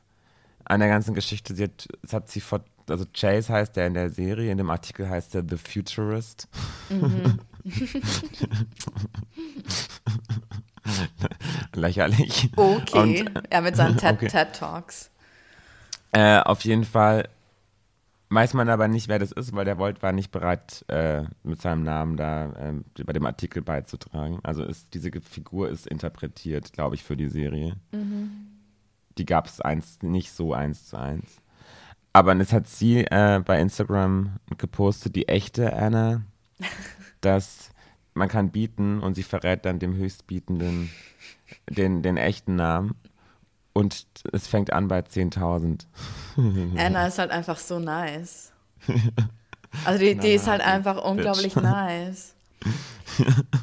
an 0.65 0.81
der 0.81 0.91
ganzen 0.91 1.15
Geschichte. 1.15 1.55
Sie 1.55 1.65
hat, 1.65 1.89
hat 2.13 2.29
sie 2.29 2.41
vor, 2.41 2.61
also 2.91 3.07
Chase 3.15 3.51
heißt 3.51 3.75
der 3.75 3.87
in 3.87 3.95
der 3.95 4.11
Serie, 4.11 4.53
in 4.53 4.59
dem 4.59 4.69
Artikel 4.69 5.09
heißt 5.09 5.33
der 5.33 5.45
The 5.49 5.57
Futurist. 5.57 6.47
lächerlich. 11.87 12.51
Okay. 12.57 12.99
Und, 12.99 13.43
ja, 13.53 13.61
mit 13.61 13.77
seinen 13.77 13.97
TED, 13.97 14.13
Okay. 14.17 14.29
TED 14.29 14.53
Talks. 14.53 15.11
Äh, 16.13 16.41
auf 16.41 16.63
jeden 16.63 16.85
Fall 16.85 17.29
weiß 18.29 18.55
man 18.55 18.69
aber 18.69 18.89
nicht, 18.89 19.09
wer 19.09 19.19
das 19.19 19.33
ist, 19.33 19.55
weil 19.55 19.65
der 19.65 19.79
Volt 19.79 20.03
war 20.03 20.13
nicht 20.13 20.33
bereit, 20.33 20.85
äh, 20.89 21.23
mit 21.45 21.61
seinem 21.61 21.85
Namen 21.85 22.17
da 22.17 22.53
ähm, 22.59 22.85
bei 23.05 23.13
dem 23.13 23.27
Artikel 23.27 23.63
beizutragen. 23.63 24.41
Also 24.43 24.65
ist, 24.65 24.95
diese 24.95 25.11
Figur 25.21 25.69
ist 25.69 25.87
interpretiert, 25.87 26.73
glaube 26.73 26.97
ich, 26.97 27.05
für 27.05 27.17
die 27.17 27.29
Serie. 27.29 27.77
Die 29.19 29.27
gab 29.27 29.47
es 29.47 29.61
eins, 29.61 30.03
nicht 30.03 30.33
so 30.33 30.53
eins 30.53 30.87
zu 30.87 30.97
eins. 30.97 31.41
Aber 32.13 32.35
es 32.37 32.53
hat 32.53 32.67
sie 32.67 33.05
äh, 33.05 33.41
bei 33.45 33.61
Instagram 33.61 34.37
gepostet, 34.57 35.17
die 35.17 35.29
echte 35.29 35.73
Anna, 35.73 36.23
dass 37.21 37.71
man 38.15 38.29
kann 38.29 38.51
bieten 38.51 39.01
und 39.01 39.15
sie 39.15 39.23
verrät 39.23 39.65
dann 39.65 39.79
dem 39.79 39.95
Höchstbietenden 39.95 40.91
den, 41.69 42.03
den 42.03 42.17
echten 42.17 42.57
Namen. 42.57 42.95
Und 43.73 44.07
es 44.33 44.47
fängt 44.47 44.73
an 44.73 44.89
bei 44.89 45.01
10.000. 45.01 45.87
Anna 46.79 47.07
ist 47.07 47.19
halt 47.19 47.31
einfach 47.31 47.59
so 47.59 47.79
nice. 47.79 48.53
Also 49.85 49.99
die, 49.99 50.17
die 50.17 50.33
ist 50.33 50.47
halt 50.47 50.63
einfach 50.63 51.03
unglaublich 51.05 51.55
nice. 51.57 52.35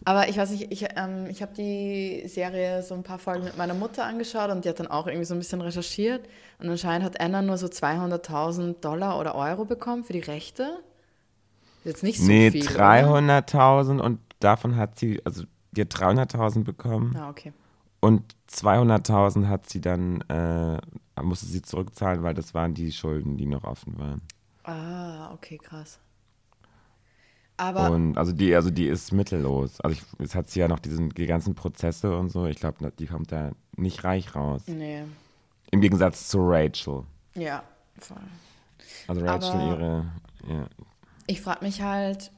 Aber 0.06 0.30
ich 0.30 0.38
weiß 0.38 0.52
nicht, 0.52 0.72
ich, 0.72 0.86
ähm, 0.96 1.28
ich 1.28 1.42
habe 1.42 1.54
die 1.54 2.28
Serie 2.28 2.84
so 2.84 2.94
ein 2.94 3.04
paar 3.04 3.20
Folgen 3.20 3.44
mit 3.46 3.58
meiner 3.58 3.74
Mutter 3.74 4.06
angeschaut 4.06 4.50
und 4.52 4.66
die 4.66 4.70
hat 4.70 4.80
dann 4.80 4.88
auch 4.88 5.08
irgendwie 5.08 5.26
so 5.26 5.34
ein 5.34 5.40
bisschen 5.40 5.62
recherchiert. 5.62 6.28
Und 6.60 6.70
anscheinend 6.70 7.06
hat 7.06 7.20
Anna 7.20 7.42
nur 7.42 7.58
so 7.58 7.68
200.000 7.68 8.80
Dollar 8.82 9.20
oder 9.20 9.36
Euro 9.36 9.66
bekommen 9.66 10.04
für 10.04 10.14
die 10.14 10.20
Rechte. 10.20 10.80
Jetzt 11.84 12.04
nicht 12.04 12.20
so 12.20 12.26
nee, 12.26 12.52
viel. 12.52 12.68
oder? 12.70 12.86
300.000 12.86 14.00
und 14.00 14.20
davon 14.40 14.76
hat 14.78 14.98
sie, 14.98 15.22
also 15.26 15.44
die 15.72 15.82
hat 15.82 15.94
300.000 15.94 16.64
bekommen 16.64 17.16
Ah, 17.18 17.30
okay. 17.30 17.54
Und 18.04 18.36
200.000 18.50 19.48
hat 19.48 19.70
sie 19.70 19.82
dann, 19.82 20.22
äh, 20.30 20.80
musste 21.22 21.46
sie 21.46 21.62
zurückzahlen, 21.62 22.22
weil 22.24 22.34
das 22.34 22.54
waren 22.54 22.74
die 22.74 22.92
Schulden, 22.92 23.38
die 23.38 23.46
noch 23.46 23.64
offen 23.64 23.98
waren. 23.98 24.22
Ah, 24.64 25.32
okay, 25.34 25.58
krass. 25.58 26.00
Aber 27.58 27.92
Und 27.92 28.18
also 28.18 28.32
die, 28.32 28.54
also 28.56 28.72
die 28.72 28.88
ist 28.88 29.12
mittellos. 29.12 29.80
Also 29.82 29.96
ich, 29.96 30.04
jetzt 30.20 30.36
hat 30.36 30.50
sie 30.50 30.60
ja 30.60 30.68
noch 30.68 30.80
diesen, 30.80 31.10
die 31.10 31.26
ganzen 31.28 31.56
Prozesse 31.56 32.18
und 32.18 32.30
so. 32.30 32.46
Ich 32.48 32.58
glaube, 32.60 32.92
die 32.98 33.06
kommt 33.06 33.32
da 33.32 33.52
nicht 33.78 34.04
reich 34.04 34.36
raus. 34.36 34.64
nee, 34.68 35.04
Im 35.72 35.82
Gegensatz 35.82 36.28
zu 36.30 36.40
Rachel. 36.42 37.04
ja, 37.36 37.64
voll. 38.00 38.18
Also 39.08 39.22
Rachel 39.26 39.52
Aber- 39.52 39.66
ihre, 39.68 40.12
ja. 40.48 40.66
Ich 41.28 41.42
frage 41.42 41.64
mich 41.64 41.82
halt, 41.82 42.32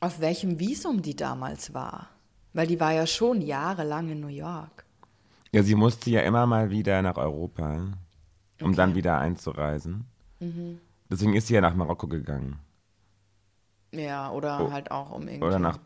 auf 0.00 0.20
welchem 0.20 0.60
Visum 0.60 1.02
die 1.02 1.16
damals 1.16 1.74
war. 1.74 2.08
Weil 2.52 2.66
die 2.66 2.78
war 2.80 2.92
ja 2.92 3.06
schon 3.06 3.40
jahrelang 3.40 4.10
in 4.10 4.20
New 4.20 4.28
York. 4.28 4.84
Ja, 5.52 5.62
sie 5.62 5.74
musste 5.74 6.10
ja 6.10 6.20
immer 6.22 6.46
mal 6.46 6.70
wieder 6.70 7.00
nach 7.02 7.16
Europa, 7.16 7.74
um 7.74 7.94
Okay. 8.60 8.66
Mhm. 8.68 8.74
dann 8.76 8.94
wieder 8.94 9.18
einzureisen. 9.18 10.04
Deswegen 11.10 11.34
ist 11.34 11.46
sie 11.46 11.54
ja 11.54 11.60
nach 11.60 11.74
Marokko 11.74 12.06
gegangen. 12.08 12.58
Ja, 13.92 14.30
oder 14.30 14.60
Oh. 14.66 14.70
halt 14.72 14.90
auch 14.90 15.10
um 15.12 15.22
irgendwie. 15.28 15.44
Oder 15.46 15.58
nach, 15.58 15.78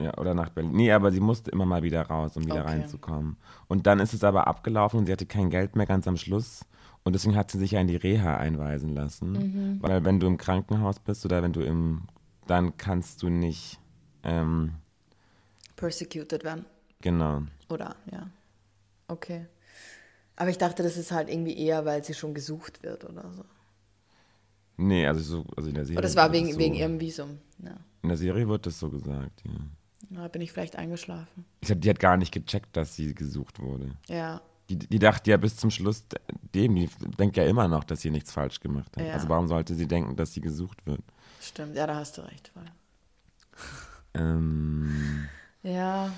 ja, 0.00 0.16
oder 0.18 0.34
nach 0.34 0.50
Berlin. 0.50 0.72
Nee, 0.72 0.92
aber 0.92 1.10
sie 1.10 1.20
musste 1.20 1.50
immer 1.50 1.66
mal 1.66 1.82
wieder 1.82 2.02
raus, 2.02 2.36
um 2.36 2.44
wieder 2.44 2.62
Okay. 2.62 2.70
reinzukommen. 2.80 3.36
Und 3.68 3.86
dann 3.86 3.98
ist 3.98 4.14
es 4.14 4.22
aber 4.24 4.46
abgelaufen 4.46 5.00
und 5.00 5.06
sie 5.06 5.12
hatte 5.12 5.26
kein 5.26 5.50
Geld 5.50 5.74
mehr 5.76 5.86
ganz 5.86 6.06
am 6.06 6.16
Schluss. 6.16 6.64
Und 7.04 7.14
deswegen 7.14 7.34
hat 7.34 7.50
sie 7.50 7.58
sich 7.58 7.72
ja 7.72 7.80
in 7.80 7.88
die 7.88 7.96
Reha 7.96 8.36
einweisen 8.36 8.90
lassen. 8.94 9.32
Mhm. 9.32 9.78
Weil 9.82 10.04
wenn 10.04 10.20
du 10.20 10.28
im 10.28 10.36
Krankenhaus 10.38 11.00
bist 11.00 11.24
oder 11.24 11.42
wenn 11.42 11.52
du 11.52 11.60
im, 11.62 12.02
dann 12.46 12.76
kannst 12.76 13.22
du 13.24 13.28
nicht, 13.28 13.80
ähm, 14.22 14.74
Persecuted 15.76 16.44
werden. 16.44 16.64
genau. 17.00 17.42
Oder, 17.68 17.96
ja. 18.12 18.28
Okay. 19.12 19.46
Aber 20.36 20.48
ich 20.48 20.58
dachte, 20.58 20.82
das 20.82 20.96
ist 20.96 21.12
halt 21.12 21.28
irgendwie 21.28 21.56
eher, 21.58 21.84
weil 21.84 22.02
sie 22.02 22.14
schon 22.14 22.32
gesucht 22.32 22.82
wird 22.82 23.04
oder 23.04 23.30
so. 23.32 23.44
Nee, 24.78 25.06
also 25.06 25.20
so, 25.20 25.44
also 25.54 25.68
in 25.68 25.74
der 25.74 25.84
Serie. 25.84 25.98
Oder 25.98 26.08
es 26.08 26.16
war 26.16 26.32
wegen, 26.32 26.52
so, 26.52 26.58
wegen 26.58 26.74
ihrem 26.74 26.98
Visum. 26.98 27.38
Ja. 27.58 27.76
In 28.02 28.08
der 28.08 28.16
Serie 28.16 28.48
wird 28.48 28.66
das 28.66 28.78
so 28.78 28.88
gesagt, 28.88 29.42
ja. 29.44 29.52
Da 30.10 30.28
bin 30.28 30.42
ich 30.42 30.50
vielleicht 30.52 30.76
eingeschlafen. 30.76 31.44
Ich 31.60 31.66
glaube, 31.66 31.80
die 31.80 31.90
hat 31.90 32.00
gar 32.00 32.16
nicht 32.16 32.32
gecheckt, 32.32 32.76
dass 32.76 32.96
sie 32.96 33.14
gesucht 33.14 33.60
wurde. 33.60 33.92
Ja. 34.08 34.40
Die, 34.68 34.78
die 34.78 34.98
dachte 34.98 35.30
ja 35.30 35.36
bis 35.36 35.56
zum 35.56 35.70
Schluss 35.70 36.04
dem, 36.54 36.74
die 36.74 36.88
denkt 37.18 37.36
ja 37.36 37.44
immer 37.44 37.68
noch, 37.68 37.84
dass 37.84 38.00
sie 38.00 38.10
nichts 38.10 38.32
falsch 38.32 38.60
gemacht 38.60 38.96
hat. 38.96 39.04
Ja. 39.04 39.12
Also 39.12 39.28
warum 39.28 39.46
sollte 39.46 39.74
sie 39.74 39.86
denken, 39.86 40.16
dass 40.16 40.32
sie 40.32 40.40
gesucht 40.40 40.84
wird? 40.86 41.02
Stimmt, 41.40 41.76
ja, 41.76 41.86
da 41.86 41.96
hast 41.96 42.16
du 42.16 42.22
recht. 42.22 42.48
Voll. 42.48 42.64
Ähm, 44.14 45.28
Ja, 45.62 46.10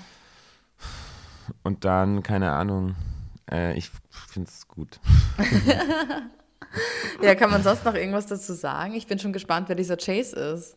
und 1.63 1.85
dann, 1.85 2.23
keine 2.23 2.51
Ahnung, 2.51 2.95
äh, 3.51 3.77
ich 3.77 3.91
finde 4.11 4.49
es 4.49 4.67
gut. 4.67 4.99
ja, 7.21 7.35
kann 7.35 7.49
man 7.51 7.63
sonst 7.63 7.85
noch 7.85 7.95
irgendwas 7.95 8.27
dazu 8.27 8.53
sagen? 8.53 8.93
Ich 8.93 9.07
bin 9.07 9.19
schon 9.19 9.33
gespannt, 9.33 9.69
wer 9.69 9.75
dieser 9.75 9.97
Chase 9.97 10.35
ist. 10.35 10.75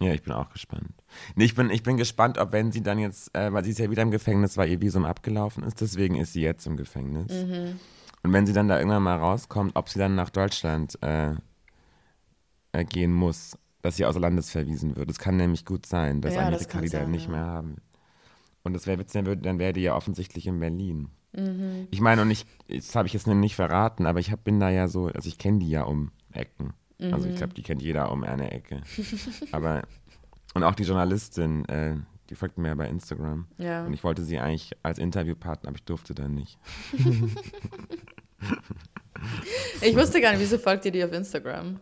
Ja, 0.00 0.12
ich 0.12 0.22
bin 0.22 0.32
auch 0.32 0.50
gespannt. 0.50 0.92
Nee, 1.34 1.44
ich 1.44 1.54
bin, 1.56 1.70
ich 1.70 1.82
bin 1.82 1.96
gespannt, 1.96 2.38
ob 2.38 2.52
wenn 2.52 2.70
sie 2.70 2.82
dann 2.82 2.98
jetzt, 2.98 3.34
äh, 3.36 3.52
weil 3.52 3.64
sie 3.64 3.70
ist 3.70 3.78
ja 3.78 3.90
wieder 3.90 4.02
im 4.02 4.12
Gefängnis, 4.12 4.56
weil 4.56 4.68
ihr 4.68 4.80
Visum 4.80 5.04
abgelaufen 5.04 5.64
ist, 5.64 5.80
deswegen 5.80 6.14
ist 6.14 6.34
sie 6.34 6.42
jetzt 6.42 6.66
im 6.66 6.76
Gefängnis. 6.76 7.32
Und 8.22 8.32
wenn 8.32 8.46
sie 8.46 8.52
dann 8.52 8.68
da 8.68 8.78
irgendwann 8.78 9.02
mal 9.02 9.18
rauskommt, 9.18 9.74
ob 9.74 9.88
sie 9.88 9.98
dann 9.98 10.14
nach 10.14 10.30
Deutschland 10.30 11.02
äh, 11.02 11.34
äh, 12.72 12.84
gehen 12.84 13.12
muss, 13.12 13.58
dass 13.82 13.96
sie 13.96 14.04
außer 14.04 14.20
Landes 14.20 14.50
verwiesen 14.50 14.96
wird. 14.96 15.10
Es 15.10 15.18
kann 15.18 15.36
nämlich 15.36 15.64
gut 15.64 15.86
sein, 15.86 16.20
dass 16.20 16.34
Ja, 16.34 16.50
das 16.50 16.66
die 16.66 16.78
dann 16.78 16.88
sein, 16.88 17.10
nicht 17.10 17.28
mehr 17.28 17.44
haben. 17.44 17.76
Und 18.64 18.72
das 18.74 18.86
wäre 18.86 18.98
witzig, 18.98 19.14
dann 19.20 19.26
würde- 19.26 19.42
dann 19.42 19.58
wäre 19.58 19.72
die 19.72 19.82
ja 19.82 19.94
offensichtlich 19.96 20.46
in 20.46 20.60
Berlin. 20.60 21.08
Mhm. 21.32 21.88
Ich 21.90 22.00
meine, 22.00 22.22
und 22.22 22.30
ich, 22.30 22.46
das 22.68 22.94
habe 22.96 23.06
ich 23.06 23.14
jetzt 23.14 23.26
nicht 23.26 23.54
verraten, 23.56 24.06
aber 24.06 24.18
ich 24.20 24.30
hab, 24.32 24.44
bin 24.44 24.60
da 24.60 24.70
ja 24.70 24.88
so, 24.88 25.06
also 25.06 25.28
ich 25.28 25.38
kenne 25.38 25.58
die 25.60 25.70
ja 25.70 25.82
um 25.84 26.10
Ecken. 26.32 26.72
Also 27.00 27.26
Mhm. 27.26 27.32
ich 27.32 27.36
glaube, 27.38 27.54
die 27.54 27.62
kennt 27.62 27.80
jeder 27.82 28.10
um 28.10 28.24
eine 28.24 28.50
Ecke. 28.50 28.82
aber, 29.52 29.82
und 30.54 30.64
auch 30.64 30.74
die 30.74 30.82
Journalistin, 30.84 31.64
äh, 31.66 31.96
die 32.28 32.34
folgt 32.34 32.58
mir 32.58 32.68
ja 32.68 32.74
bei 32.74 32.88
Instagram. 32.88 33.46
Ja. 33.56 33.86
Und 33.86 33.94
ich 33.94 34.02
wollte 34.04 34.22
sie 34.24 34.38
eigentlich 34.38 34.72
als 34.82 34.98
Interviewpartner, 34.98 35.68
aber 35.68 35.76
ich 35.78 35.84
durfte 35.84 36.14
dann 36.14 36.34
nicht. 36.34 36.58
Ich 39.80 39.96
wusste 39.96 40.20
gar 40.20 40.30
nicht, 40.32 40.40
wieso 40.40 40.58
folgt 40.58 40.84
ihr 40.84 40.92
die 40.92 41.04
auf 41.04 41.12
Instagram? 41.12 41.80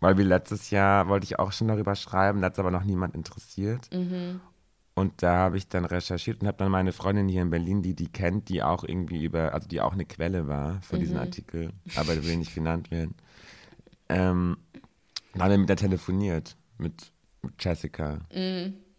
Weil 0.00 0.16
wir 0.18 0.24
letztes 0.24 0.70
Jahr, 0.70 1.08
wollte 1.08 1.24
ich 1.24 1.38
auch 1.38 1.52
schon 1.52 1.68
darüber 1.68 1.94
schreiben, 1.94 2.40
da 2.40 2.46
hat 2.46 2.54
es 2.54 2.58
aber 2.58 2.70
noch 2.70 2.84
niemand 2.84 3.14
interessiert. 3.14 3.88
Mhm. 3.92 4.40
Und 4.96 5.22
da 5.24 5.34
habe 5.38 5.56
ich 5.56 5.66
dann 5.68 5.84
recherchiert 5.84 6.40
und 6.40 6.46
habe 6.46 6.58
dann 6.58 6.70
meine 6.70 6.92
Freundin 6.92 7.28
hier 7.28 7.42
in 7.42 7.50
Berlin, 7.50 7.82
die 7.82 7.94
die 7.94 8.08
kennt, 8.08 8.48
die 8.48 8.62
auch 8.62 8.84
irgendwie 8.84 9.24
über, 9.24 9.52
also 9.52 9.66
die 9.66 9.80
auch 9.80 9.92
eine 9.92 10.04
Quelle 10.04 10.46
war 10.46 10.80
für 10.82 10.96
Mhm. 10.96 11.00
diesen 11.00 11.16
Artikel, 11.18 11.72
aber 11.96 12.24
will 12.24 12.36
nicht 12.36 12.54
genannt 12.54 12.90
werden. 12.92 13.14
Ähm, 14.08 14.56
dann 15.32 15.42
haben 15.42 15.50
wir 15.50 15.58
mit 15.58 15.68
der 15.68 15.76
telefoniert, 15.76 16.56
mit, 16.78 17.10
mit 17.42 17.54
Jessica. 17.58 18.20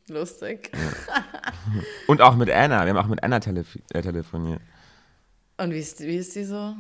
Lustig. 0.10 0.72
Und 2.08 2.22
auch 2.22 2.36
mit 2.36 2.50
Anna, 2.50 2.84
wir 2.86 2.94
haben 2.94 2.98
auch 2.98 3.08
mit 3.10 3.24
Anna 3.24 3.40
telef 3.40 3.80
äh, 3.94 4.02
telefoniert. 4.02 4.62
Und 5.58 5.72
wie 5.72 5.80
ist, 5.80 6.02
wie 6.02 6.18
ist 6.18 6.36
die 6.36 6.44
so? 6.44 6.76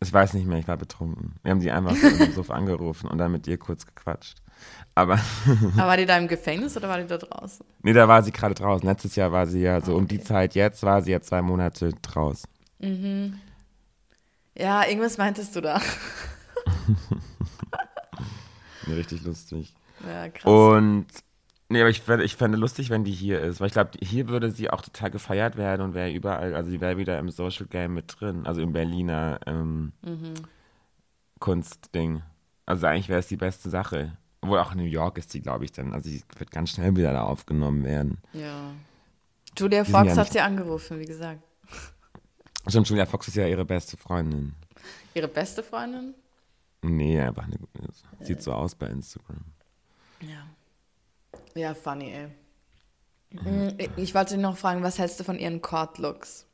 Ich 0.00 0.12
weiß 0.12 0.34
nicht 0.34 0.46
mehr, 0.46 0.58
ich 0.58 0.68
war 0.68 0.76
betrunken. 0.76 1.36
Wir 1.42 1.50
haben 1.50 1.60
sie 1.62 1.70
einfach 1.70 1.96
so 1.96 2.06
im 2.08 2.32
Sofa 2.32 2.52
angerufen 2.54 3.08
und 3.08 3.16
dann 3.16 3.32
mit 3.32 3.46
ihr 3.46 3.56
kurz 3.56 3.86
gequatscht. 3.86 4.42
Aber 4.94 5.18
Aber 5.76 5.86
war 5.88 5.96
die 5.96 6.06
da 6.06 6.16
im 6.18 6.26
Gefängnis 6.28 6.76
oder 6.76 6.88
war 6.88 6.98
die 6.98 7.06
da 7.06 7.18
draußen? 7.18 7.64
nee, 7.82 7.92
da 7.92 8.08
war 8.08 8.22
sie 8.22 8.32
gerade 8.32 8.54
draußen. 8.54 8.86
Letztes 8.88 9.14
Jahr 9.16 9.30
war 9.32 9.46
sie 9.46 9.60
ja 9.60 9.80
so 9.80 9.92
Ah, 9.92 9.96
um 9.96 10.08
die 10.08 10.18
okay. 10.18 10.24
Zeit 10.24 10.54
jetzt, 10.54 10.82
war 10.82 11.02
sie 11.02 11.12
ja 11.12 11.20
zwei 11.20 11.42
Monate 11.42 11.90
draußen. 12.02 12.48
Ja, 14.56 14.84
irgendwas 14.86 15.18
meintest 15.18 15.56
du 15.56 15.60
da. 15.60 15.80
Nee, 18.82 18.94
richtig 18.94 19.22
lustig. 19.22 19.74
Ja, 20.00 20.28
krass. 20.28 20.72
Und 20.72 21.06
nee, 21.70 21.80
aber 21.80 21.90
ich, 21.90 22.08
ich 22.08 22.36
fände 22.36 22.58
lustig, 22.58 22.90
wenn 22.90 23.04
die 23.04 23.12
hier 23.12 23.40
ist, 23.42 23.60
weil 23.60 23.68
ich 23.68 23.72
glaube, 23.74 23.92
hier 24.02 24.28
würde 24.28 24.50
sie 24.50 24.70
auch 24.70 24.82
total 24.82 25.10
gefeiert 25.10 25.56
werden 25.56 25.82
und 25.82 25.94
wäre 25.94 26.12
überall, 26.12 26.54
also 26.54 26.70
sie 26.70 26.80
wäre 26.80 26.98
wieder 26.98 27.18
im 27.18 27.30
Social 27.30 27.66
Game 27.66 27.94
mit 27.94 28.16
drin, 28.20 28.46
also 28.46 28.60
im 28.62 28.72
Berliner 28.72 29.40
ähm, 29.46 29.92
Mhm. 30.02 30.48
Kunstding. 31.40 32.22
Also 32.66 32.86
eigentlich 32.86 33.08
wäre 33.08 33.20
es 33.20 33.28
die 33.28 33.36
beste 33.36 33.68
Sache. 33.70 34.16
Obwohl 34.44 34.58
auch 34.58 34.72
in 34.72 34.78
New 34.78 34.84
York 34.84 35.16
ist 35.16 35.30
sie, 35.32 35.40
glaube 35.40 35.64
ich, 35.64 35.72
dann. 35.72 35.94
Also 35.94 36.10
sie 36.10 36.22
wird 36.36 36.50
ganz 36.50 36.68
schnell 36.70 36.94
wieder 36.96 37.12
da 37.14 37.22
aufgenommen 37.24 37.82
werden. 37.82 38.18
ja. 38.34 38.72
Julia 39.56 39.84
Fox 39.84 40.08
ja 40.08 40.16
hat 40.16 40.32
sie 40.32 40.40
angerufen, 40.40 40.98
wie 40.98 41.04
gesagt. 41.06 41.40
Stimmt, 42.66 42.88
Julia 42.88 43.06
Fox 43.06 43.28
ist 43.28 43.36
ja 43.36 43.46
ihre 43.46 43.64
beste 43.64 43.96
Freundin. 43.96 44.54
Ihre 45.14 45.28
beste 45.28 45.62
Freundin? 45.62 46.12
Nee, 46.82 47.20
einfach 47.20 47.44
eine, 47.44 47.56
sieht 48.20 48.42
so 48.42 48.52
aus 48.52 48.74
bei 48.74 48.88
Instagram. 48.88 49.44
Ja. 50.20 50.44
Ja, 51.54 51.72
funny, 51.74 52.10
ey. 52.12 52.28
Mm, 53.30 53.68
Ich- 53.78 53.90
Ich 53.96 54.14
wollte 54.14 54.36
noch 54.38 54.56
fragen, 54.56 54.82
was 54.82 54.98
hältst 54.98 55.20
du 55.20 55.24
von 55.24 55.38
ihren 55.38 55.62
Court-Looks? 55.62 56.46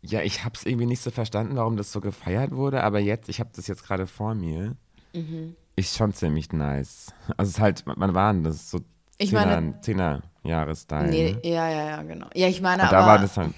Ja, 0.00 0.22
ich 0.22 0.44
habe 0.44 0.56
es 0.56 0.64
irgendwie 0.66 0.86
nicht 0.86 1.02
so 1.02 1.10
verstanden, 1.10 1.56
warum 1.56 1.76
das 1.76 1.92
so 1.92 2.00
gefeiert 2.00 2.50
wurde, 2.52 2.82
aber 2.82 2.98
jetzt, 2.98 3.28
ich 3.28 3.38
habe 3.38 3.50
das 3.54 3.66
jetzt 3.68 3.84
gerade 3.84 4.06
vor 4.06 4.34
mir, 4.34 4.76
Mhm. 5.14 5.56
ist 5.76 5.96
schon 5.96 6.12
ziemlich 6.12 6.52
nice. 6.52 7.12
Also 7.36 7.50
es 7.50 7.56
ist 7.56 7.60
halt, 7.60 7.82
wann 7.86 8.14
waren 8.14 8.44
das? 8.44 8.70
So 8.70 8.80
Ich 9.18 9.30
Zehner, 9.30 9.46
meine- 9.46 9.80
Zehner 9.80 10.22
Jahresstyle. 10.42 11.08
Nee, 11.10 11.32
ne? 11.32 11.40
ja, 11.48 11.68
ja, 11.68 11.84
ja, 11.90 12.02
genau. 12.02 12.28
Ja, 12.34 12.48
ich 12.48 12.60
meine 12.60 12.82
Und 12.84 12.92
da 12.92 12.98
war 13.06 13.14
aber 13.14 13.22
das 13.22 13.36
halt. 13.36 13.52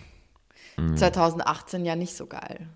2018 0.96 1.84
ja 1.84 1.94
nicht 1.96 2.14
so 2.16 2.26
geil. 2.26 2.68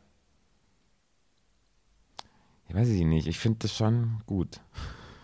Ich 2.68 2.74
weiß 2.74 2.88
ich 2.88 3.02
nicht. 3.04 3.26
Ich 3.26 3.38
finde 3.38 3.60
das 3.60 3.74
schon 3.76 4.22
gut. 4.26 4.60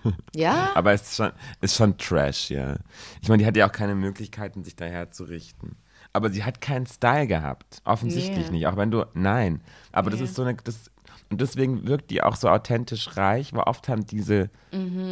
Ja? 0.37 0.71
Aber 0.75 0.93
es 0.93 1.01
ist 1.03 1.17
schon, 1.17 1.33
ist 1.63 1.77
schon 1.77 1.97
Trash, 1.97 2.51
ja. 2.51 2.77
Ich 3.23 3.29
meine, 3.31 3.43
die 3.43 3.47
hat 3.47 3.57
ja 3.57 3.67
auch 3.67 3.73
keine 3.73 3.95
Möglichkeiten, 3.95 4.63
sich 4.63 4.77
daher 4.77 5.11
zu 5.11 5.25
richten. 5.25 5.77
Aber 6.13 6.29
sie 6.29 6.45
hat 6.45 6.61
keinen 6.61 6.85
Style 6.85 7.27
gehabt. 7.27 7.81
Offensichtlich 7.87 8.47
Nee. 8.51 8.59
nicht. 8.59 8.67
Auch 8.67 8.77
wenn 8.77 8.91
du. 8.91 9.07
Nein. 9.15 9.63
Aber 9.93 10.11
das 10.11 10.21
Nee. 10.21 10.27
ist 10.27 10.35
so 10.35 10.43
eine. 10.43 10.57
Das, 10.57 10.91
und 11.31 11.41
deswegen 11.41 11.87
wirkt 11.87 12.11
die 12.11 12.23
auch 12.23 12.37
so 12.37 12.49
authentisch 12.49 13.17
reich, 13.17 13.53
weil 13.53 13.63
oft 13.63 13.89
haben 13.89 14.07
diese, 14.07 14.51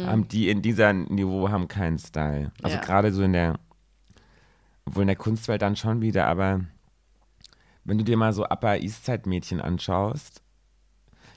haben 0.05 0.27
die 0.27 0.49
in 0.49 0.61
dieser 0.61 0.93
Niveau 0.93 1.49
haben 1.49 1.67
keinen 1.67 1.97
Style. 1.97 2.51
Also 2.61 2.77
Ja. 2.77 2.81
gerade 2.81 3.11
so 3.11 3.23
in 3.23 3.33
der, 3.33 3.59
obwohl 4.85 5.03
in 5.03 5.07
der 5.07 5.15
Kunstwelt 5.15 5.61
dann 5.61 5.75
schon 5.75 6.01
wieder, 6.01 6.27
aber 6.27 6.61
wenn 7.83 7.97
du 7.97 8.03
dir 8.03 8.17
mal 8.17 8.33
so 8.33 8.45
Upper 8.45 8.77
East 8.79 9.05
Side 9.05 9.23
Mädchen 9.25 9.59
anschaust, 9.59 10.41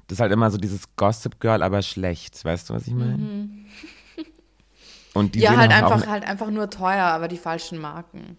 das 0.07 0.17
ist 0.19 0.21
halt 0.21 0.33
immer 0.33 0.51
so 0.51 0.59
dieses 0.59 0.95
Gossip 0.95 1.41
Girl, 1.41 1.63
aber 1.63 1.83
schlecht. 1.83 2.45
Weißt 2.45 2.71
du, 2.71 2.75
was 2.75 2.87
ich 2.87 2.95
meine? 2.95 3.29
Und 5.15 5.35
die 5.35 5.41
ja, 5.41 5.57
halt 5.57 5.73
einfach, 5.73 6.03
auch, 6.03 6.07
halt 6.07 6.25
einfach 6.29 6.51
nur 6.51 6.71
teuer, 6.71 7.05
aber 7.07 7.27
die 7.27 7.39
falschen 7.39 7.79
Marken. 7.79 8.37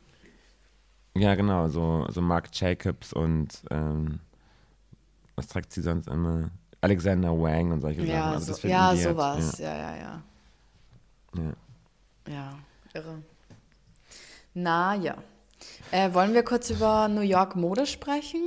Ja, 1.17 1.33
genau, 1.35 1.67
so, 1.67 2.05
so 2.09 2.21
Marc 2.21 2.49
Jacobs 2.53 3.11
und 3.11 3.63
ähm, 3.71 4.19
was 5.37 5.47
trägt 5.47 5.71
sie 5.71 5.81
sonst 5.81 6.07
immer? 6.07 6.49
Alexander 6.81 7.29
Wang 7.31 7.71
und 7.71 7.81
solche 7.81 8.01
Sachen. 8.01 8.11
Ja, 8.11 8.31
Also 8.31 8.51
das 8.51 8.61
so, 8.61 8.67
ja 8.67 8.95
sowas. 8.95 9.57
Ja. 9.59 9.75
ja, 9.75 9.95
ja, 9.95 10.23
Ja, 11.35 11.53
ja. 12.27 12.53
irre. 12.93 13.23
Na 14.53 14.95
ja. 14.95 15.15
Äh, 15.91 16.13
wollen 16.13 16.33
wir 16.33 16.43
kurz 16.43 16.69
über 16.69 17.07
New 17.07 17.21
York 17.21 17.55
Mode 17.55 17.85
sprechen? 17.85 18.41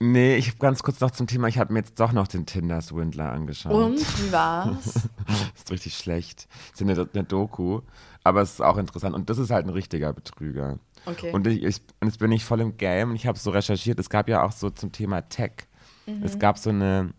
Nee, 0.00 0.36
ich 0.36 0.48
habe 0.48 0.58
ganz 0.58 0.82
kurz 0.82 1.00
noch 1.00 1.10
zum 1.10 1.26
Thema, 1.26 1.48
ich 1.48 1.58
habe 1.58 1.72
mir 1.72 1.80
jetzt 1.80 1.98
doch 1.98 2.12
noch 2.12 2.28
den 2.28 2.46
Tinder-Swindler 2.46 3.32
angeschaut. 3.32 3.72
Und 3.72 3.98
wie 3.98 4.32
war's? 4.32 5.08
Ist 5.56 5.70
richtig 5.70 5.96
schlecht. 5.96 6.46
Das 6.70 6.80
ist 6.80 6.88
eine, 6.88 7.08
eine 7.12 7.24
Doku, 7.24 7.80
aber 8.22 8.42
es 8.42 8.52
ist 8.52 8.62
auch 8.62 8.76
interessant. 8.76 9.14
Und 9.16 9.28
das 9.28 9.38
ist 9.38 9.50
halt 9.50 9.66
ein 9.66 9.70
richtiger 9.70 10.12
Betrüger. 10.12 10.78
Okay. 11.04 11.32
Und 11.32 11.46
ich, 11.48 11.64
ich, 11.64 11.80
und 12.00 12.08
jetzt 12.08 12.18
bin 12.18 12.30
ich 12.30 12.44
voll 12.44 12.60
im 12.60 12.76
Game 12.76 13.10
und 13.10 13.16
ich 13.16 13.26
habe 13.26 13.38
so 13.38 13.50
recherchiert. 13.50 13.98
Es 13.98 14.08
gab 14.08 14.28
ja 14.28 14.44
auch 14.44 14.52
so 14.52 14.70
zum 14.70 14.92
Thema 14.92 15.22
Tech. 15.22 15.66
Mhm. 16.08 16.22
Es 16.24 16.38
gab 16.38 16.58
so 16.58 16.70
eine, 16.70 17.12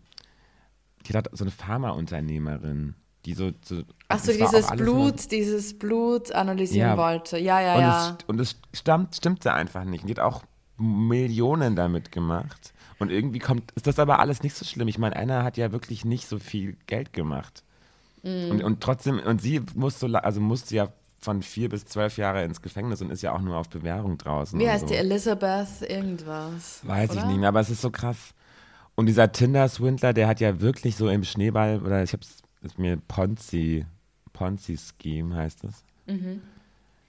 die 1.06 1.14
hat 1.14 1.28
so 1.32 1.44
eine 1.44 1.50
Pharmaunternehmerin, 1.50 2.94
die 3.24 3.34
so. 3.34 3.50
so 3.64 3.76
war 4.08 4.16
auch 4.18 4.20
dieses 4.22 4.66
Blut, 4.72 5.30
dieses 5.30 5.78
Blut 5.78 6.32
analysieren 6.32 6.90
Ja. 6.90 6.96
wollte. 6.96 7.38
Ja, 7.38 7.60
ja, 7.60 7.74
und, 7.74 7.80
ja. 7.80 8.08
es, 8.18 8.24
und 8.26 8.40
es 8.40 8.56
stammt, 8.74 9.14
stimmte 9.16 9.52
einfach 9.52 9.84
nicht. 9.84 10.02
Und 10.02 10.08
die 10.08 10.14
hat 10.14 10.20
auch 10.20 10.42
Millionen 10.76 11.76
damit 11.76 12.12
gemacht. 12.12 12.72
Und 12.98 13.10
irgendwie 13.10 13.38
kommt, 13.38 13.70
ist 13.72 13.86
das 13.86 13.98
aber 13.98 14.18
alles 14.18 14.42
nicht 14.42 14.54
so 14.54 14.64
schlimm. 14.64 14.88
Ich 14.88 14.98
meine, 14.98 15.16
einer 15.16 15.42
hat 15.44 15.56
ja 15.56 15.72
wirklich 15.72 16.04
nicht 16.04 16.28
so 16.28 16.38
viel 16.38 16.76
Geld 16.86 17.12
gemacht. 17.12 17.62
Mhm. 18.22 18.50
Und, 18.50 18.62
und 18.64 18.80
trotzdem, 18.82 19.18
und 19.20 19.40
sie 19.40 19.62
muss 19.74 19.98
so, 20.00 20.06
la- 20.06 20.18
also 20.20 20.40
musste 20.40 20.74
ja 20.76 20.88
von 21.18 21.42
vier 21.42 21.68
bis 21.68 21.84
zwölf 21.84 22.16
Jahre 22.18 22.44
ins 22.44 22.62
Gefängnis 22.62 23.00
und 23.02 23.10
ist 23.10 23.22
ja 23.22 23.32
auch 23.32 23.40
nur 23.40 23.56
auf 23.56 23.68
Bewährung 23.68 24.16
draußen. 24.18 24.58
Wie 24.58 24.68
heißt 24.68 24.88
so. 24.88 24.94
die 24.94 24.96
Elizabeth 24.96 25.82
irgendwas? 25.88 26.80
Weiß 26.82 27.10
oder? 27.10 27.20
ich 27.20 27.26
nicht 27.26 27.38
mehr, 27.40 27.48
aber 27.50 27.60
es 27.60 27.70
ist 27.70 27.82
so 27.82 27.90
krass. 27.90 28.34
Und 29.00 29.06
dieser 29.06 29.32
Tinder-Swindler, 29.32 30.12
der 30.12 30.28
hat 30.28 30.40
ja 30.40 30.60
wirklich 30.60 30.94
so 30.94 31.08
im 31.08 31.24
Schneeball, 31.24 31.80
oder 31.80 32.02
ich 32.02 32.12
hab's, 32.12 32.42
ist 32.60 32.78
mir 32.78 32.98
Ponzi, 32.98 33.86
Ponzi-Scheme 34.34 35.34
heißt 35.34 35.64
es. 35.64 35.84
Mhm. 36.04 36.42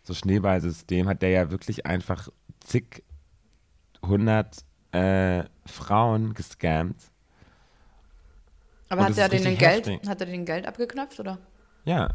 So 0.03 0.13
Schneeballsystem 0.13 1.09
hat 1.09 1.21
der 1.21 1.31
ja 1.31 1.51
wirklich 1.51 1.85
einfach 1.85 2.29
zig 2.61 3.03
hundert 4.01 4.63
äh, 4.93 5.43
Frauen 5.65 6.33
gescammt. 6.33 6.95
Aber 8.87 9.01
Und 9.01 9.07
hat 9.09 9.17
er 9.17 9.27
denen 9.27 9.57
Geld, 9.57 9.85
heftig. 9.85 10.07
hat 10.07 10.21
er 10.21 10.27
denen 10.27 10.45
Geld 10.45 10.65
abgeknöpft, 10.65 11.19
oder? 11.19 11.39
Ja. 11.83 12.13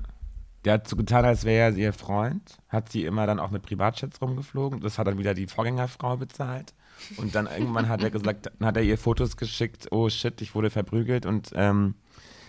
Der 0.65 0.73
hat 0.73 0.89
so 0.89 0.97
getan, 0.97 1.27
als 1.27 1.45
wäre 1.45 1.73
er 1.73 1.77
ihr 1.77 1.93
Freund, 1.93 2.57
hat 2.71 2.91
sie 2.91 3.05
immer 3.05 3.27
dann 3.27 3.39
auch 3.39 3.51
mit 3.51 3.61
Privatjets 3.61 4.23
rumgeflogen. 4.23 4.81
Das 4.81 4.99
hat 4.99 5.07
dann 5.07 5.19
wieder 5.19 5.35
die 5.35 5.47
Vorgängerfrau 5.47 6.17
bezahlt. 6.17 6.73
Und 7.17 7.35
dann 7.35 7.47
irgendwann 7.47 7.89
hat 7.89 8.03
er 8.03 8.11
gesagt, 8.11 8.51
dann 8.59 8.67
hat 8.67 8.77
er 8.77 8.83
ihr 8.83 8.99
Fotos 8.99 9.37
geschickt, 9.37 9.89
oh 9.91 10.09
shit, 10.09 10.41
ich 10.41 10.55
wurde 10.55 10.71
verprügelt 10.71 11.27
und 11.27 11.51
ähm, 11.55 11.95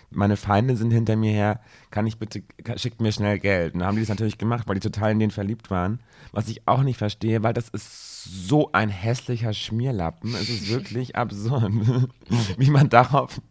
meine 0.10 0.38
Feinde 0.38 0.78
sind 0.78 0.92
hinter 0.92 1.16
mir 1.16 1.32
her, 1.32 1.60
kann 1.92 2.08
ich 2.08 2.18
bitte, 2.18 2.42
kann, 2.64 2.78
schickt 2.78 3.02
mir 3.02 3.12
schnell 3.12 3.40
Geld. 3.40 3.74
Und 3.74 3.82
dann 3.82 3.88
haben 3.88 3.96
die 3.96 4.02
das 4.02 4.10
natürlich 4.10 4.38
gemacht, 4.38 4.68
weil 4.68 4.76
die 4.76 4.90
total 4.90 5.12
in 5.12 5.20
den 5.20 5.32
verliebt 5.32 5.70
waren. 5.70 6.00
Was 6.32 6.48
ich 6.48 6.68
auch 6.68 6.84
nicht 6.84 6.98
verstehe, 6.98 7.44
weil 7.44 7.54
das 7.54 7.70
ist 7.70 8.24
so 8.24 8.72
ein 8.72 8.90
hässlicher 8.90 9.54
Schmierlappen. 9.54 10.34
Es 10.36 10.50
ist 10.50 10.70
wirklich 10.70 11.16
absurd, 11.16 11.72
wie 12.58 12.70
man 12.70 12.90
darauf. 12.90 13.42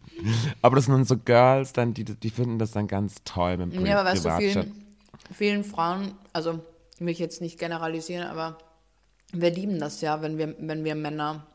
Aber 0.63 0.77
das 0.77 0.87
sind 0.87 1.07
so 1.07 1.19
Girls, 1.19 1.73
dann, 1.73 1.93
die, 1.93 2.05
die 2.05 2.31
finden 2.31 2.59
das 2.59 2.71
dann 2.71 2.87
ganz 2.87 3.17
toll 3.25 3.59
mit 3.59 3.75
dem 3.75 3.85
Ja, 3.85 4.01
aber 4.01 4.11
weißt 4.11 4.25
du, 4.25 4.37
vielen, 4.37 4.73
vielen 5.33 5.65
Frauen, 5.65 6.13
also 6.33 6.61
will 6.99 7.11
ich 7.11 7.19
jetzt 7.19 7.43
nicht 7.43 7.59
generalisieren, 7.59 8.27
aber 8.27 8.57
wir 9.41 9.51
lieben 9.51 9.79
das 9.79 10.01
ja, 10.01 10.23
wenn 10.23 10.39
wir, 10.39 10.55
wenn 10.59 10.85
wir 10.85 10.95
Männer 10.95 11.47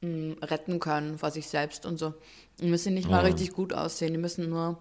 mh, 0.00 0.36
retten 0.42 0.80
können 0.80 1.18
vor 1.18 1.30
sich 1.30 1.48
selbst 1.48 1.86
und 1.86 1.98
so. 1.98 2.14
Die 2.60 2.68
müssen 2.68 2.94
nicht 2.94 3.08
mal 3.08 3.22
Ja. 3.22 3.28
richtig 3.28 3.52
gut 3.52 3.72
aussehen, 3.72 4.12
die 4.12 4.18
müssen 4.20 4.48
nur, 4.48 4.78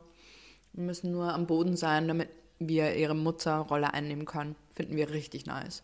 müssen 0.74 1.12
nur 1.12 1.34
am 1.34 1.48
Boden 1.48 1.76
sein, 1.76 2.08
damit 2.08 2.30
wir 2.60 2.96
ihre 2.96 3.16
Mutterrolle 3.16 3.94
einnehmen 3.94 4.26
können. 4.26 4.56
Finden 4.74 4.96
wir 4.96 5.10
richtig 5.10 5.46
nice. 5.46 5.84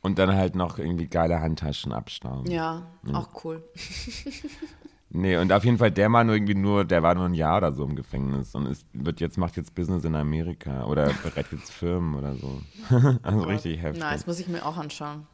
Und 0.00 0.18
dann 0.18 0.34
halt 0.34 0.54
noch 0.54 0.78
irgendwie 0.78 1.06
geile 1.06 1.40
Handtaschen 1.40 1.92
abstauben. 1.92 2.50
Ja, 2.50 2.86
auch 3.12 3.44
cool. 3.44 3.62
Nee, 5.16 5.36
und 5.36 5.52
auf 5.52 5.64
jeden 5.64 5.78
Fall, 5.78 5.92
der 5.92 6.08
nur 6.08 6.34
irgendwie 6.34 6.56
nur, 6.56 6.84
der 6.84 7.04
war 7.04 7.14
nur 7.14 7.26
ein 7.26 7.34
Jahr 7.34 7.58
oder 7.58 7.72
so 7.72 7.84
im 7.84 7.94
Gefängnis 7.94 8.52
und 8.56 8.66
ist, 8.66 8.84
wird 8.92 9.20
jetzt, 9.20 9.38
macht 9.38 9.56
jetzt 9.56 9.72
Business 9.72 10.02
in 10.02 10.16
Amerika 10.16 10.86
oder 10.86 11.12
berät 11.22 11.46
jetzt 11.52 11.70
Firmen 11.70 12.16
oder 12.16 12.34
so. 12.34 12.60
also 13.22 13.42
richtig 13.44 13.80
heftig. 13.80 14.02
Nice, 14.02 14.26
muss 14.26 14.40
ich 14.40 14.48
mir 14.48 14.66
auch 14.66 14.76
anschauen. 14.76 15.28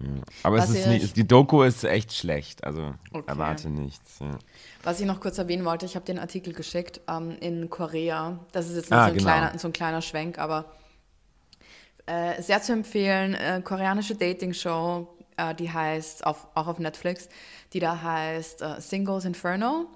Ja. 0.00 0.06
Aber 0.44 0.58
es 0.58 0.70
ist 0.70 0.86
nicht, 0.86 1.16
die 1.16 1.26
Doku 1.26 1.62
ist 1.62 1.82
echt 1.82 2.12
schlecht, 2.14 2.62
also 2.62 2.94
Okay. 3.12 3.24
erwarte 3.26 3.68
nichts. 3.68 4.20
Ja. 4.20 4.38
Was 4.84 5.00
ich 5.00 5.06
noch 5.06 5.20
kurz 5.20 5.38
erwähnen 5.38 5.64
wollte, 5.64 5.86
ich 5.86 5.96
habe 5.96 6.04
den 6.06 6.18
Artikel 6.20 6.52
geschickt 6.52 7.00
ähm, 7.08 7.36
in 7.40 7.68
Korea. 7.68 8.38
Das 8.52 8.68
ist 8.68 8.76
jetzt 8.76 8.92
Ah, 8.92 9.04
so, 9.06 9.10
ein 9.10 9.16
genau. 9.18 9.24
kleiner, 9.30 9.58
so 9.58 9.68
ein 9.68 9.72
kleiner 9.72 10.00
Schwenk, 10.02 10.38
aber 10.38 10.66
äh, 12.06 12.40
sehr 12.42 12.62
zu 12.62 12.72
empfehlen. 12.72 13.34
Äh, 13.34 13.60
koreanische 13.64 14.14
Dating-Show, 14.14 15.08
äh, 15.36 15.54
die 15.54 15.70
heißt, 15.70 16.24
auf, 16.26 16.46
auch 16.54 16.66
auf 16.68 16.78
Netflix, 16.78 17.28
die 17.72 17.80
da 17.80 18.00
heißt 18.00 18.62
äh, 18.62 18.80
Singles 18.80 19.24
Inferno. 19.24 19.86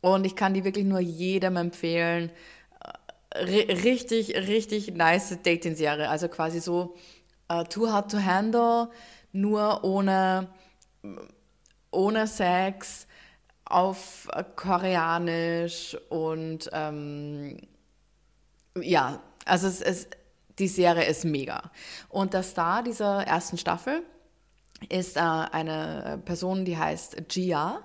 Und 0.00 0.24
ich 0.24 0.34
kann 0.36 0.54
die 0.54 0.64
wirklich 0.64 0.86
nur 0.86 1.00
jedem 1.00 1.56
empfehlen. 1.56 2.30
Äh, 3.34 3.44
ri- 3.44 3.84
richtig, 3.84 4.34
richtig 4.34 4.94
nice 4.94 5.36
Dating-Serie. 5.42 6.08
Also 6.08 6.28
quasi 6.28 6.60
so 6.60 6.96
äh, 7.48 7.64
Too 7.64 7.88
Hard 7.90 8.10
to 8.10 8.18
Handle, 8.24 8.88
nur 9.32 9.84
ohne 9.84 10.48
ohne 11.90 12.26
Sex 12.26 13.06
auf 13.64 14.28
Koreanisch 14.56 15.96
und 16.08 16.68
ähm, 16.72 17.56
ja, 18.80 19.20
also 19.44 19.66
es 19.66 19.80
ist, 19.80 20.16
die 20.58 20.68
Serie 20.68 21.04
ist 21.04 21.24
mega. 21.24 21.70
Und 22.08 22.34
der 22.34 22.42
Star 22.42 22.82
dieser 22.82 23.26
ersten 23.26 23.58
Staffel 23.58 24.02
ist 24.88 25.16
äh, 25.16 25.20
eine 25.20 26.20
Person, 26.24 26.64
die 26.64 26.76
heißt 26.76 27.28
Gia. 27.28 27.82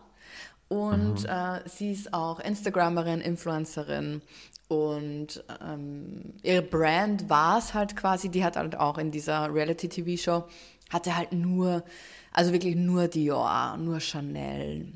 Und 0.68 1.26
äh, 1.26 1.62
sie 1.66 1.92
ist 1.92 2.14
auch 2.14 2.40
Instagramerin, 2.40 3.22
Influencerin 3.22 4.22
und 4.68 5.44
ähm, 5.62 6.34
ihre 6.42 6.64
Brand 6.64 7.30
war 7.30 7.60
es 7.60 7.74
halt 7.76 7.96
quasi, 7.96 8.30
die 8.30 8.44
hat 8.44 8.58
halt 8.58 8.76
auch 8.76 8.98
in 8.98 9.12
dieser 9.12 9.54
Reality-TV-Show, 9.54 10.46
hatte 10.90 11.16
halt 11.16 11.34
nur, 11.34 11.84
also 12.32 12.52
wirklich 12.52 12.76
nur 12.76 13.08
Dior, 13.08 13.78
nur 13.78 14.00
Chanel, 14.00 14.88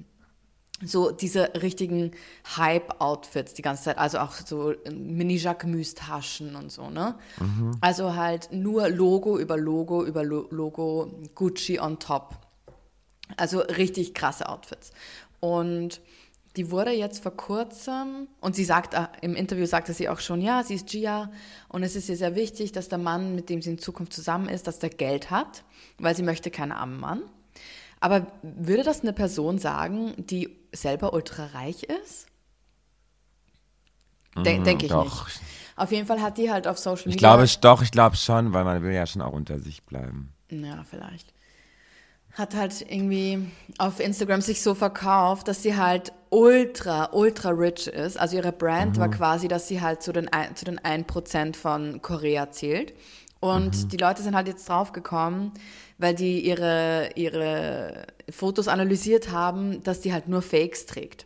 so 0.82 1.12
diese 1.12 1.54
richtigen 1.62 2.12
Hype-Outfits 2.56 3.54
die 3.54 3.62
ganze 3.62 3.84
Zeit, 3.84 3.97
also 3.97 4.19
auch 4.19 4.34
so 4.34 4.73
Mini-Jacquemus-Taschen 4.89 6.56
und 6.56 6.71
so, 6.71 6.89
ne? 6.89 7.15
Also 7.82 8.15
halt 8.15 8.54
nur 8.54 8.88
Logo 8.89 9.38
über 9.38 9.58
Logo 9.58 10.06
über 10.06 10.23
Lo 10.23 10.47
Logo, 10.52 11.12
Gucci 11.36 11.80
on 11.80 11.99
top. 11.99 12.38
Also 13.36 13.60
richtig 13.60 14.13
krasse 14.13 14.47
Outfits. 14.47 14.91
Und 15.39 16.02
die 16.60 16.72
wurde 16.72 16.91
jetzt 16.91 17.24
vor 17.24 17.32
kurzem, 17.38 18.28
und 18.41 18.54
sie 18.54 18.65
sagt, 18.65 18.93
äh, 18.93 19.08
im 19.22 19.34
Interview 19.34 19.65
sagte 19.65 19.93
sie 19.93 20.10
auch 20.10 20.19
schon, 20.19 20.41
ja, 20.41 20.62
sie 20.62 20.76
ist 20.76 20.88
Gia 20.89 21.32
und 21.69 21.84
es 21.84 21.95
ist 21.95 22.10
ihr 22.10 22.17
sehr 22.17 22.36
wichtig, 22.36 22.74
dass 22.74 22.89
der 22.89 22.98
Mann, 22.98 23.34
mit 23.34 23.50
dem 23.50 23.62
sie 23.62 23.69
in 23.69 23.78
Zukunft 23.80 24.12
zusammen 24.12 24.50
ist, 24.50 24.67
dass 24.67 24.78
der 24.78 24.89
Geld 24.89 25.32
hat, 25.32 25.63
weil 26.00 26.17
sie 26.17 26.22
möchte 26.24 26.52
keinen 26.52 26.74
armen 26.74 27.00
Mann. 27.00 27.22
Aber 28.02 28.28
würde 28.41 28.84
das 28.84 29.02
eine 29.04 29.13
Person 29.13 29.58
sagen, 29.58 30.13
die 30.17 30.54
selber 30.74 31.13
ultra 31.13 31.45
reich 31.45 31.84
ist? 31.84 32.26
De 34.36 34.60
Mhm, 34.60 34.63
Denke 34.65 34.86
ich 34.88 34.91
doch. 34.91 35.28
nicht. 35.28 35.41
Auf 35.78 35.91
jeden 35.93 36.08
Fall 36.08 36.22
hat 36.22 36.38
die 36.38 36.52
halt 36.52 36.67
auf 36.67 36.78
Social 36.78 37.08
Ich 37.08 37.15
Media. 37.15 37.19
glaube 37.30 37.45
ich 37.45 37.60
doch, 37.60 37.82
ich 37.82 37.91
glaube 37.91 38.17
schon, 38.17 38.52
weil 38.52 38.65
man 38.65 38.84
will 38.84 38.91
ja 38.91 39.06
schon 39.08 39.22
auch 39.22 39.32
unter 39.32 39.60
sich 39.60 39.84
bleiben. 39.84 40.34
Ja, 40.52 40.84
vielleicht. 40.89 41.34
Hat 42.34 42.56
halt 42.56 42.82
irgendwie 42.82 43.48
auf 43.78 44.00
Instagram 44.00 44.42
sich 44.42 44.62
so 44.62 44.76
verkauft, 44.76 45.48
dass 45.48 45.63
sie 45.63 45.76
halt 45.76 46.13
ultra, 46.30 47.10
ultra 47.12 47.50
rich 47.50 47.88
ist. 47.88 48.20
Also 48.20 48.38
ihre 48.38 48.52
Brand 48.52 48.98
war 48.98 49.10
quasi, 49.10 49.48
dass 49.48 49.68
sie 49.68 49.82
halt 49.82 50.02
zu 50.02 50.13
den, 50.13 50.30
zu 50.56 50.65
den 50.65 50.80
1% 50.80 51.56
von 51.56 52.02
Korea 52.02 52.52
zählt. 52.52 52.94
Und 53.39 53.94
die 53.94 53.98
Leute 53.98 54.22
sind 54.22 54.36
halt 54.36 54.48
jetzt 54.48 54.68
draufgekommen, 54.68 55.54
weil 55.98 56.13
die 56.13 56.46
ihre, 56.46 57.12
ihre 57.15 58.08
Fotos 58.30 58.68
analysiert 58.68 59.32
haben, 59.32 59.82
dass 59.84 60.02
die 60.02 60.13
halt 60.13 60.28
nur 60.28 60.42
Fakes 60.42 60.86
trägt. 60.86 61.26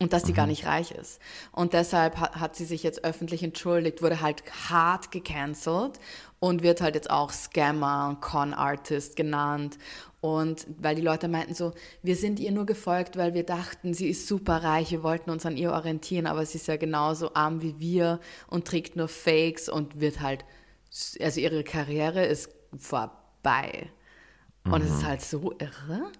Und 0.00 0.12
dass 0.12 0.24
die 0.24 0.32
gar 0.34 0.48
nicht 0.48 0.66
reich 0.66 0.90
ist. 0.90 1.20
Und 1.52 1.72
deshalb 1.72 2.18
hat, 2.18 2.34
hat 2.34 2.56
sie 2.56 2.64
sich 2.64 2.82
jetzt 2.82 3.04
öffentlich 3.04 3.42
entschuldigt, 3.42 4.02
wurde 4.02 4.20
halt 4.20 4.42
hart 4.68 5.12
gecancelt 5.12 6.00
und 6.40 6.62
wird 6.62 6.80
halt 6.82 6.96
jetzt 6.96 7.10
auch 7.10 7.30
Scammer 7.30 8.08
und 8.08 8.20
Con-Artist 8.20 9.16
genannt. 9.16 9.78
Und 10.24 10.66
weil 10.78 10.94
die 10.94 11.02
Leute 11.02 11.28
meinten 11.28 11.52
so, 11.52 11.74
wir 12.02 12.16
sind 12.16 12.40
ihr 12.40 12.50
nur 12.50 12.64
gefolgt, 12.64 13.18
weil 13.18 13.34
wir 13.34 13.44
dachten, 13.44 13.92
sie 13.92 14.08
ist 14.08 14.26
super 14.26 14.64
reich, 14.64 14.90
wir 14.90 15.02
wollten 15.02 15.28
uns 15.28 15.44
an 15.44 15.58
ihr 15.58 15.70
orientieren, 15.70 16.26
aber 16.26 16.46
sie 16.46 16.56
ist 16.56 16.66
ja 16.66 16.78
genauso 16.78 17.34
arm 17.34 17.60
wie 17.60 17.78
wir 17.78 18.20
und 18.46 18.66
trägt 18.66 18.96
nur 18.96 19.08
Fakes 19.08 19.68
und 19.68 20.00
wird 20.00 20.22
halt, 20.22 20.46
also 21.20 21.40
ihre 21.40 21.62
Karriere 21.62 22.24
ist 22.24 22.48
vorbei. 22.74 23.90
Und 24.64 24.82
es 24.82 24.92
ist 24.92 25.04
halt 25.04 25.20
so 25.20 25.52
irre. 25.58 26.10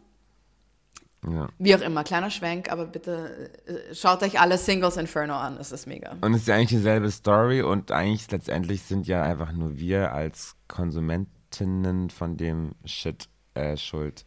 Ja. 1.26 1.48
Wie 1.58 1.74
auch 1.74 1.80
immer, 1.80 2.04
kleiner 2.04 2.28
Schwenk, 2.28 2.70
aber 2.70 2.84
bitte 2.84 3.52
äh, 3.64 3.94
schaut 3.94 4.22
euch 4.22 4.38
alle 4.38 4.58
Singles 4.58 4.98
Inferno 4.98 5.32
an, 5.32 5.56
es 5.56 5.72
ist 5.72 5.86
mega. 5.86 6.14
Und 6.20 6.34
es 6.34 6.42
ist 6.42 6.48
ja 6.48 6.56
eigentlich 6.56 6.68
dieselbe 6.68 7.10
Story 7.10 7.62
und 7.62 7.90
eigentlich 7.90 8.30
letztendlich 8.30 8.82
sind 8.82 9.06
ja 9.06 9.22
einfach 9.22 9.52
nur 9.52 9.78
wir 9.78 10.12
als 10.12 10.56
Konsumentinnen 10.68 12.10
von 12.10 12.36
dem 12.36 12.74
Shit 12.84 13.30
äh, 13.54 13.76
schuld. 13.76 14.24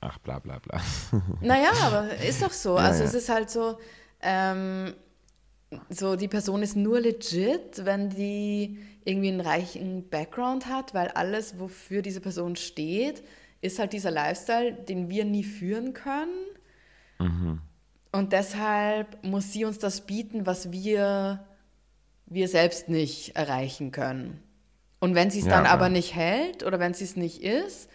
Ach, 0.00 0.18
bla 0.18 0.38
bla 0.38 0.58
bla. 0.58 0.80
Naja, 1.40 1.70
aber 1.82 2.14
ist 2.16 2.42
doch 2.42 2.52
so. 2.52 2.76
Also 2.76 3.00
ja. 3.02 3.08
es 3.08 3.14
ist 3.14 3.28
halt 3.28 3.50
so, 3.50 3.78
ähm, 4.22 4.94
so 5.90 6.16
die 6.16 6.28
Person 6.28 6.62
ist 6.62 6.74
nur 6.76 7.00
legit, 7.00 7.84
wenn 7.84 8.10
die 8.10 8.78
irgendwie 9.04 9.28
einen 9.28 9.40
reichen 9.40 10.08
Background 10.08 10.66
hat, 10.66 10.94
weil 10.94 11.08
alles, 11.08 11.58
wofür 11.58 12.02
diese 12.02 12.20
Person 12.20 12.56
steht, 12.56 13.22
ist 13.60 13.78
halt 13.78 13.92
dieser 13.92 14.10
Lifestyle, 14.10 14.72
den 14.72 15.08
wir 15.10 15.24
nie 15.24 15.44
führen 15.44 15.92
können. 15.92 17.48
Und 18.12 18.32
deshalb 18.32 19.22
muss 19.22 19.52
sie 19.52 19.66
uns 19.66 19.78
das 19.78 20.00
bieten, 20.06 20.46
was 20.46 20.72
wir, 20.72 21.44
wir 22.26 22.48
selbst 22.48 22.88
nicht 22.88 23.36
erreichen 23.36 23.90
können. 23.92 24.42
Und 25.00 25.14
wenn 25.14 25.30
sie 25.30 25.40
es 25.40 25.44
Ja, 25.44 25.50
dann 25.52 25.66
aber 25.66 25.72
aber- 25.84 25.88
nicht 25.90 26.14
hält 26.14 26.62
oder 26.64 26.78
wenn 26.78 26.94
sie 26.94 27.04
es 27.04 27.16
nicht 27.16 27.42
ist, 27.42 27.90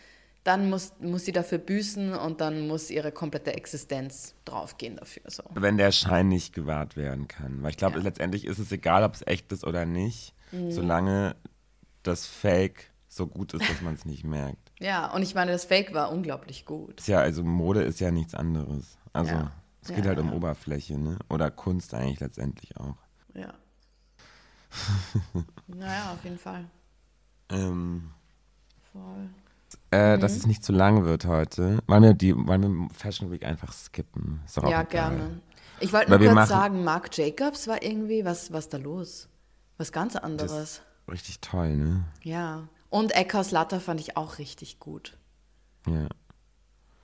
dann 0.46 0.70
muss, 0.70 0.94
muss 1.02 1.26
sie 1.26 1.32
dafür 1.34 1.58
büßen 1.58 2.14
und 2.14 2.40
dann 2.40 2.68
muss 2.68 2.90
ihre 2.90 3.12
komplette 3.12 3.54
Existenz 3.56 4.36
draufgehen 4.46 4.96
dafür. 4.96 5.24
So. 5.28 5.44
Wenn 5.56 5.78
der 5.78 5.92
Schein 5.92 6.30
nicht 6.30 6.54
gewahrt 6.54 6.96
werden 6.96 7.28
kann. 7.28 7.62
Weil 7.64 7.72
ich 7.72 7.78
glaube, 7.78 7.98
Ja. 7.98 8.04
letztendlich 8.04 8.46
ist 8.46 8.60
es 8.60 8.72
egal, 8.72 9.04
ob 9.04 9.16
es 9.16 9.26
echt 9.28 9.52
ist 9.52 9.66
oder 9.66 9.86
nicht, 9.86 10.34
Mhm. 10.52 10.72
solange 10.72 11.36
das 12.04 12.28
Fake 12.28 12.92
so 13.10 13.26
gut 13.28 13.54
ist, 13.56 13.68
dass 13.68 13.82
man 13.82 13.96
es 13.96 14.06
nicht 14.06 14.24
merkt. 14.24 14.58
Ja, 14.80 15.12
und 15.14 15.24
ich 15.24 15.34
meine, 15.36 15.52
das 15.54 15.64
Fake 15.66 15.94
war 15.94 16.12
unglaublich 16.12 16.66
gut. 16.66 17.08
Ja, 17.08 17.20
also 17.20 17.44
Mode 17.44 17.82
ist 17.84 18.00
ja 18.02 18.12
nichts 18.12 18.36
anderes. 18.36 18.98
Also 19.14 19.32
Ja. 19.32 19.52
es 19.82 19.88
geht 19.88 20.00
Ja, 20.04 20.10
halt 20.10 20.20
um. 20.20 20.34
Oberfläche, 20.34 20.98
ne? 21.00 21.18
Oder 21.30 21.50
Kunst 21.50 21.94
eigentlich 21.94 22.20
letztendlich 22.20 22.76
auch. 22.78 22.98
Ja. 23.34 23.54
naja, 25.68 26.14
auf 26.14 26.24
jeden 26.24 26.38
Fall. 26.38 26.66
Ähm, 27.50 28.12
Voll. 28.92 29.30
Äh, 29.96 30.18
Mhm. 30.18 30.22
Dass 30.22 30.36
es 30.36 30.46
nicht 30.48 30.64
zu 30.64 30.72
lang 30.72 31.06
wird 31.06 31.26
heute. 31.26 31.80
Wollen 31.88 32.04
wir 32.04 32.14
die, 32.14 32.36
wollen 32.36 32.62
wir 32.62 32.90
Fashion 32.94 33.32
Week 33.32 33.44
einfach 33.46 33.72
skippen? 33.74 34.42
Ja, 34.56 34.68
egal. 34.82 34.86
gerne. 34.86 35.42
Ich 35.80 35.92
wollte 35.94 36.10
nur 36.10 36.20
kurz 36.20 36.34
machen- 36.34 36.48
sagen, 36.50 36.84
Marc 36.84 37.18
Jacobs 37.18 37.68
war 37.68 37.82
irgendwie, 37.84 38.24
was 38.26 38.52
was 38.54 38.70
da 38.70 38.78
los? 38.78 39.28
Was 39.78 39.92
ganz 39.92 40.16
anderes. 40.16 40.82
richtig 41.12 41.40
toll, 41.42 41.76
ne? 41.76 42.06
Ja. 42.24 42.68
Und 42.90 43.12
Eckhaus 43.16 43.52
Latter 43.52 43.80
fand 43.82 44.00
ich 44.00 44.16
auch 44.18 44.38
richtig 44.40 44.80
gut. 44.80 45.18
Ja. 45.88 46.08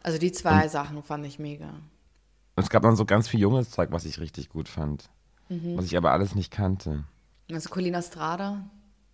Also 0.03 0.17
die 0.17 0.31
zwei 0.31 0.67
Sachen 0.69 1.03
fand 1.03 1.25
ich 1.25 1.37
mega. 1.37 1.67
Und 2.55 2.63
es 2.63 2.69
gab 2.69 2.83
noch 2.83 2.95
so 2.95 3.05
ganz 3.05 3.27
viel 3.27 3.39
junges 3.39 3.69
Zeug, 3.71 3.89
was 3.91 4.05
ich 4.05 4.19
richtig 4.19 4.49
gut 4.49 4.67
fand. 4.69 5.09
Mhm. 5.49 5.77
Was 5.77 5.85
ich 5.85 5.97
aber 5.97 6.11
alles 6.11 6.33
nicht 6.33 6.51
kannte. 6.51 7.03
Also 7.51 7.69
Colina 7.69 8.01
Strada, 8.01 8.61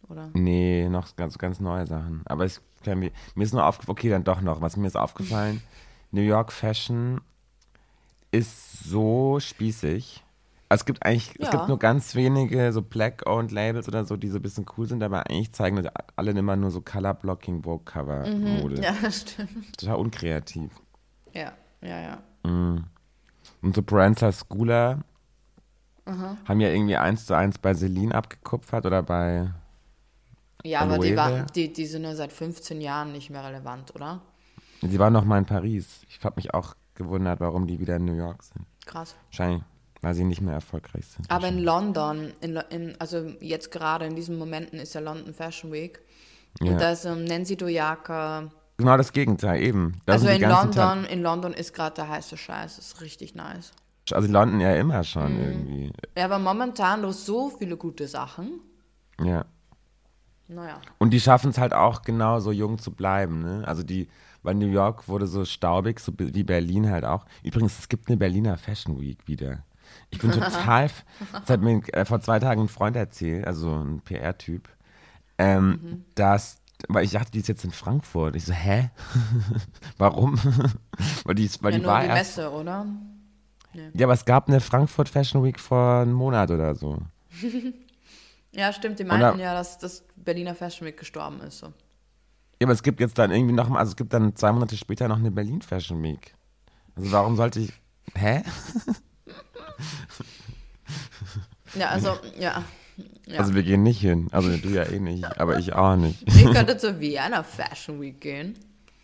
oder? 0.09 0.29
Nee, 0.33 0.87
noch 0.89 1.15
ganz, 1.15 1.37
ganz 1.37 1.59
neue 1.59 1.85
Sachen. 1.87 2.21
Aber 2.25 2.45
es, 2.45 2.61
mir, 2.85 3.11
mir 3.35 3.43
ist 3.43 3.53
nur 3.53 3.65
aufgefallen, 3.65 3.97
okay, 3.97 4.09
dann 4.09 4.23
doch 4.23 4.41
noch. 4.41 4.61
Was 4.61 4.77
mir 4.77 4.87
ist 4.87 4.95
aufgefallen, 4.97 5.61
New 6.11 6.21
York 6.21 6.51
Fashion 6.51 7.21
ist 8.31 8.83
so 8.83 9.39
spießig. 9.39 10.23
Also 10.69 10.81
es 10.81 10.85
gibt 10.85 11.05
eigentlich, 11.05 11.29
es 11.39 11.45
Ja. 11.47 11.51
gibt 11.51 11.67
nur 11.69 11.79
ganz 11.79 12.13
wenige 12.15 12.73
so 12.73 12.81
Black-owned 12.81 13.51
Labels 13.51 13.87
oder 13.87 14.03
so, 14.03 14.17
die 14.17 14.27
so 14.27 14.37
ein 14.37 14.41
bisschen 14.41 14.65
cool 14.77 14.85
sind, 14.85 15.01
aber 15.01 15.25
eigentlich 15.29 15.53
zeigen 15.53 15.81
alle 16.17 16.31
immer 16.31 16.55
nur 16.57 16.71
so 16.71 16.81
Color-Blocking 16.81 17.63
Vogue-Cover-Mode. 17.63 18.75
Mhm. 18.75 18.83
Ja, 18.83 18.93
stimmt. 19.11 19.77
Total 19.77 19.95
unkreativ. 19.95 20.71
Ja, 21.33 21.53
ja, 21.81 21.99
ja. 22.01 22.17
Und 22.43 23.75
so 23.75 23.81
Brands 23.81 24.21
Schooler 24.39 24.99
haben 26.45 26.61
ja 26.61 26.69
irgendwie 26.69 26.95
eins 26.95 27.25
zu 27.25 27.33
eins 27.33 27.57
bei 27.57 27.73
Celine 27.73 28.15
abgekupfert 28.15 28.85
oder 28.85 29.03
bei 29.03 29.49
Ja, 30.63 30.81
aber 30.81 30.97
die, 30.99 31.15
war, 31.15 31.45
die, 31.45 31.71
die 31.71 31.85
sind 31.85 32.03
ja 32.03 32.15
seit 32.15 32.33
15 32.33 32.81
Jahren 32.81 33.11
nicht 33.11 33.29
mehr 33.29 33.43
relevant, 33.43 33.93
oder? 33.95 34.21
Sie 34.81 34.99
waren 34.99 35.13
noch 35.13 35.23
mal 35.25 35.37
in 35.37 35.45
Paris. 35.45 36.01
Ich 36.09 36.23
habe 36.23 36.35
mich 36.37 36.53
auch 36.53 36.73
gewundert, 36.95 37.39
warum 37.39 37.67
die 37.67 37.79
wieder 37.79 37.95
in 37.97 38.05
New 38.05 38.13
York 38.15 38.43
sind. 38.43 38.65
Krass. 38.85 39.15
Wahrscheinlich, 39.29 39.63
weil 40.01 40.13
sie 40.13 40.23
nicht 40.23 40.41
mehr 40.41 40.53
erfolgreich 40.55 41.05
sind. 41.05 41.29
Aber 41.29 41.47
in 41.47 41.59
London, 41.59 42.33
in, 42.41 42.55
in, 42.69 42.95
also 42.99 43.31
jetzt 43.39 43.71
gerade 43.71 44.05
in 44.05 44.15
diesen 44.15 44.37
Momenten 44.37 44.79
ist 44.79 44.93
ja 44.93 45.01
London 45.01 45.33
Fashion 45.33 45.71
Week. 45.71 46.01
Ja. 46.61 46.71
Und 46.71 46.81
da 46.81 46.91
ist 46.91 47.05
ähm, 47.05 47.23
Nancy 47.25 47.55
Doyaka. 47.55 48.49
genau 48.77 48.97
das 48.97 49.11
Gegenteil, 49.13 49.61
eben. 49.61 50.01
Da 50.05 50.13
Also 50.13 50.27
in 50.27 50.41
London, 50.41 51.05
in 51.05 51.21
London 51.21 51.53
ist 51.53 51.73
gerade 51.73 51.95
der 51.95 52.09
heiße 52.09 52.35
Scheiß. 52.37 52.77
Das 52.77 52.85
ist 52.87 53.01
richtig 53.01 53.35
nice. 53.35 53.71
Also 54.11 54.27
London 54.31 54.59
ja 54.59 54.73
immer 54.75 55.03
schon 55.03 55.33
Mhm. 55.35 55.43
irgendwie. 55.43 55.93
Ja, 56.17 56.25
aber 56.25 56.39
momentan 56.39 57.01
los 57.01 57.25
so 57.25 57.49
viele 57.49 57.77
gute 57.77 58.07
Sachen. 58.07 58.59
Ja. 59.23 59.45
Naja. 60.47 60.79
Und 60.97 61.11
die 61.11 61.19
schaffen 61.19 61.49
es 61.51 61.57
halt 61.57 61.73
auch 61.73 62.01
genau 62.03 62.39
so 62.39 62.51
jung 62.51 62.77
zu 62.79 62.91
bleiben, 62.91 63.41
ne? 63.41 63.63
Also 63.67 63.83
die, 63.83 64.07
weil 64.43 64.55
New 64.55 64.67
York 64.67 65.07
wurde 65.09 65.27
so 65.27 65.43
staubig, 65.43 65.99
so 65.99 66.13
wie 66.17 66.43
Berlin 66.43 66.89
halt 66.89 67.03
auch. 67.03 67.25
Übrigens, 67.43 67.77
es 67.79 67.89
gibt 67.89 68.07
eine 68.07 68.17
Berliner 68.17 68.57
Fashion 68.57 68.99
Week 69.01 69.27
wieder. 69.27 69.63
Ich 70.09 70.19
bin 70.19 70.31
total, 70.31 70.89
das 71.33 71.49
hat 71.49 71.61
mir 71.61 71.81
äh, 71.93 72.05
vor 72.05 72.21
zwei 72.21 72.39
Tagen 72.39 72.61
ein 72.61 72.67
Freund 72.69 72.95
erzählt, 72.95 73.45
also 73.45 73.73
ein 73.75 73.99
PR-Typ, 74.01 74.69
ähm, 75.37 75.69
Mhm. 75.69 76.05
dass, 76.15 76.57
weil 76.87 77.03
ich 77.03 77.11
dachte, 77.11 77.31
die 77.31 77.39
ist 77.39 77.47
jetzt 77.49 77.65
in 77.65 77.71
Frankfurt. 77.71 78.35
Ich 78.37 78.45
so, 78.45 78.53
hä? 78.53 78.89
Warum? 79.97 80.37
weil 81.25 81.35
die, 81.35 81.49
weil 81.61 81.73
Ja, 81.73 81.77
die 81.79 81.83
nur 81.83 81.91
war 81.93 82.01
die 82.03 82.07
erst, 82.07 82.37
Messe, 82.37 82.51
oder? 82.51 82.85
ja, 83.93 84.05
aber 84.05 84.13
es 84.13 84.23
gab 84.25 84.47
eine 84.47 84.61
Frankfurt 84.61 85.09
Fashion 85.09 85.43
Week 85.43 85.59
vor 85.59 86.01
einem 86.01 86.13
Monat 86.13 86.51
oder 86.51 86.73
so. 86.75 86.99
Ja, 88.57 88.73
stimmt. 88.73 88.99
Die 88.99 89.03
meinten 89.03 89.39
ja, 89.39 89.53
dass 89.53 89.77
das 89.77 90.03
Berliner 90.15 90.55
Fashion 90.55 90.87
Week 90.87 90.97
gestorben 90.97 91.39
ist. 91.41 91.59
So. 91.59 91.67
Ja, 91.67 92.65
aber 92.65 92.73
es 92.73 92.81
gibt 92.81 92.99
jetzt 92.99 93.17
dann 93.17 93.31
irgendwie 93.31 93.53
noch 93.53 93.69
mal, 93.69 93.79
also 93.79 93.91
es 93.91 93.95
gibt 93.95 94.11
dann 94.13 94.35
zwei 94.35 94.51
Monate 94.51 94.75
später 94.75 95.07
noch 95.07 95.17
eine 95.17 95.31
Berlin 95.31 95.61
Fashion 95.61 96.01
Week. 96.01 96.33
Also 96.95 97.11
warum 97.11 97.35
sollte 97.35 97.59
ich, 97.59 97.71
hä? 98.15 98.43
Ja, 101.75 101.89
also, 101.89 102.17
ja. 102.39 102.63
ja. 103.25 103.39
Also 103.39 103.53
wir 103.53 103.63
gehen 103.63 103.83
nicht 103.83 103.99
hin. 103.99 104.27
Also 104.31 104.55
du 104.57 104.69
ja 104.69 104.83
eh 104.83 104.99
nicht, 104.99 105.39
aber 105.39 105.59
ich 105.59 105.73
auch 105.73 105.95
nicht. 105.95 106.23
ich 106.27 106.51
könnte 106.51 106.77
zur 106.77 106.99
Vienna 106.99 107.43
Fashion 107.43 108.01
Week 108.01 108.19
gehen. 108.19 108.57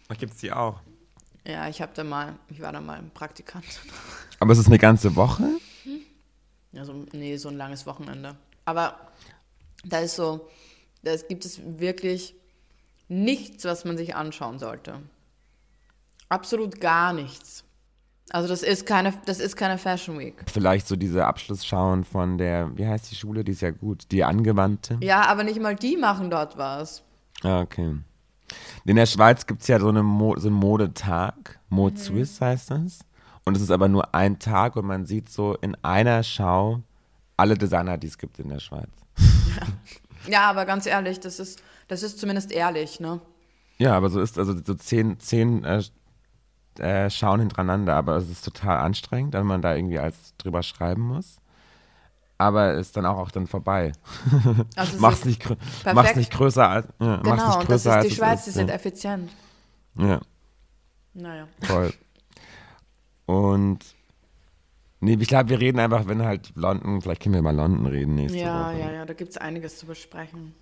Ach, 0.10 0.18
gibt's 0.18 0.38
die 0.38 0.52
auch? 0.52 0.80
Ja, 1.45 1.68
ich 1.68 1.82
habe 1.82 1.91
da 1.93 2.04
mal, 2.04 2.34
ich 2.49 2.62
war 2.62 2.72
da 2.72 2.82
mal 2.82 2.97
ein 2.97 3.12
Praktikant. 3.12 3.66
Aber 4.39 4.54
es 4.54 4.60
ist 4.60 4.68
eine 4.68 4.80
ganze 4.80 5.16
Woche? 5.16 5.43
Also, 6.76 7.06
nee, 7.12 7.38
so 7.38 7.49
ein 7.49 7.58
langes 7.58 7.86
Wochenende. 7.86 8.36
Aber 8.66 8.97
da 9.84 10.00
ist 10.00 10.16
so, 10.16 10.48
da 11.04 11.16
gibt 11.16 11.46
es 11.46 11.60
wirklich 11.80 12.36
nichts, 13.08 13.66
was 13.66 13.86
man 13.86 13.98
sich 13.98 14.16
anschauen 14.16 14.60
sollte. 14.60 15.00
Absolut 16.30 16.80
gar 16.80 17.14
nichts. 17.14 17.64
Also 18.30 18.48
das 18.48 18.64
ist 18.64 18.86
keine, 18.86 19.14
das 19.26 19.40
ist 19.40 19.56
keine 19.56 19.78
Fashion 19.78 20.18
Week. 20.18 20.36
Vielleicht 20.52 20.88
so 20.88 20.96
diese 20.96 21.26
Abschlussschauen 21.26 22.04
von 22.04 22.38
der, 22.38 22.76
wie 22.78 22.88
heißt 22.88 23.12
die 23.12 23.16
Schule? 23.16 23.44
Die 23.44 23.52
ist 23.52 23.62
ja 23.62 23.72
gut. 23.72 24.06
Die 24.12 24.24
angewandte? 24.24 24.98
Ja, 25.02 25.28
aber 25.28 25.44
nicht 25.44 25.62
mal 25.62 25.76
die 25.76 25.98
machen 25.98 26.30
dort 26.30 26.58
was. 26.58 27.04
Ah, 27.44 27.62
okay. 27.62 27.98
In 28.86 28.96
der 28.96 29.06
Schweiz 29.06 29.46
gibt 29.46 29.62
es 29.62 29.68
ja 29.68 29.80
so, 29.80 29.90
eine 29.90 30.04
Mo 30.04 30.36
so 30.38 30.48
einen 30.48 30.56
Modetag. 30.56 31.60
Mode 31.70 31.98
Swiss 31.98 32.40
heißt 32.40 32.72
das. 32.72 33.00
Und 33.46 33.58
es 33.58 33.64
ist 33.64 33.72
aber 33.72 33.90
nur 33.90 34.16
ein 34.16 34.40
Tag 34.40 34.78
und 34.78 34.86
man 34.86 35.06
sieht 35.06 35.30
so 35.30 35.56
in 35.56 35.76
einer 35.84 36.24
Schau 36.24 36.82
alle 37.44 37.58
Designer, 37.58 37.98
die 37.98 38.08
es 38.08 38.18
gibt 38.18 38.39
in 38.39 38.48
der 38.50 38.60
Schweiz. 38.60 38.89
Ja, 40.26 40.50
aber 40.50 40.66
ganz 40.66 40.86
ehrlich, 40.86 41.20
das 41.20 41.38
ist, 41.38 41.62
das 41.89 42.02
ist 42.02 42.18
zumindest 42.18 42.54
ehrlich, 42.54 43.02
ne? 43.02 43.20
Ja, 43.78 43.98
aber 43.98 44.10
so 44.10 44.22
ist, 44.22 44.39
also 44.39 44.56
so 44.58 44.74
zehn, 44.74 45.20
zehn 45.20 45.66
äh, 45.66 45.84
äh, 46.80 47.10
schauen 47.10 47.41
hintereinander, 47.41 47.94
aber 47.98 48.16
es 48.16 48.30
ist 48.30 48.46
total 48.46 48.78
anstrengend, 48.78 49.34
wenn 49.34 49.46
man 49.46 49.62
da 49.62 49.76
irgendwie 49.76 50.00
als 50.00 50.34
drüber 50.38 50.64
schreiben 50.64 51.02
muss. 51.02 51.39
Aber 52.38 52.76
ist 52.76 52.96
dann 52.96 53.06
auch, 53.06 53.18
auch 53.18 53.32
dann 53.32 53.48
vorbei. 53.48 53.91
Also 54.78 54.98
mach's, 55.00 55.26
nicht, 55.26 55.41
perfekt. 55.41 55.94
mach's 55.94 56.16
nicht 56.16 56.32
größer 56.32 56.70
als. 56.70 56.88
Ja, 57.02 57.18
Genau, 57.18 57.36
nicht 57.36 57.46
und 57.58 57.70
das 57.70 57.84
größer, 57.84 58.00
ist 58.00 58.10
die 58.10 58.16
Schweiz, 58.16 58.44
die 58.46 58.50
ist. 58.52 58.56
sind 58.56 58.70
ja. 58.70 58.76
effizient. 58.76 59.30
ja, 59.98 60.22
Naja. 61.14 61.48
voll. 61.64 61.94
Und 63.26 63.80
nee, 65.04 65.18
ich 65.20 65.28
glaube, 65.28 65.49
wir 65.49 65.60
reden 65.60 65.80
einfach, 65.80 66.08
wenn 66.08 66.24
halt 66.24 66.51
London, 66.56 67.01
vielleicht 67.01 67.22
können 67.22 67.36
wir 67.36 67.41
mal 67.41 67.56
London 67.56 67.86
reden 67.86 68.16
nächste 68.16 68.39
Ja, 68.39 68.70
Woche. 68.72 68.80
ja, 68.80 68.91
ja, 68.91 69.06
da 69.06 69.14
gibt 69.14 69.32
es 69.32 69.38
einiges 69.38 69.78
zu 69.78 69.86
besprechen. 69.86 70.54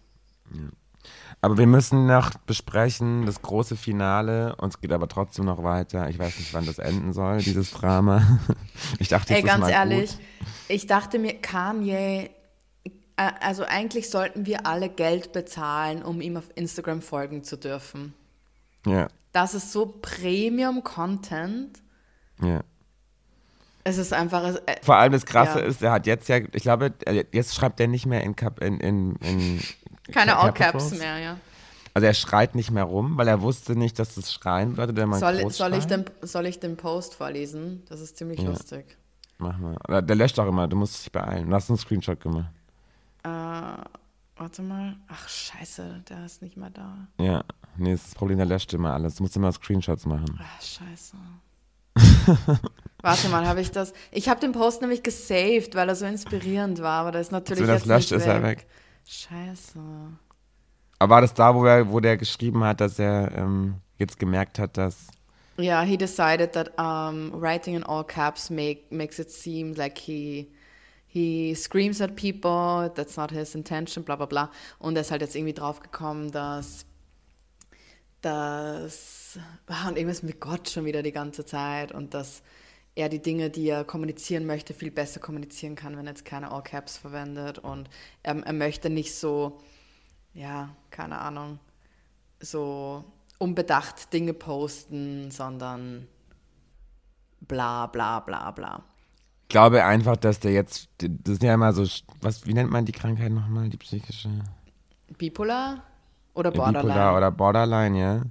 Aber 1.41 1.57
wir 1.57 1.65
müssen 1.65 2.05
noch 2.05 2.31
besprechen, 2.45 3.25
das 3.25 3.41
große 3.41 3.75
Finale. 3.75 4.55
Uns 4.57 4.79
geht 4.79 4.91
aber 4.91 5.07
trotzdem 5.07 5.45
noch 5.45 5.63
weiter. 5.63 6.07
Ich 6.09 6.19
weiß 6.19 6.37
nicht, 6.37 6.53
wann 6.53 6.65
das 6.65 6.77
enden 6.77 7.13
soll, 7.13 7.39
dieses 7.39 7.71
Drama. 7.71 8.39
Ich 8.99 9.07
dachte, 9.07 9.33
jetzt 9.33 9.43
Ey, 9.43 9.45
ist 9.45 9.51
ganz 9.51 9.61
mal 9.61 9.69
ehrlich, 9.71 10.11
Gut. 10.11 10.19
ich 10.67 10.85
dachte 10.87 11.17
mir, 11.17 11.33
Kanye, 11.41 12.29
äh, 13.17 13.31
also 13.39 13.63
eigentlich 13.63 14.09
sollten 14.09 14.45
wir 14.45 14.67
alle 14.67 14.89
Geld 14.89 15.31
bezahlen, 15.31 16.03
um 16.03 16.21
ihm 16.21 16.37
auf 16.37 16.49
Instagram 16.55 17.01
folgen 17.01 17.43
zu 17.43 17.57
dürfen. 17.57 18.13
Ja, 18.85 19.07
Das 19.31 19.53
ist 19.55 19.71
so 19.71 19.85
Premium-Content. 20.01 21.79
ja. 22.43 22.61
Es 23.83 23.97
ist 23.97 24.13
einfach, 24.13 24.43
es- 24.43 24.55
äh, 24.57 24.75
Vor 24.83 24.95
allem 24.95 25.11
das 25.11 25.25
Krasse 25.25 25.59
Ja. 25.59 25.65
ist, 25.65 25.81
er 25.81 25.91
hat 25.91 26.05
jetzt 26.07 26.27
ja, 26.29 26.37
ich 26.37 26.63
glaube, 26.63 26.93
er- 27.05 27.25
jetzt 27.31 27.55
schreibt 27.55 27.79
er 27.79 27.87
nicht 27.87 28.05
mehr 28.05 28.23
in, 28.23 28.35
Cap, 28.35 28.61
in, 28.61 28.79
in, 28.79 29.15
in 29.17 29.59
keine 30.11 30.37
All 30.37 30.53
Capitals. 30.53 30.89
Caps 30.89 30.99
mehr, 30.99 31.17
ja. 31.19 31.37
Also 31.93 32.05
er 32.07 32.13
schreit 32.13 32.55
nicht 32.55 32.71
mehr 32.71 32.83
rum, 32.85 33.17
weil 33.17 33.27
er 33.27 33.41
wusste 33.41 33.75
nicht, 33.75 33.99
dass 33.99 34.15
das 34.15 34.31
Schreien 34.31 34.71
bedeutet, 34.71 34.95
wenn 34.97 35.09
man 35.09 35.19
Soll, 35.19 35.41
groß 35.41 35.57
soll, 35.57 35.73
ich 35.73 35.85
den, 35.85 36.05
soll 36.21 36.45
ich 36.45 36.59
den 36.59 36.77
Post 36.77 37.15
vorlesen? 37.15 37.83
Das 37.89 37.99
ist 37.99 38.15
ziemlich 38.17 38.39
Ja. 38.39 38.49
lustig. 38.49 38.97
Mach 39.39 39.57
mal. 39.57 39.75
Der 40.01 40.15
löscht 40.15 40.39
auch 40.39 40.47
immer, 40.47 40.67
du 40.67 40.77
musst 40.77 41.03
dich 41.03 41.11
beeilen. 41.11 41.49
Du 41.49 41.55
hast 41.55 41.69
einen 41.69 41.77
Screenshot 41.77 42.19
gemacht. 42.21 42.51
Äh, 43.23 43.27
warte 44.37 44.61
mal. 44.61 44.95
Ach, 45.09 45.27
scheiße, 45.27 46.03
der 46.07 46.25
ist 46.25 46.41
nicht 46.41 46.55
mehr 46.55 46.69
da. 46.69 47.07
Ja, 47.19 47.43
nee, 47.75 47.91
das 47.91 48.01
ist 48.01 48.07
das 48.09 48.15
Problem, 48.15 48.37
der 48.37 48.45
löscht 48.45 48.71
immer 48.73 48.93
alles. 48.93 49.15
Du 49.15 49.23
musst 49.23 49.35
immer 49.35 49.51
Screenshots 49.51 50.05
machen. 50.05 50.39
Ach, 50.41 50.61
scheiße. 50.61 51.17
Warte 53.01 53.29
mal, 53.29 53.47
habe 53.47 53.61
ich 53.61 53.71
das? 53.71 53.93
Ich 54.11 54.29
habe 54.29 54.39
den 54.39 54.51
Post 54.51 54.81
nämlich 54.81 55.01
gesaved, 55.01 55.75
weil 55.75 55.89
er 55.89 55.95
so 55.95 56.05
inspirierend 56.05 56.81
war, 56.81 57.01
aber 57.01 57.11
der 57.11 57.21
ist 57.21 57.31
natürlich 57.31 57.63
Wenn 57.63 57.69
er 57.69 57.75
das 57.75 57.81
jetzt 57.81 57.89
löscht, 57.89 58.11
nicht 58.11 58.21
ist 58.21 58.27
er 58.27 58.43
weg. 58.43 58.67
Scheiße. 59.07 59.79
Aber 60.99 61.15
war 61.15 61.21
das 61.21 61.33
da, 61.33 61.55
wo, 61.55 61.65
er, 61.65 61.89
wo 61.91 61.99
der 61.99 62.17
geschrieben 62.17 62.63
hat, 62.63 62.79
dass 62.79 62.99
er 62.99 63.31
ähm, 63.35 63.75
jetzt 63.97 64.19
gemerkt 64.19 64.59
hat, 64.59 64.77
dass. 64.77 65.07
Yeah, 65.57 65.83
he 65.83 65.97
decided 65.97 66.53
that 66.53 66.69
um, 66.77 67.31
writing 67.33 67.75
in 67.75 67.83
all 67.83 68.03
caps 68.03 68.49
make, 68.49 68.83
makes 68.91 69.19
it 69.19 69.31
seem 69.31 69.73
like 69.73 69.97
he 69.97 70.47
he 71.07 71.53
screams 71.55 72.01
at 72.01 72.15
people, 72.15 72.89
that's 72.95 73.17
not 73.17 73.31
his 73.31 73.53
intention, 73.53 74.03
bla 74.03 74.15
bla 74.15 74.25
bla. 74.27 74.51
Und 74.79 74.95
er 74.95 75.01
ist 75.01 75.11
halt 75.11 75.21
jetzt 75.21 75.35
irgendwie 75.35 75.53
draufgekommen, 75.53 76.31
dass 76.31 76.85
dass 78.21 79.39
ah, 79.67 79.87
und 79.87 79.97
irgendwas 79.97 80.23
mit 80.23 80.39
Gott 80.39 80.69
schon 80.69 80.85
wieder 80.85 81.03
die 81.03 81.11
ganze 81.11 81.45
Zeit 81.45 81.91
und 81.91 82.13
dass 82.13 82.43
er 82.95 83.09
die 83.09 83.21
Dinge, 83.21 83.49
die 83.49 83.67
er 83.69 83.83
kommunizieren 83.83 84.45
möchte, 84.45 84.73
viel 84.73 84.91
besser 84.91 85.19
kommunizieren 85.19 85.75
kann, 85.75 85.97
wenn 85.97 86.05
er 86.05 86.11
jetzt 86.11 86.25
keine 86.25 86.51
All 86.51 86.63
Caps 86.63 86.97
verwendet 86.97 87.59
und 87.59 87.89
er, 88.21 88.35
er 88.37 88.53
möchte 88.53 88.89
nicht 88.89 89.15
so, 89.15 89.59
ja, 90.33 90.75
keine 90.89 91.19
Ahnung, 91.19 91.59
so 92.39 93.05
unbedacht 93.37 94.11
Dinge 94.13 94.33
posten, 94.33 95.31
sondern 95.31 96.07
bla 97.39 97.87
bla 97.87 98.19
bla 98.19 98.51
bla. 98.51 98.83
Ich 99.43 99.49
glaube 99.49 99.83
einfach, 99.83 100.15
dass 100.15 100.39
der 100.39 100.53
jetzt. 100.53 100.87
Das 100.97 101.37
sind 101.37 101.43
ja 101.43 101.53
immer 101.53 101.73
so. 101.73 101.85
Was, 102.21 102.45
wie 102.45 102.53
nennt 102.53 102.71
man 102.71 102.85
die 102.85 102.93
Krankheit 102.93 103.33
nochmal? 103.33 103.67
Die 103.67 103.77
psychische. 103.77 104.29
Bipolar 105.17 105.83
oder 106.33 106.51
Ja, 106.51 106.57
Borderline? 106.57 106.87
Bipolar 106.93 107.17
oder 107.17 107.31
Borderline, 107.31 107.99
ja. 107.99 108.21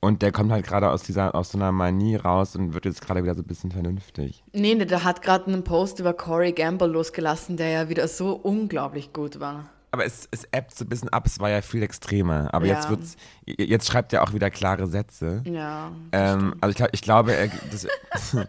Und 0.00 0.22
der 0.22 0.30
kommt 0.30 0.52
halt 0.52 0.66
gerade 0.66 0.90
aus 0.90 1.02
dieser, 1.02 1.34
aus 1.34 1.50
so 1.50 1.58
einer 1.58 1.72
Manie 1.72 2.16
raus 2.16 2.54
und 2.54 2.74
wird 2.74 2.84
jetzt 2.84 3.00
gerade 3.00 3.22
wieder 3.24 3.34
so 3.34 3.40
ein 3.42 3.46
bisschen 3.46 3.72
vernünftig. 3.72 4.44
Nee, 4.52 4.74
nee, 4.74 4.84
der 4.84 5.02
hat 5.04 5.22
gerade 5.22 5.46
einen 5.46 5.64
Post 5.64 5.98
über 5.98 6.12
Corey 6.12 6.52
Gamble 6.52 6.88
losgelassen, 6.88 7.56
der 7.56 7.70
ja 7.70 7.88
wieder 7.88 8.06
so 8.06 8.32
unglaublich 8.34 9.12
gut 9.12 9.40
war. 9.40 9.64
Aber 9.92 10.04
es, 10.04 10.28
es 10.30 10.44
ebbt 10.52 10.74
so 10.76 10.84
ein 10.84 10.88
bisschen 10.88 11.08
ab, 11.08 11.24
es 11.26 11.40
war 11.40 11.48
ja 11.48 11.62
viel 11.62 11.82
extremer. 11.82 12.52
Aber 12.52 12.66
jetzt 12.66 12.84
Ja. 12.84 12.90
wird's, 12.90 13.16
jetzt 13.46 13.88
schreibt 13.88 14.12
er 14.12 14.22
auch 14.22 14.32
wieder 14.34 14.50
klare 14.50 14.86
Sätze. 14.86 15.42
Ja. 15.46 15.90
Ähm, 16.12 16.54
also 16.60 16.84
ich, 16.84 16.92
ich 16.92 17.02
glaube, 17.02 17.32
er, 17.34 17.48
das, 17.70 17.86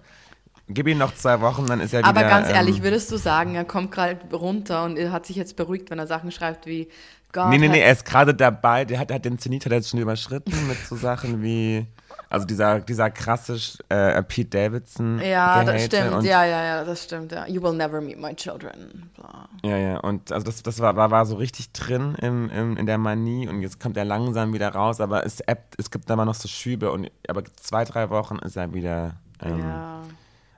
gib 0.68 0.88
ihm 0.88 0.98
noch 0.98 1.14
zwei 1.16 1.42
Wochen, 1.42 1.66
dann 1.66 1.80
ist 1.80 1.94
er 1.94 2.00
wieder. 2.00 2.10
Aber 2.10 2.24
ganz 2.24 2.50
ehrlich, 2.50 2.78
ähm, 2.78 2.84
würdest 2.84 3.12
du 3.12 3.18
sagen, 3.18 3.56
er 3.56 3.66
kommt 3.66 3.92
gerade 3.92 4.20
runter 4.36 4.84
und 4.84 4.98
er 4.98 5.12
hat 5.12 5.26
sich 5.26 5.36
jetzt 5.36 5.56
beruhigt, 5.56 5.90
wenn 5.90 6.00
er 6.00 6.08
Sachen 6.08 6.32
schreibt 6.32 6.66
wie 6.66 6.90
Gott 7.34 7.50
Nee, 7.50 7.58
nee, 7.58 7.68
nee, 7.68 7.82
er 7.82 7.92
ist 7.92 8.06
gerade 8.06 8.34
dabei, 8.34 8.86
der 8.86 9.00
hat, 9.00 9.12
hat 9.12 9.26
den 9.26 9.38
Zenit 9.38 9.66
hat 9.66 9.72
er 9.72 9.80
jetzt 9.80 9.90
schon 9.90 10.00
überschritten 10.00 10.68
mit 10.68 10.78
so 10.86 10.96
Sachen 10.96 11.42
wie, 11.44 11.86
also 12.30 12.46
dieser, 12.46 12.80
dieser 12.80 13.10
krasse 13.10 13.58
äh, 13.90 14.24
Pete 14.24 14.50
Davidson. 14.50 15.20
Ja, 15.20 15.64
das 15.64 15.86
stimmt. 15.86 16.24
Ja, 16.24 16.46
ja, 16.46 16.64
ja, 16.64 16.84
das 16.86 17.04
stimmt. 17.04 17.34
Ja. 17.34 17.46
You 17.48 17.62
will 17.62 17.74
never 17.74 18.00
meet 18.00 18.20
my 18.20 18.34
children. 18.34 19.10
Bla. 19.16 19.50
Ja, 19.64 19.78
ja, 19.78 19.98
und 20.00 20.32
also 20.32 20.46
das, 20.46 20.64
das 20.64 20.80
war, 20.80 20.96
war, 20.96 21.12
war 21.12 21.26
so 21.26 21.36
richtig 21.36 21.74
drin 21.74 22.16
im, 22.22 22.50
im, 22.50 22.78
in 22.78 22.86
der 22.86 22.98
Manie 22.98 23.48
und 23.48 23.62
jetzt 23.62 23.80
kommt 23.80 23.98
er 23.98 24.06
langsam 24.06 24.54
wieder 24.54 24.70
raus, 24.70 25.02
aber 25.02 25.26
es 25.26 25.42
es 25.78 25.92
gibt 25.92 26.10
immer 26.10 26.26
noch 26.26 26.36
so 26.36 26.48
Schübe 26.48 26.92
und 26.92 27.12
aber 27.28 27.44
zwei, 27.58 27.84
drei 27.84 28.10
Wochen 28.10 28.40
ist 28.40 28.56
er 28.56 28.74
wieder 28.74 29.18
ähm, 29.44 29.60
Ja. 29.60 30.02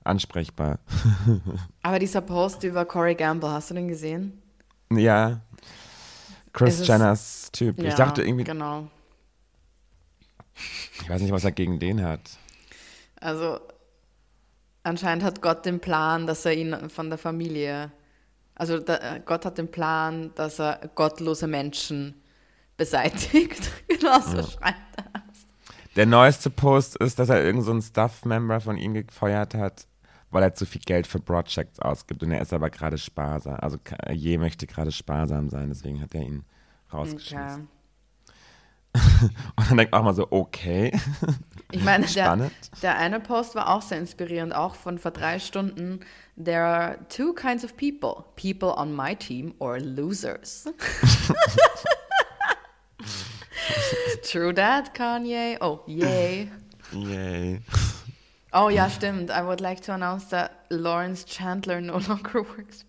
Ansprechbar. 0.04 0.80
Aber 1.82 2.00
dieser 2.00 2.22
Post 2.22 2.64
über 2.64 2.86
Corey 2.86 3.16
Gamble, 3.16 3.50
hast 3.52 3.70
du 3.70 3.74
den 3.76 3.88
gesehen? 3.88 4.42
ja. 4.92 5.42
Chris 6.52 6.86
Jenners 6.88 7.52
Typ. 7.52 7.78
Ja, 7.78 7.90
ich 7.90 7.94
dachte 7.94 8.24
irgendwie, 8.24 8.44
Genau. 8.44 8.88
ich 11.02 11.08
weiß 11.10 11.22
nicht, 11.22 11.32
was 11.32 11.44
er 11.44 11.52
gegen 11.52 11.80
den 11.80 12.04
hat. 12.04 12.22
Also 13.22 13.60
anscheinend 14.84 15.24
hat 15.24 15.42
Gott 15.42 15.66
den 15.66 15.80
Plan, 15.80 16.26
dass 16.26 16.46
er 16.46 16.54
ihn 16.54 16.90
von 16.90 17.10
der 17.10 17.20
Familie, 17.20 17.92
also 18.56 18.80
da, 18.80 19.20
Gott 19.20 19.46
hat 19.46 19.58
den 19.60 19.70
Plan, 19.70 20.32
dass 20.36 20.60
er 20.60 20.90
gottlose 20.96 21.46
Menschen 21.48 22.16
beseitigt. 22.78 23.72
genau 23.88 24.20
so 24.20 24.42
schreibt 24.42 24.98
er. 24.98 25.24
Der 25.96 26.06
neueste 26.06 26.50
Post 26.50 26.96
ist, 26.98 27.20
dass 27.20 27.30
er 27.30 27.44
irgendeinen 27.44 27.82
so 27.82 27.88
Staff-Member 27.88 28.60
von 28.62 28.78
ihm 28.78 28.94
gefeuert 28.94 29.54
hat, 29.54 29.86
weil 30.32 30.44
er 30.44 30.54
zu 30.54 30.66
viel 30.66 30.82
Geld 30.82 31.08
für 31.08 31.20
Projects 31.20 31.80
ausgibt. 31.80 32.24
Und 32.24 32.32
er 32.32 32.42
ist 32.42 32.54
aber 32.54 32.70
gerade 32.70 32.98
sparsam. 32.98 33.56
Also 33.60 33.78
Je 34.12 34.38
möchte 34.38 34.68
gerade 34.68 34.92
sparsam 34.92 35.50
sein, 35.50 35.70
deswegen 35.70 36.02
hat 36.02 36.14
er 36.14 36.22
ihn 36.22 36.46
rausgeschmissen. 36.94 37.68
Okay. 37.68 37.80
Und 39.56 39.70
dann 39.70 39.78
denkt 39.78 39.92
man 39.92 40.02
auch 40.02 40.06
mal 40.06 40.14
so, 40.14 40.28
okay. 40.32 40.92
Ich 41.72 41.84
meine, 41.84 42.08
der, 42.08 42.50
der 42.82 42.98
eine 42.98 43.20
Post 43.20 43.54
war 43.54 43.70
auch 43.70 43.84
sehr 43.84 44.00
inspirierend, 44.00 44.56
auch 44.56 44.74
von 44.74 44.98
vor 44.98 45.12
drei 45.12 45.38
Stunden. 45.38 46.00
There 46.44 46.64
are 46.64 46.98
two 47.10 47.32
kinds 47.34 47.64
of 47.64 47.78
people. 47.78 48.26
People 48.36 48.74
on 48.76 48.96
my 48.96 49.16
team 49.16 49.54
or 49.60 49.80
losers. 49.80 50.66
True 54.24 54.52
that, 54.56 54.96
Kanye. 54.96 55.58
Oh, 55.62 55.82
yay. 55.86 56.50
Yay. 56.92 57.62
Oh 58.52 58.70
ja, 58.70 58.90
stimmt. 58.90 59.30
I 59.30 59.44
would 59.44 59.62
like 59.62 59.82
to 59.82 59.94
announce 59.94 60.26
that 60.32 60.66
Lawrence 60.72 61.24
Chandler 61.24 61.82
no 61.82 61.98
longer 62.08 62.42
works. 62.42 62.84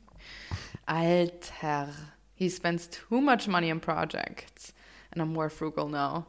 Alter. 0.89 1.89
He 2.35 2.49
spends 2.49 2.87
too 2.87 3.21
much 3.21 3.47
money 3.47 3.71
on 3.71 3.81
projects. 3.81 4.73
And 5.13 5.21
I'm 5.21 5.33
more 5.33 5.51
frugal 5.51 5.89
now. 5.89 6.27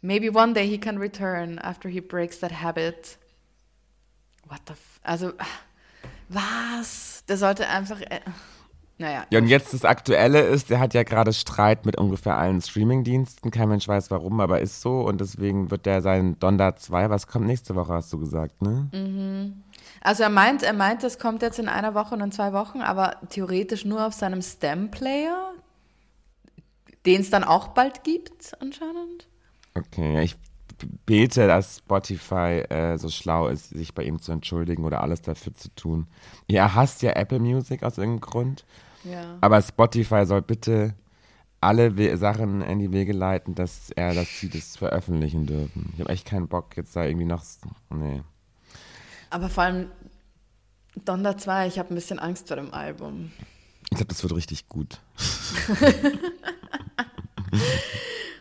Maybe 0.00 0.30
one 0.30 0.54
day 0.54 0.66
he 0.66 0.78
can 0.78 0.98
return 0.98 1.58
after 1.62 1.88
he 1.88 2.00
breaks 2.00 2.38
that 2.38 2.52
habit. 2.52 3.16
What 4.48 4.64
the 4.66 4.72
f 4.72 5.00
Also, 5.04 5.34
was? 6.30 7.22
Der 7.28 7.36
sollte 7.36 7.68
einfach. 7.68 8.00
Äh, 8.10 8.20
Naja. 8.98 9.24
Ja, 9.30 9.38
und 9.38 9.46
jetzt 9.46 9.72
das 9.72 9.84
Aktuelle 9.84 10.40
ist, 10.40 10.70
der 10.70 10.80
hat 10.80 10.92
ja 10.92 11.04
gerade 11.04 11.32
Streit 11.32 11.86
mit 11.86 11.96
ungefähr 11.96 12.36
allen 12.36 12.60
Streamingdiensten. 12.60 13.52
Kein 13.52 13.68
Mensch 13.68 13.86
weiß 13.86 14.10
warum, 14.10 14.40
aber 14.40 14.60
ist 14.60 14.80
so. 14.80 15.00
Und 15.00 15.20
deswegen 15.20 15.70
wird 15.70 15.86
der 15.86 16.02
sein 16.02 16.36
Donda 16.40 16.74
2, 16.74 17.08
was 17.08 17.28
kommt 17.28 17.46
nächste 17.46 17.76
Woche, 17.76 17.92
hast 17.94 18.12
du 18.12 18.18
gesagt, 18.18 18.60
ne? 18.60 19.54
Also 20.00 20.24
er 20.24 20.30
meint, 20.30 20.64
er 20.64 20.72
meint, 20.72 21.04
das 21.04 21.20
kommt 21.20 21.42
jetzt 21.42 21.60
in 21.60 21.68
einer 21.68 21.94
Woche 21.94 22.14
und 22.14 22.20
in 22.20 22.32
zwei 22.32 22.52
Wochen, 22.52 22.80
aber 22.80 23.16
theoretisch 23.30 23.84
nur 23.84 24.04
auf 24.04 24.14
seinem 24.14 24.42
Stem-Player, 24.42 25.52
den 27.06 27.20
es 27.20 27.30
dann 27.30 27.44
auch 27.44 27.68
bald 27.68 28.02
gibt, 28.02 28.52
anscheinend. 28.60 29.28
Okay, 29.74 30.22
ich 30.22 30.36
bete, 31.06 31.46
dass 31.46 31.78
Spotify 31.78 32.64
äh, 32.68 32.98
so 32.98 33.08
schlau 33.08 33.48
ist, 33.48 33.70
sich 33.70 33.94
bei 33.94 34.04
ihm 34.04 34.20
zu 34.20 34.32
entschuldigen 34.32 34.84
oder 34.84 35.02
alles 35.02 35.22
dafür 35.22 35.54
zu 35.54 35.68
tun. 35.74 36.06
Er 36.46 36.74
hasst 36.74 37.02
ja 37.02 37.12
Apple 37.12 37.40
Music 37.40 37.82
aus 37.82 37.98
irgendeinem 37.98 38.20
Grund, 38.20 38.64
Ja. 39.10 39.38
aber 39.40 39.62
Spotify 39.62 40.26
soll 40.26 40.42
bitte 40.42 40.94
alle 41.60 41.96
We 41.96 42.16
Sachen 42.16 42.62
in 42.62 42.78
die 42.78 42.92
Wege 42.92 43.12
leiten, 43.12 43.54
dass 43.54 43.90
er, 43.90 44.14
dass 44.14 44.40
sie 44.40 44.48
das 44.48 44.76
veröffentlichen 44.76 45.46
dürfen. 45.46 45.90
Ich 45.94 46.00
habe 46.00 46.10
echt 46.10 46.26
keinen 46.26 46.48
Bock 46.48 46.76
jetzt 46.76 46.94
da 46.94 47.04
irgendwie 47.04 47.26
noch, 47.26 47.42
nee. 47.90 48.22
Aber 49.30 49.48
vor 49.48 49.64
allem 49.64 49.90
Donda 51.04 51.36
2, 51.36 51.66
ich 51.66 51.78
habe 51.78 51.92
ein 51.92 51.94
bisschen 51.94 52.18
Angst 52.18 52.48
vor 52.48 52.56
dem 52.56 52.72
Album. 52.72 53.32
Ich 53.90 53.96
glaube, 53.96 54.06
das 54.06 54.22
wird 54.22 54.34
richtig 54.34 54.68
gut. 54.68 55.00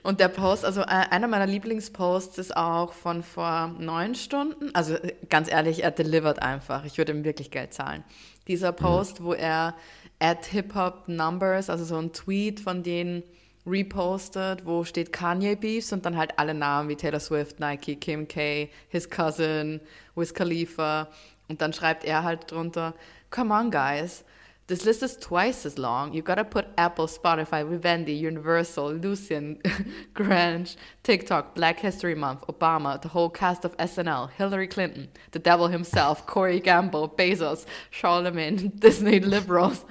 Und 0.03 0.20
der 0.22 0.30
Post, 0.30 0.63
also 0.63 0.82
äh, 0.82 0.86
einer 0.86 1.28
meiner 1.28 1.47
Lieblingsposts 1.47 2.38
ist 2.38 2.55
auch 2.55 2.93
von 2.93 3.24
vor 3.24 3.76
neun 3.78 4.15
Stunden. 4.15 4.74
Also 4.74 4.95
äh, 4.95 5.13
ganz 5.30 5.51
ehrlich, 5.51 5.84
er 5.84 5.91
delivert 5.91 6.41
einfach. 6.41 6.86
Ich 6.86 6.97
würde 6.97 7.11
ihm 7.11 7.26
wirklich 7.26 7.51
Geld 7.51 7.74
zahlen. 7.74 8.05
Dieser 8.47 8.72
Post, 8.72 9.22
wo 9.22 9.34
er 9.34 9.76
at 10.20 10.45
Hip 10.47 10.74
Hop 10.76 11.07
Numbers, 11.07 11.70
also 11.70 11.86
so 11.86 11.97
ein 11.97 12.13
Tweet 12.13 12.59
von 12.59 12.84
denen 12.84 13.24
repostet, 13.65 14.65
wo 14.65 14.84
steht 14.84 15.11
Kanye 15.11 15.55
Beefs 15.55 15.91
und 15.91 16.05
dann 16.05 16.18
halt 16.18 16.39
alle 16.39 16.53
Namen 16.53 16.89
wie 16.89 16.95
Taylor 16.95 17.20
Swift, 17.20 17.59
Nike, 17.59 17.95
Kim 17.97 18.28
K, 18.28 18.70
his 18.89 19.09
cousin, 19.09 19.82
Wiz 20.15 20.34
Khalifa. 20.34 21.09
Und 21.49 21.61
dann 21.61 21.74
schreibt 21.74 22.05
er 22.05 22.24
halt 22.24 22.51
drunter, 22.51 22.93
come 23.30 23.53
on 23.53 23.70
guys, 23.72 24.24
This 24.68 24.84
list 24.84 25.01
is 25.01 25.15
twice 25.15 25.65
as 25.65 25.80
long. 25.80 26.11
You 26.11 26.22
gotta 26.22 26.43
put 26.43 26.68
Apple, 26.78 27.07
Spotify, 27.07 27.65
Vivendi, 27.65 28.11
Universal, 28.11 28.95
Lucian, 28.95 29.61
Grange, 30.13 30.76
TikTok, 31.03 31.55
Black 31.55 31.80
History 31.80 32.15
Month, 32.15 32.41
Obama, 32.47 33.01
the 33.01 33.07
whole 33.07 33.30
cast 33.30 33.63
of 33.63 33.78
SNL, 33.78 34.30
Hillary 34.32 34.68
Clinton, 34.68 35.07
the 35.32 35.39
devil 35.39 35.70
himself, 35.70 36.28
Corey 36.28 36.59
Gamble, 36.59 37.07
Bezos, 37.07 37.65
Charlemagne, 37.91 38.74
Disney 38.80 39.22
liberals, 39.22 39.86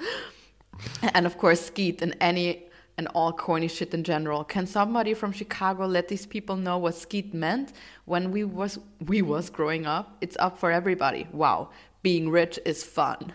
and 1.14 1.24
of 1.24 1.38
course 1.38 1.62
Skeet 1.62 2.02
and 2.02 2.14
any 2.20 2.64
and 2.98 3.08
all 3.14 3.32
corny 3.32 3.68
shit 3.68 3.94
in 3.94 4.04
general. 4.04 4.44
Can 4.44 4.66
somebody 4.66 5.14
from 5.14 5.32
Chicago 5.32 5.86
let 5.86 6.08
these 6.08 6.26
people 6.26 6.56
know 6.56 6.76
what 6.76 6.94
Skeet 6.94 7.32
meant 7.32 7.72
when 8.04 8.30
we 8.30 8.44
was 8.44 8.78
we 9.06 9.22
was 9.22 9.48
growing 9.48 9.86
up? 9.86 10.18
It's 10.20 10.36
up 10.38 10.58
for 10.58 10.70
everybody. 10.70 11.26
Wow, 11.32 11.70
being 12.02 12.28
rich 12.28 12.58
is 12.66 12.84
fun. 12.84 13.32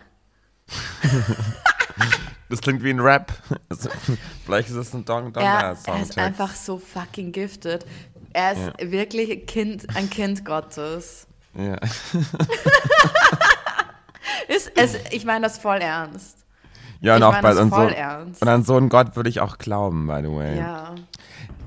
Das 2.48 2.60
klingt 2.60 2.82
wie 2.82 2.90
ein 2.90 3.00
Rap. 3.00 3.32
Also, 3.70 3.88
Vielleicht 4.44 4.68
ist 4.68 4.76
es 4.76 4.92
ein 4.92 5.04
Dong 5.06 5.32
Dong 5.32 5.42
Er, 5.42 5.74
Song. 5.74 5.94
er 5.96 6.02
ist 6.02 6.18
einfach 6.18 6.54
so 6.54 6.76
fucking 6.78 7.32
gifted. 7.32 7.86
Er 8.34 8.52
ist 8.52 8.60
Ja. 8.80 8.90
wirklich 8.90 9.46
Kind, 9.46 9.86
ein 9.96 10.10
Kind 10.10 10.44
Gottes. 10.44 11.26
Ja. 11.54 11.76
Ist, 14.48 14.72
es, 14.76 14.96
ich 15.10 15.24
meine 15.24 15.46
das 15.46 15.58
voll 15.58 15.78
ernst. 15.78 16.38
Ja, 17.00 17.14
und 17.16 17.20
Ich 17.20 17.24
auch 17.24 17.40
bei 17.40 17.54
und 17.56 17.70
so, 17.74 17.80
ernst. 17.88 18.42
und 18.42 18.48
an 18.48 18.64
so 18.64 18.76
einen 18.76 18.88
Gott 18.88 19.16
würde 19.16 19.28
ich 19.28 19.40
auch 19.40 19.58
glauben, 19.58 20.06
by 20.06 20.20
the 20.22 20.30
way. 20.30 20.58
Ja. 20.58 20.94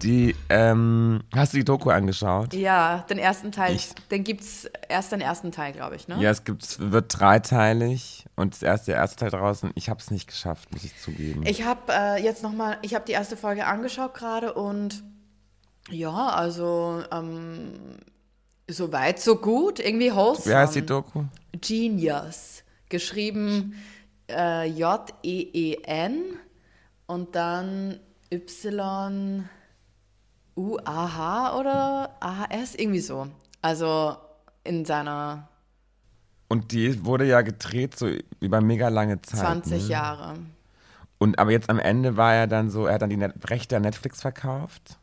Die, 0.01 0.35
ähm, 0.49 1.21
hast 1.33 1.53
du 1.53 1.57
die 1.57 1.63
Doku 1.63 1.89
angeschaut? 1.89 2.53
Ja, 2.53 3.05
den 3.09 3.17
ersten 3.17 3.51
Teil, 3.51 3.75
Ich- 3.75 3.93
den 4.11 4.23
gibt's 4.23 4.65
erst 4.89 5.11
den 5.11 5.21
ersten 5.21 5.51
Teil, 5.51 5.73
glaube 5.73 5.95
ich, 5.95 6.07
ne? 6.07 6.17
Ja, 6.21 6.29
es 6.29 6.43
gibt, 6.43 6.63
es 6.63 6.79
wird 6.91 7.19
dreiteilig 7.19 8.25
und 8.35 8.53
das 8.53 8.61
erste, 8.61 8.91
der 8.91 8.95
erste 8.97 9.15
Teil 9.17 9.29
draußen. 9.31 9.71
Ich 9.75 9.89
habe 9.89 9.99
es 9.99 10.11
nicht 10.11 10.27
geschafft, 10.27 10.71
muss 10.73 10.83
ich 10.83 10.95
zugeben. 10.99 11.43
Ich 11.45 11.63
habe 11.63 11.91
äh, 11.91 12.23
jetzt 12.23 12.43
nochmal, 12.43 12.77
ich 12.81 12.93
habe 12.93 13.05
die 13.05 13.13
erste 13.13 13.37
Folge 13.37 13.65
angeschaut 13.65 14.13
gerade 14.13 14.53
und 14.53 15.03
ja, 15.89 16.11
also 16.29 17.01
ähm, 17.11 17.71
so 18.69 18.91
weit, 18.91 19.19
so 19.19 19.37
gut, 19.37 19.79
irgendwie 19.79 20.11
wholesome. 20.13 20.45
Wie 20.53 20.55
heißt 20.55 20.75
die 20.75 20.85
Doku? 20.85 21.23
Genius, 21.61 22.63
geschrieben 22.89 23.75
äh, 24.29 24.67
J-E-E-N 24.67 26.17
und 27.07 27.35
dann 27.35 27.99
Y-U-A-H 30.57 31.59
oder 31.59 32.15
A-H-S, 32.19 32.75
irgendwie 32.75 32.99
so. 32.99 33.27
Also 33.61 34.15
in 34.63 34.85
seiner 34.85 35.47
Und 36.47 36.71
die 36.71 37.03
wurde 37.05 37.25
ja 37.25 37.41
gedreht 37.41 37.97
so 37.97 38.07
über 38.39 38.61
mega 38.61 38.87
lange 38.89 39.21
Zeit. 39.21 39.41
20 39.41 39.83
ne? 39.83 39.89
Jahre. 39.89 40.33
Und 41.17 41.39
aber 41.39 41.51
jetzt 41.51 41.69
am 41.69 41.79
Ende 41.79 42.17
war 42.17 42.33
er 42.33 42.47
dann 42.47 42.69
so, 42.69 42.85
er 42.85 42.95
hat 42.95 43.01
dann 43.01 43.09
die 43.09 43.17
Net 43.17 43.33
Rechte 43.49 43.75
an 43.75 43.83
Netflix 43.83 44.21
verkauft 44.21 44.97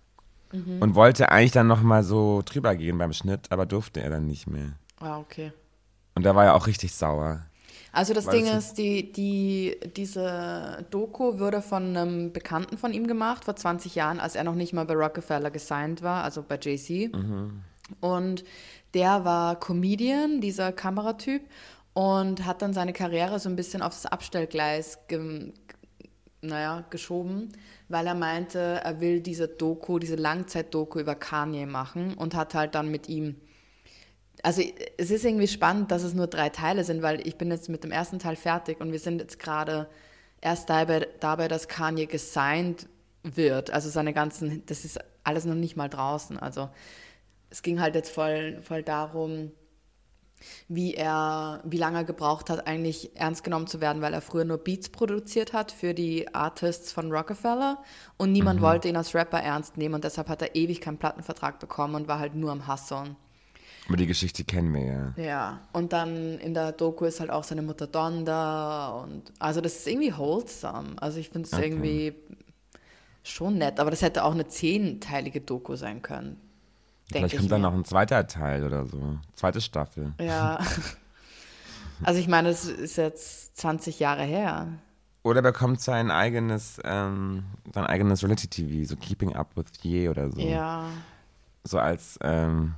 Mhm. 0.53 0.83
und 0.83 0.95
wollte 0.95 1.31
eigentlich 1.31 1.53
dann 1.53 1.67
nochmal 1.67 2.03
so 2.03 2.43
drüber 2.45 2.77
gehen 2.77 2.99
beim 2.99 3.15
Schnitt, 3.15 3.51
aber 3.51 3.65
durfte 3.65 4.03
er 4.03 4.11
dann 4.11 4.27
nicht 4.27 4.47
mehr. 4.47 4.73
Ah, 5.01 5.19
okay. 5.19 5.51
Und 6.15 6.25
da 6.25 6.35
war 6.35 6.45
er 6.45 6.55
auch 6.55 6.67
richtig 6.67 6.95
sauer. 6.95 7.41
Also 7.93 8.15
das 8.15 8.27
Weil 8.27 8.39
Ding 8.39 8.47
ist, 8.47 8.75
die, 8.75 9.13
die, 9.13 9.79
diese 9.97 10.87
Doku 10.91 11.39
wurde 11.39 11.61
von 11.61 11.95
einem 11.95 12.33
Bekannten 12.33 12.79
von 12.79 12.95
ihm 12.95 13.07
gemacht 13.07 13.45
vor 13.45 13.55
20 13.55 13.95
Jahren, 13.95 14.19
als 14.19 14.35
er 14.35 14.45
noch 14.45 14.55
nicht 14.55 14.73
mal 14.73 14.87
bei 14.87 14.95
Rockefeller 14.95 15.51
gesigned 15.51 16.03
war, 16.03 16.25
also 16.25 16.43
bei 16.43 16.57
JC. 16.57 17.11
Und 18.01 18.45
der 18.95 19.25
war 19.27 19.61
Comedian, 19.61 20.41
dieser 20.41 20.73
Kameratyp, 20.73 21.43
und 21.93 22.47
hat 22.47 22.63
dann 22.63 22.73
seine 22.73 22.95
Karriere 22.95 23.39
so 23.39 23.51
ein 23.51 23.57
bisschen 23.57 23.83
aufs 23.83 24.07
Abstellgleis 24.07 24.99
ge 25.09 25.53
naja, 26.45 26.85
geschoben, 26.91 27.53
weil 27.89 28.07
er 28.07 28.17
meinte, 28.17 28.59
er 28.83 29.01
will 29.01 29.21
diese 29.21 29.47
Doku, 29.47 30.01
diese 30.01 30.17
Langzeit-Doku 30.17 30.99
über 30.99 31.15
Kanye 31.15 31.67
machen 31.67 32.15
und 32.15 32.35
hat 32.35 32.55
halt 32.55 32.75
dann 32.75 32.91
mit 32.91 33.09
ihm 33.09 33.37
also 34.43 34.63
es 34.99 35.11
ist 35.11 35.25
irgendwie 35.25 35.47
spannend, 35.49 35.91
dass 35.91 36.03
es 36.03 36.15
nur 36.15 36.27
drei 36.27 36.49
Teile 36.49 36.85
sind, 36.85 37.03
weil 37.03 37.27
ich 37.27 37.37
bin 37.37 37.51
jetzt 37.51 37.69
mit 37.69 37.85
dem 37.85 37.93
ersten 37.93 38.19
Teil 38.19 38.37
fertig 38.37 38.81
und 38.81 38.91
wir 38.91 38.99
sind 38.99 39.21
jetzt 39.21 39.39
gerade 39.39 39.89
erst 40.41 40.69
dabei, 40.69 41.09
dabei, 41.21 41.49
dass 41.49 41.69
Kanye 41.69 42.07
gesigned 42.07 42.89
wird. 43.23 43.71
Also 43.71 43.89
seine 43.89 44.13
ganzen, 44.13 44.67
das 44.67 44.85
ist 44.85 44.99
alles 45.25 45.45
noch 45.45 45.55
nicht 45.55 45.77
mal 45.77 45.89
draußen. 45.89 46.39
Also 46.39 46.69
es 47.51 47.63
ging 47.63 47.81
halt 47.81 47.95
jetzt 47.95 48.11
voll, 48.11 48.61
voll 48.63 48.83
darum, 48.83 49.53
wie 50.67 50.95
er, 50.95 51.61
wie 51.65 51.77
lange 51.77 51.99
er 51.99 52.05
gebraucht 52.05 52.51
hat, 52.51 52.67
eigentlich 52.67 53.15
ernst 53.15 53.45
genommen 53.45 53.69
zu 53.69 53.81
werden, 53.81 54.03
weil 54.03 54.13
er 54.13 54.21
früher 54.21 54.45
nur 54.45 54.59
Beats 54.59 54.89
produziert 54.89 55.53
hat 55.53 55.71
für 55.71 55.95
die 55.95 56.35
Artists 56.35 56.91
von 56.91 57.13
Rockefeller 57.13 57.83
und 58.17 58.33
niemand 58.33 58.61
wollte 58.61 58.89
ihn 58.89 58.97
als 58.97 59.15
Rapper 59.15 59.41
ernst 59.41 59.77
nehmen 59.77 59.95
und 59.95 60.03
deshalb 60.03 60.29
hat 60.29 60.43
er 60.43 60.57
ewig 60.57 60.81
keinen 60.81 60.99
Plattenvertrag 60.99 61.61
bekommen 61.61 61.95
und 61.95 62.09
war 62.09 62.19
halt 62.19 62.35
nur 62.35 62.51
am 62.51 62.67
Hustlen. 62.67 63.15
Aber 63.89 63.97
die 63.97 64.07
Geschichte 64.07 64.45
kennen 64.45 64.73
wir 64.73 64.85
ja. 64.85 65.13
Ja, 65.17 65.61
und 65.73 65.93
dann 65.93 66.39
in 66.39 66.55
der 66.55 66.73
Doku 66.73 67.05
ist 67.05 67.19
halt 67.21 67.31
auch 67.31 67.45
seine 67.45 67.63
Mutter 67.63 67.87
Donda 67.87 68.91
und 69.03 69.33
also 69.39 69.61
das 69.61 69.77
ist 69.77 69.89
irgendwie 69.89 70.17
wholesome. 70.17 70.91
Also 71.01 71.19
ich 71.19 71.31
finde 71.31 71.47
es 71.49 71.53
Okay. 71.53 71.67
irgendwie 71.67 72.15
schon 73.25 73.59
nett, 73.59 73.81
aber 73.81 73.91
das 73.91 74.03
hätte 74.03 74.25
auch 74.25 74.33
eine 74.33 74.47
zehnteilige 74.47 75.41
Doku 75.41 75.75
sein 75.77 76.01
können. 76.03 76.41
Vielleicht 77.11 77.35
ich 77.35 77.41
kommt 77.41 77.51
dann 77.53 77.61
mir. 77.61 77.69
noch 77.71 77.75
ein 77.77 77.85
zweiter 77.85 78.27
Teil 78.27 78.65
oder 78.65 78.87
so. 78.87 79.19
Zweite 79.35 79.61
Staffel. 79.61 80.13
Ja. 80.21 80.59
Also 82.05 82.19
ich 82.19 82.27
meine, 82.27 82.49
es 82.49 82.65
ist 82.65 82.97
jetzt 82.97 83.57
20 83.59 84.01
Jahre 84.01 84.23
her. 84.25 84.69
Oder 85.23 85.41
bekommt 85.43 85.81
sein 85.81 86.11
eigenes, 86.11 86.81
ähm, 86.85 87.45
sein 87.73 87.87
eigenes 87.87 88.25
Reality-TV, 88.25 88.89
so 88.89 88.97
Keeping 88.97 89.37
Up 89.37 89.57
with 89.57 89.67
Ye 89.83 90.09
oder 90.09 90.31
so. 90.31 90.41
Ja. 90.41 90.87
So 91.63 91.79
als 91.79 92.19
ähm, 92.23 92.75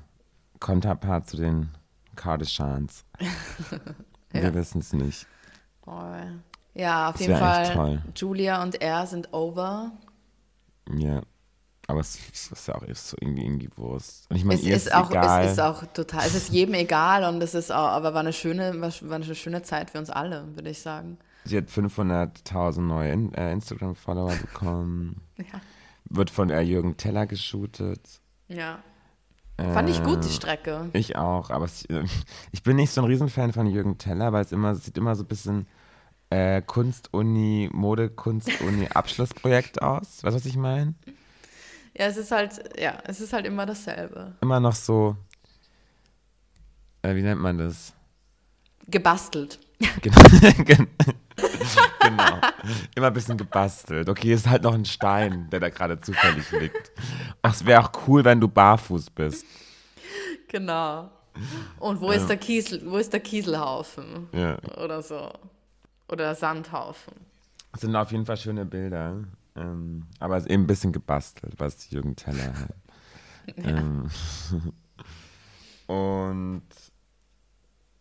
Konterpart 0.65 1.29
zu 1.29 1.37
den 1.37 1.69
Kardashians. 2.17 3.05
Wir 4.31 4.55
wissen 4.55 4.81
es 4.81 4.95
nicht. 4.95 5.27
Voll. 5.85 6.41
Ja, 6.73 7.11
auf 7.11 7.17
Das 7.17 7.21
jeden 7.27 7.39
Fall. 7.39 7.73
toll. 7.75 8.03
Julia 8.17 8.62
und 8.62 8.81
er 8.81 9.07
sind 9.07 9.31
over. 9.35 9.93
Ja. 10.91 11.21
Aber 11.87 12.01
es, 12.01 12.19
es 12.33 12.47
ist 12.51 12.67
ja 12.67 12.77
auch 12.77 12.83
ist 12.85 13.11
so 13.11 13.17
irgendwie, 13.21 13.45
irgendwie 13.45 13.69
Wurst. 13.77 14.25
Und 14.31 14.37
ich 14.37 14.45
meine, 14.47 14.59
Es 14.59 14.67
ist, 14.67 14.87
ist 14.87 14.95
auch, 14.95 15.11
egal. 15.11 15.45
es 15.45 15.53
ist 15.53 15.61
auch 15.61 15.85
total, 15.93 16.27
es 16.27 16.35
ist 16.35 16.49
jedem 16.49 16.73
egal 16.77 17.25
und 17.25 17.43
es 17.43 17.53
ist 17.55 17.71
auch, 17.71 17.89
aber 17.89 18.15
war 18.15 18.21
eine 18.21 18.33
schöne, 18.33 18.81
war, 18.81 18.91
war 19.03 19.17
eine 19.17 19.35
schöne 19.35 19.62
Zeit 19.65 19.91
für 19.91 19.99
uns 19.99 20.09
alle, 20.09 20.47
würde 20.57 20.71
ich 20.71 20.81
sagen. 20.81 21.19
Sie 21.45 21.59
hat 21.59 21.69
500.000 21.69 22.81
neue 22.81 23.12
In 23.12 23.35
äh, 23.35 23.53
Instagram-Follower 23.53 24.35
bekommen. 24.37 25.21
Ja. 25.37 25.61
Wird 26.07 26.31
von 26.31 26.49
äh, 26.49 26.61
Jürgen 26.62 26.97
Teller 26.97 27.27
geshootet. 27.27 28.21
Ja. 28.49 28.79
Fand 29.57 29.89
ich 29.89 30.03
gut, 30.03 30.25
die 30.25 30.29
Äh, 30.29 30.33
Strecke. 30.33 30.91
Ich 30.95 31.17
auch, 31.17 31.51
aber 31.51 31.65
es, 31.67 31.85
äh, 31.85 32.05
ich 32.51 32.63
bin 32.65 32.77
nicht 32.77 32.91
so 32.91 33.01
ein 33.01 33.07
Riesenfan 33.07 33.53
von 33.53 33.67
Jürgen 33.67 33.99
Teller, 33.99 34.33
weil 34.33 34.45
es 34.45 34.51
immer 34.53 34.73
es 34.73 34.85
sieht 34.85 34.99
immer 34.99 35.15
so 35.15 35.23
ein 35.23 35.29
bisschen 35.29 35.67
äh, 36.31 36.61
Kunstuni, 36.63 37.71
Modekunstuni 37.73 38.89
Abschlussprojekt 38.89 39.81
aus. 39.81 40.25
Weißt 40.25 40.35
du, 40.35 40.41
was 40.41 40.47
ich 40.47 40.57
meine? 40.57 40.95
Ja, 41.97 42.07
es 42.07 42.17
ist 42.17 42.33
halt, 42.33 42.77
ja, 42.81 42.99
es 43.05 43.21
ist 43.21 43.33
halt 43.33 43.47
immer 43.47 43.65
dasselbe. 43.67 44.35
Immer 44.41 44.59
noch 44.59 44.75
so, 44.75 45.17
äh, 47.03 47.15
wie 47.15 47.23
nennt 47.23 47.41
man 47.41 47.59
das? 47.59 47.93
Gebastelt. 48.89 49.61
Genau. 50.03 50.19
Gen- 52.01 52.11
genau. 52.17 52.41
Immer 52.95 53.07
ein 53.09 53.12
bisschen 53.12 53.37
gebastelt. 53.37 54.09
Okay, 54.09 54.33
ist 54.33 54.49
halt 54.49 54.62
noch 54.62 54.75
ein 54.75 54.85
Stein, 54.85 55.49
der 55.51 55.61
da 55.61 55.69
gerade 55.69 56.01
zufällig 56.01 56.51
liegt. 56.53 56.93
Ach, 57.43 57.53
es 57.53 57.65
wäre 57.65 57.83
auch 57.83 57.91
cool, 58.07 58.25
wenn 58.25 58.41
du 58.41 58.49
barfuß 58.49 59.11
bist. 59.11 59.45
Genau. 60.49 61.11
Und 61.81 62.01
wo 62.01 62.11
ist 62.12 62.29
der 62.29 62.37
Kiesel, 62.37 62.83
wo 62.87 62.97
ist 62.97 63.12
der 63.12 63.21
Kieselhaufen? 63.21 64.29
Ja. 64.33 64.57
Oder 64.83 65.03
so. 65.03 65.31
Oder 66.09 66.25
der 66.27 66.35
Sandhaufen. 66.35 67.15
Es 67.73 67.81
sind 67.81 67.97
auf 67.97 68.12
jeden 68.12 68.25
Fall 68.25 68.37
schöne 68.37 68.65
Bilder. 68.65 69.25
Ähm, 69.57 70.07
aber 70.21 70.37
es 70.37 70.45
ist 70.45 70.51
eben 70.51 70.65
ein 70.65 70.67
bisschen 70.67 70.93
gebastelt, 70.93 71.55
was 71.59 71.91
Jürgen 71.91 72.17
Teller 72.17 72.53
hat. 72.59 72.75
Ähm, 73.59 74.09
und 75.87 76.62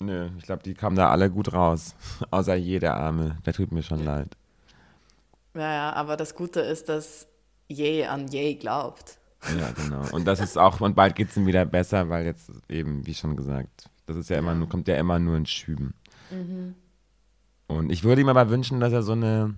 nö, 0.04 0.30
ich 0.38 0.44
glaube, 0.44 0.64
die 0.64 0.74
kamen 0.74 0.96
da 0.96 1.10
alle 1.10 1.30
gut 1.30 1.54
raus. 1.54 1.96
Außer 2.32 2.56
jeder 2.56 2.96
Arme. 2.96 3.38
Der 3.46 3.54
tut 3.54 3.72
mir 3.72 3.84
schon 3.84 4.04
leid. 4.04 4.36
Ja, 5.56 5.74
ja, 5.74 5.94
aber 5.94 6.18
das 6.18 6.36
Gute 6.36 6.62
ist, 6.62 6.90
dass 6.90 7.28
je 7.68 8.06
an 8.06 8.28
je 8.28 8.56
glaubt. 8.56 9.18
Ja, 9.58 9.72
genau. 9.76 10.04
Und 10.12 10.26
das 10.26 10.40
ist 10.40 10.58
auch, 10.58 10.82
und 10.82 10.96
bald 10.96 11.16
geht 11.16 11.30
es 11.30 11.38
ihm 11.38 11.46
wieder 11.46 11.66
besser, 11.66 12.10
weil 12.10 12.26
jetzt 12.26 12.52
eben, 12.70 13.06
wie 13.06 13.14
schon 13.14 13.36
gesagt, 13.36 13.90
das 14.06 14.18
ist 14.18 14.30
ja 14.30 14.38
immer 14.38 14.54
nur, 14.54 14.70
kommt 14.70 14.88
ja 14.88 14.96
immer 14.96 15.20
nur 15.20 15.38
in 15.38 15.46
Schüben. 15.46 15.94
Und 17.68 17.92
ich 17.92 18.04
würde 18.04 18.22
ihm 18.22 18.30
aber 18.30 18.50
wünschen, 18.50 18.80
dass 18.80 18.92
er 18.92 19.04
so 19.04 19.12
eine, 19.12 19.56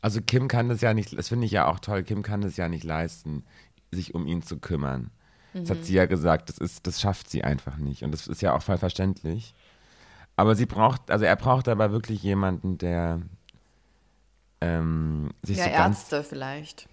also 0.00 0.20
Kim 0.22 0.48
kann 0.48 0.68
das 0.68 0.80
ja 0.80 0.94
nicht, 0.94 1.16
das 1.16 1.28
finde 1.28 1.46
ich 1.46 1.52
ja 1.52 1.66
auch 1.66 1.78
toll, 1.78 2.02
Kim 2.02 2.22
kann 2.22 2.40
das 2.40 2.56
ja 2.56 2.68
nicht 2.68 2.84
leisten, 2.84 3.44
sich 3.90 4.14
um 4.14 4.26
ihn 4.26 4.42
zu 4.42 4.58
kümmern. 4.58 5.10
Das 5.60 5.70
hat 5.70 5.84
sie 5.84 5.94
ja 5.94 6.06
gesagt, 6.06 6.50
das 6.50 6.58
ist, 6.58 6.86
das 6.86 7.00
schafft 7.00 7.30
sie 7.30 7.42
einfach 7.42 7.78
nicht. 7.78 8.02
Und 8.02 8.12
das 8.12 8.26
ist 8.26 8.42
ja 8.42 8.54
auch 8.54 8.62
voll 8.62 8.76
verständlich. 8.76 9.54
Aber 10.36 10.54
sie 10.54 10.66
braucht, 10.66 11.10
also 11.10 11.24
er 11.24 11.36
braucht 11.36 11.68
aber 11.68 11.92
wirklich 11.92 12.22
jemanden, 12.22 12.78
der 12.78 13.20
ähm, 14.60 15.30
sich 15.42 15.58
Ja, 15.58 15.64
so 15.64 15.70
ganz 15.70 15.98
Ärzte 15.98 16.22
vielleicht. 16.24 16.88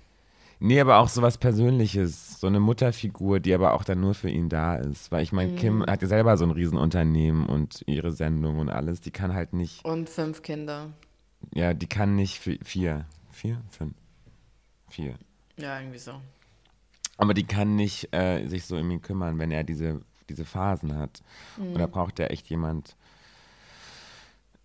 Nee, 0.59 0.79
aber 0.79 0.99
auch 0.99 1.09
so 1.09 1.21
was 1.21 1.37
Persönliches, 1.37 2.39
so 2.39 2.47
eine 2.47 2.61
Mutterfigur, 2.61 3.41
die 3.41 3.53
aber 3.53 3.73
auch 3.73 3.83
dann 3.83 3.99
nur 3.99 4.13
für 4.13 4.29
ihn 4.29 4.47
da 4.47 4.75
ist. 4.75 5.11
Weil 5.11 5.23
ich 5.23 5.33
meine, 5.33 5.55
Kim 5.55 5.85
hat 5.85 6.01
ja 6.01 6.07
selber 6.07 6.37
so 6.37 6.45
ein 6.45 6.51
Riesenunternehmen 6.51 7.47
und 7.47 7.83
ihre 7.85 8.13
Sendung 8.13 8.59
und 8.59 8.69
alles. 8.69 9.01
Die 9.01 9.11
kann 9.11 9.33
halt 9.33 9.51
nicht, 9.51 9.83
Und 9.83 10.09
fünf 10.09 10.41
Kinder. 10.41 10.91
ja, 11.53 11.73
die 11.73 11.87
kann 11.87 12.15
nicht 12.15 12.39
für 12.39 12.57
vier, 12.63 13.05
vier, 13.31 13.57
fünf, 13.71 13.93
vier. 14.89 15.15
Ja, 15.57 15.79
irgendwie 15.79 15.99
so. 15.99 16.13
Aber 17.17 17.33
die 17.33 17.45
kann 17.45 17.75
nicht 17.75 18.13
äh, 18.13 18.47
sich 18.47 18.65
so 18.65 18.77
um 18.77 18.89
ihn 18.89 19.01
kümmern, 19.01 19.39
wenn 19.39 19.51
er 19.51 19.65
diese, 19.65 19.99
diese 20.29 20.45
Phasen 20.45 20.95
hat. 20.95 21.21
Und 21.57 21.77
da 21.77 21.87
braucht 21.87 22.19
er 22.19 22.31
echt 22.31 22.49
jemand. 22.49 22.95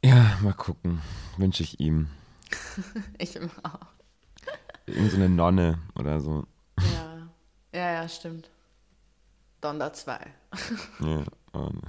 Ja, 0.05 0.39
mal 0.43 0.55
gucken. 0.55 1.03
Wünsche 1.37 1.63
ich 1.63 1.81
ihm. 1.81 2.09
Ich 3.19 3.37
immer 3.37 3.51
auch. 3.63 3.87
Irgend 4.87 5.11
so 5.11 5.17
eine 5.17 5.29
Nonne 5.29 5.79
oder 5.97 6.21
so. 6.21 6.47
Ja. 6.79 7.29
Ja, 7.75 7.93
ja, 7.93 8.09
stimmt. 8.09 8.51
Donda 9.61 9.93
2. 9.93 10.19
Ja, 11.01 11.25
und 11.53 11.83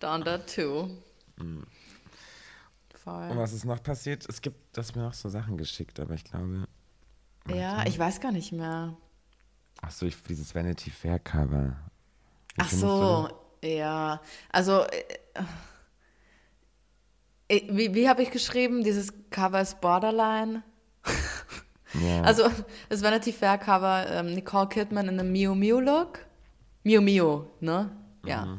Donda 0.00 0.46
2. 0.46 0.64
Und 1.38 1.66
Voll. 2.94 3.36
was 3.36 3.52
ist 3.52 3.64
noch 3.64 3.82
passiert? 3.82 4.28
Es 4.28 4.42
gibt, 4.42 4.76
das 4.76 4.94
mir 4.94 5.02
noch 5.02 5.14
so 5.14 5.28
Sachen 5.28 5.56
geschickt, 5.56 6.00
aber 6.00 6.14
ich 6.14 6.24
glaube. 6.24 6.66
Ja, 7.48 7.86
ich 7.86 7.98
weiß 7.98 8.20
gar 8.20 8.32
nicht 8.32 8.52
mehr. 8.52 8.96
Ach 9.80 9.90
so, 9.90 10.06
ich, 10.06 10.20
dieses 10.24 10.54
Vanity 10.54 10.90
Fair 10.90 11.18
Cover. 11.20 11.76
Wie 12.56 12.62
Ach 12.62 12.70
so, 12.70 13.28
ja. 13.66 14.20
Also, 14.50 14.82
äh, 14.82 15.04
äh, 17.48 17.62
wie, 17.70 17.94
wie 17.94 18.08
habe 18.08 18.22
ich 18.22 18.30
geschrieben? 18.30 18.82
Dieses 18.82 19.12
Cover 19.30 19.60
ist 19.60 19.80
Borderline. 19.80 20.62
Ja. 21.04 21.12
Also, 22.24 22.50
das 22.90 23.02
Vanity 23.02 23.32
Fair 23.32 23.56
Cover, 23.56 24.06
ähm, 24.10 24.34
Nicole 24.34 24.68
Kidman 24.68 25.08
in 25.08 25.18
einem 25.18 25.32
Miu 25.32 25.54
Miu 25.54 25.80
Look. 25.80 26.26
Miu 26.82 27.00
Miu, 27.00 27.44
ne? 27.60 27.90
Ja. 28.24 28.58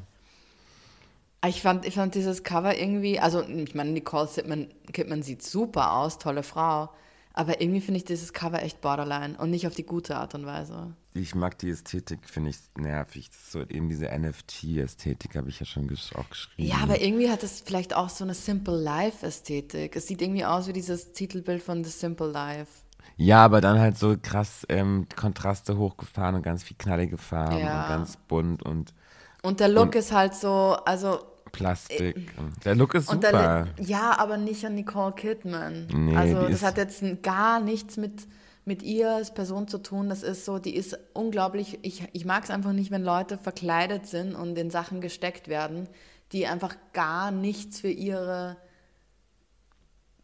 Ich 1.46 1.62
fand, 1.62 1.86
ich 1.86 1.94
fand 1.94 2.16
dieses 2.16 2.44
Cover 2.44 2.76
irgendwie, 2.76 3.20
also 3.20 3.44
ich 3.44 3.76
meine, 3.76 3.92
Nicole 3.92 4.28
Kidman, 4.28 4.70
Kidman 4.92 5.22
sieht 5.22 5.44
super 5.44 5.94
aus, 5.94 6.18
tolle 6.18 6.42
Frau, 6.42 6.90
aber 7.34 7.62
irgendwie 7.62 7.82
finde 7.82 8.00
ich 8.00 8.06
dieses 8.06 8.34
Cover 8.34 8.64
echt 8.64 8.82
borderline 8.82 9.38
und 9.38 9.52
nicht 9.52 9.68
auf 9.68 9.76
die 9.76 9.86
gute 9.86 10.16
Art 10.16 10.34
und 10.34 10.48
Weise. 10.48 10.96
Ich 11.22 11.36
mag 11.36 11.58
die 11.60 11.70
Ästhetik, 11.70 12.20
finde 12.24 12.50
ich 12.52 12.58
nervig. 12.78 13.30
So 13.50 13.62
eben 13.62 13.90
diese 13.90 14.06
NFT-Ästhetik, 14.08 15.36
habe 15.36 15.50
ich 15.50 15.60
ja 15.60 15.66
schon 15.66 15.88
gesch 15.88 16.14
auch 16.16 16.30
geschrieben. 16.30 16.68
Ja, 16.70 16.78
aber 16.84 17.02
irgendwie 17.02 17.30
hat 17.30 17.44
es 17.44 17.62
vielleicht 17.62 17.96
auch 17.96 18.10
so 18.10 18.24
eine 18.24 18.34
Simple 18.34 18.76
Life 18.78 19.26
Ästhetik. 19.26 19.96
Es 19.96 20.08
sieht 20.08 20.22
irgendwie 20.22 20.46
aus 20.46 20.68
wie 20.68 20.74
dieses 20.74 21.14
Titelbild 21.14 21.62
von 21.64 21.84
The 21.84 21.90
Simple 21.90 22.28
Life. 22.32 22.72
Ja, 23.18 23.44
aber 23.46 23.62
dann 23.62 23.80
halt 23.80 23.98
so 23.98 24.16
krass 24.22 24.66
ähm, 24.70 25.08
Kontraste 25.16 25.78
hochgefahren 25.78 26.36
und 26.36 26.44
ganz 26.44 26.64
viel 26.64 26.78
knallige 26.78 27.18
Farben 27.18 27.58
Ja. 27.60 27.84
und 27.84 27.90
ganz 27.90 28.18
bunt 28.28 28.64
und 28.64 28.94
Und 29.42 29.60
der 29.60 29.70
Look 29.70 29.86
Und- 29.86 29.96
ist 29.96 30.12
halt 30.12 30.36
so, 30.36 30.78
also 30.86 31.20
Plastik. 31.52 32.32
der 32.66 32.76
Look 32.76 32.94
ist 32.94 33.10
Äh, 33.10 33.14
super. 33.14 33.32
der, 33.32 33.68
ja, 33.84 34.20
aber 34.20 34.38
nicht 34.38 34.64
an 34.66 34.76
Nicole 34.76 35.14
Kidman. 35.14 35.88
Nee, 35.88 36.16
also 36.16 36.48
das 36.50 36.62
hat 36.62 36.78
jetzt 36.78 37.02
gar 37.24 37.60
nichts 37.60 37.98
mit, 37.98 38.28
mit 38.68 38.84
ihr 38.84 39.16
als 39.16 39.34
Person 39.34 39.68
zu 39.68 39.78
tun. 39.80 40.10
Das 40.10 40.24
ist 40.24 40.46
so, 40.46 40.60
die 40.60 40.76
ist 40.76 41.00
unglaublich. 41.14 41.80
Ich, 41.82 42.08
ich 42.12 42.26
mag 42.26 42.44
es 42.44 42.50
einfach 42.50 42.74
nicht, 42.74 42.92
wenn 42.92 43.04
Leute 43.04 43.38
verkleidet 43.38 44.06
sind 44.06 44.36
und 44.36 44.58
in 44.58 44.70
Sachen 44.70 45.02
gesteckt 45.02 45.48
werden, 45.48 45.88
die 46.34 46.46
einfach 46.46 46.76
gar 46.94 47.32
nichts 47.32 47.80
für 47.80 47.90
ihre, 47.90 48.58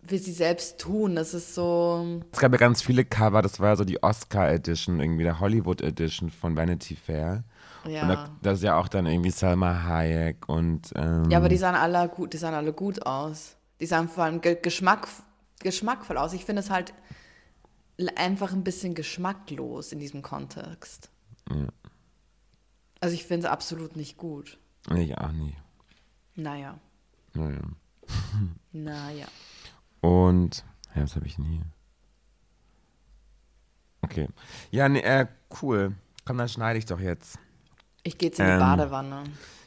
für 0.05 0.17
sie 0.17 0.33
selbst 0.33 0.79
tun. 0.79 1.15
Das 1.15 1.33
ist 1.33 1.55
so. 1.55 2.21
Es 2.31 2.39
gab 2.39 2.51
ja 2.51 2.57
ganz 2.57 2.81
viele 2.81 3.05
Cover, 3.05 3.41
das 3.41 3.59
war 3.59 3.69
ja 3.69 3.75
so 3.77 3.85
die 3.85 4.03
Oscar-Edition, 4.03 4.99
irgendwie 4.99 5.23
der 5.23 5.39
Hollywood-Edition 5.39 6.29
von 6.29 6.55
Vanity 6.55 6.95
Fair. 6.95 7.45
Und 7.85 7.91
Ja. 7.91 8.07
da, 8.07 8.29
das 8.41 8.57
ist 8.59 8.63
ja 8.63 8.77
auch 8.77 8.89
dann 8.89 9.05
irgendwie 9.05 9.31
Salma 9.31 9.83
Hayek 9.85 10.47
und 10.47 10.91
ähm, 10.95 11.29
Ja, 11.29 11.37
aber 11.37 11.49
die 11.49 11.57
sahen 11.57 11.75
alle 11.75 12.07
gut, 12.09 12.33
die 12.33 12.37
sahen 12.37 12.53
alle 12.53 12.73
gut 12.73 13.05
aus. 13.05 13.55
Die 13.79 13.85
sahen 13.85 14.07
vor 14.09 14.25
allem 14.25 14.41
ge 14.41 14.57
Geschmack, 14.61 15.07
geschmackvoll 15.59 16.17
aus. 16.17 16.33
Ich 16.33 16.45
finde 16.45 16.61
es 16.61 16.69
halt 16.69 16.93
einfach 18.09 18.53
ein 18.53 18.63
bisschen 18.63 18.93
geschmacklos 18.95 19.91
in 19.91 19.99
diesem 19.99 20.21
Kontext. 20.21 21.09
Ja. 21.49 21.67
Also 22.99 23.15
ich 23.15 23.25
finde 23.25 23.47
es 23.47 23.51
absolut 23.51 23.95
nicht 23.95 24.17
gut. 24.17 24.57
ich 24.95 25.17
auch 25.17 25.31
nie. 25.31 25.55
Naja, 26.35 26.79
Naja. 27.33 27.61
naja. 28.71 29.27
Und, 30.01 30.63
ja, 30.95 31.03
was 31.03 31.15
habe 31.15 31.25
ich 31.27 31.35
denn 31.35 31.45
hier? 31.45 31.65
Okay. 34.01 34.27
Ja, 34.71 34.89
nee, 34.89 34.99
äh, 34.99 35.27
cool. 35.61 35.95
Komm, 36.25 36.37
dann 36.37 36.49
schneide 36.49 36.79
ich 36.79 36.85
doch 36.85 36.99
jetzt. 36.99 37.37
Ich 38.03 38.17
gehe 38.17 38.29
jetzt 38.29 38.39
in 38.39 38.45
die 38.45 38.51
Ähm, 38.51 38.59
Badewanne. 38.59 39.23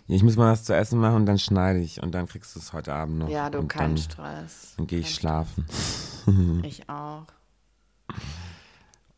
Ich 0.08 0.22
muss 0.22 0.36
mal 0.36 0.52
was 0.52 0.64
zu 0.64 0.74
essen 0.74 1.00
machen 1.00 1.16
und 1.16 1.26
dann 1.26 1.38
schneide 1.38 1.80
ich 1.80 2.02
und 2.02 2.12
dann 2.12 2.26
kriegst 2.26 2.54
du 2.54 2.60
es 2.60 2.72
heute 2.72 2.94
Abend 2.94 3.18
noch. 3.18 3.28
Ja, 3.28 3.50
du, 3.50 3.58
und 3.58 3.68
kein 3.68 3.90
dann, 3.90 3.98
Stress. 3.98 4.74
Dann 4.76 4.86
gehe 4.86 5.00
ich 5.00 5.06
Kein 5.06 5.14
schlafen. 5.14 5.66
Ich 6.64 6.88
auch. 6.88 7.24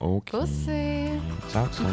Okay. 0.01 0.41
Bussi. 0.41 1.21
Ciao, 1.51 1.69
ciao. 1.71 1.89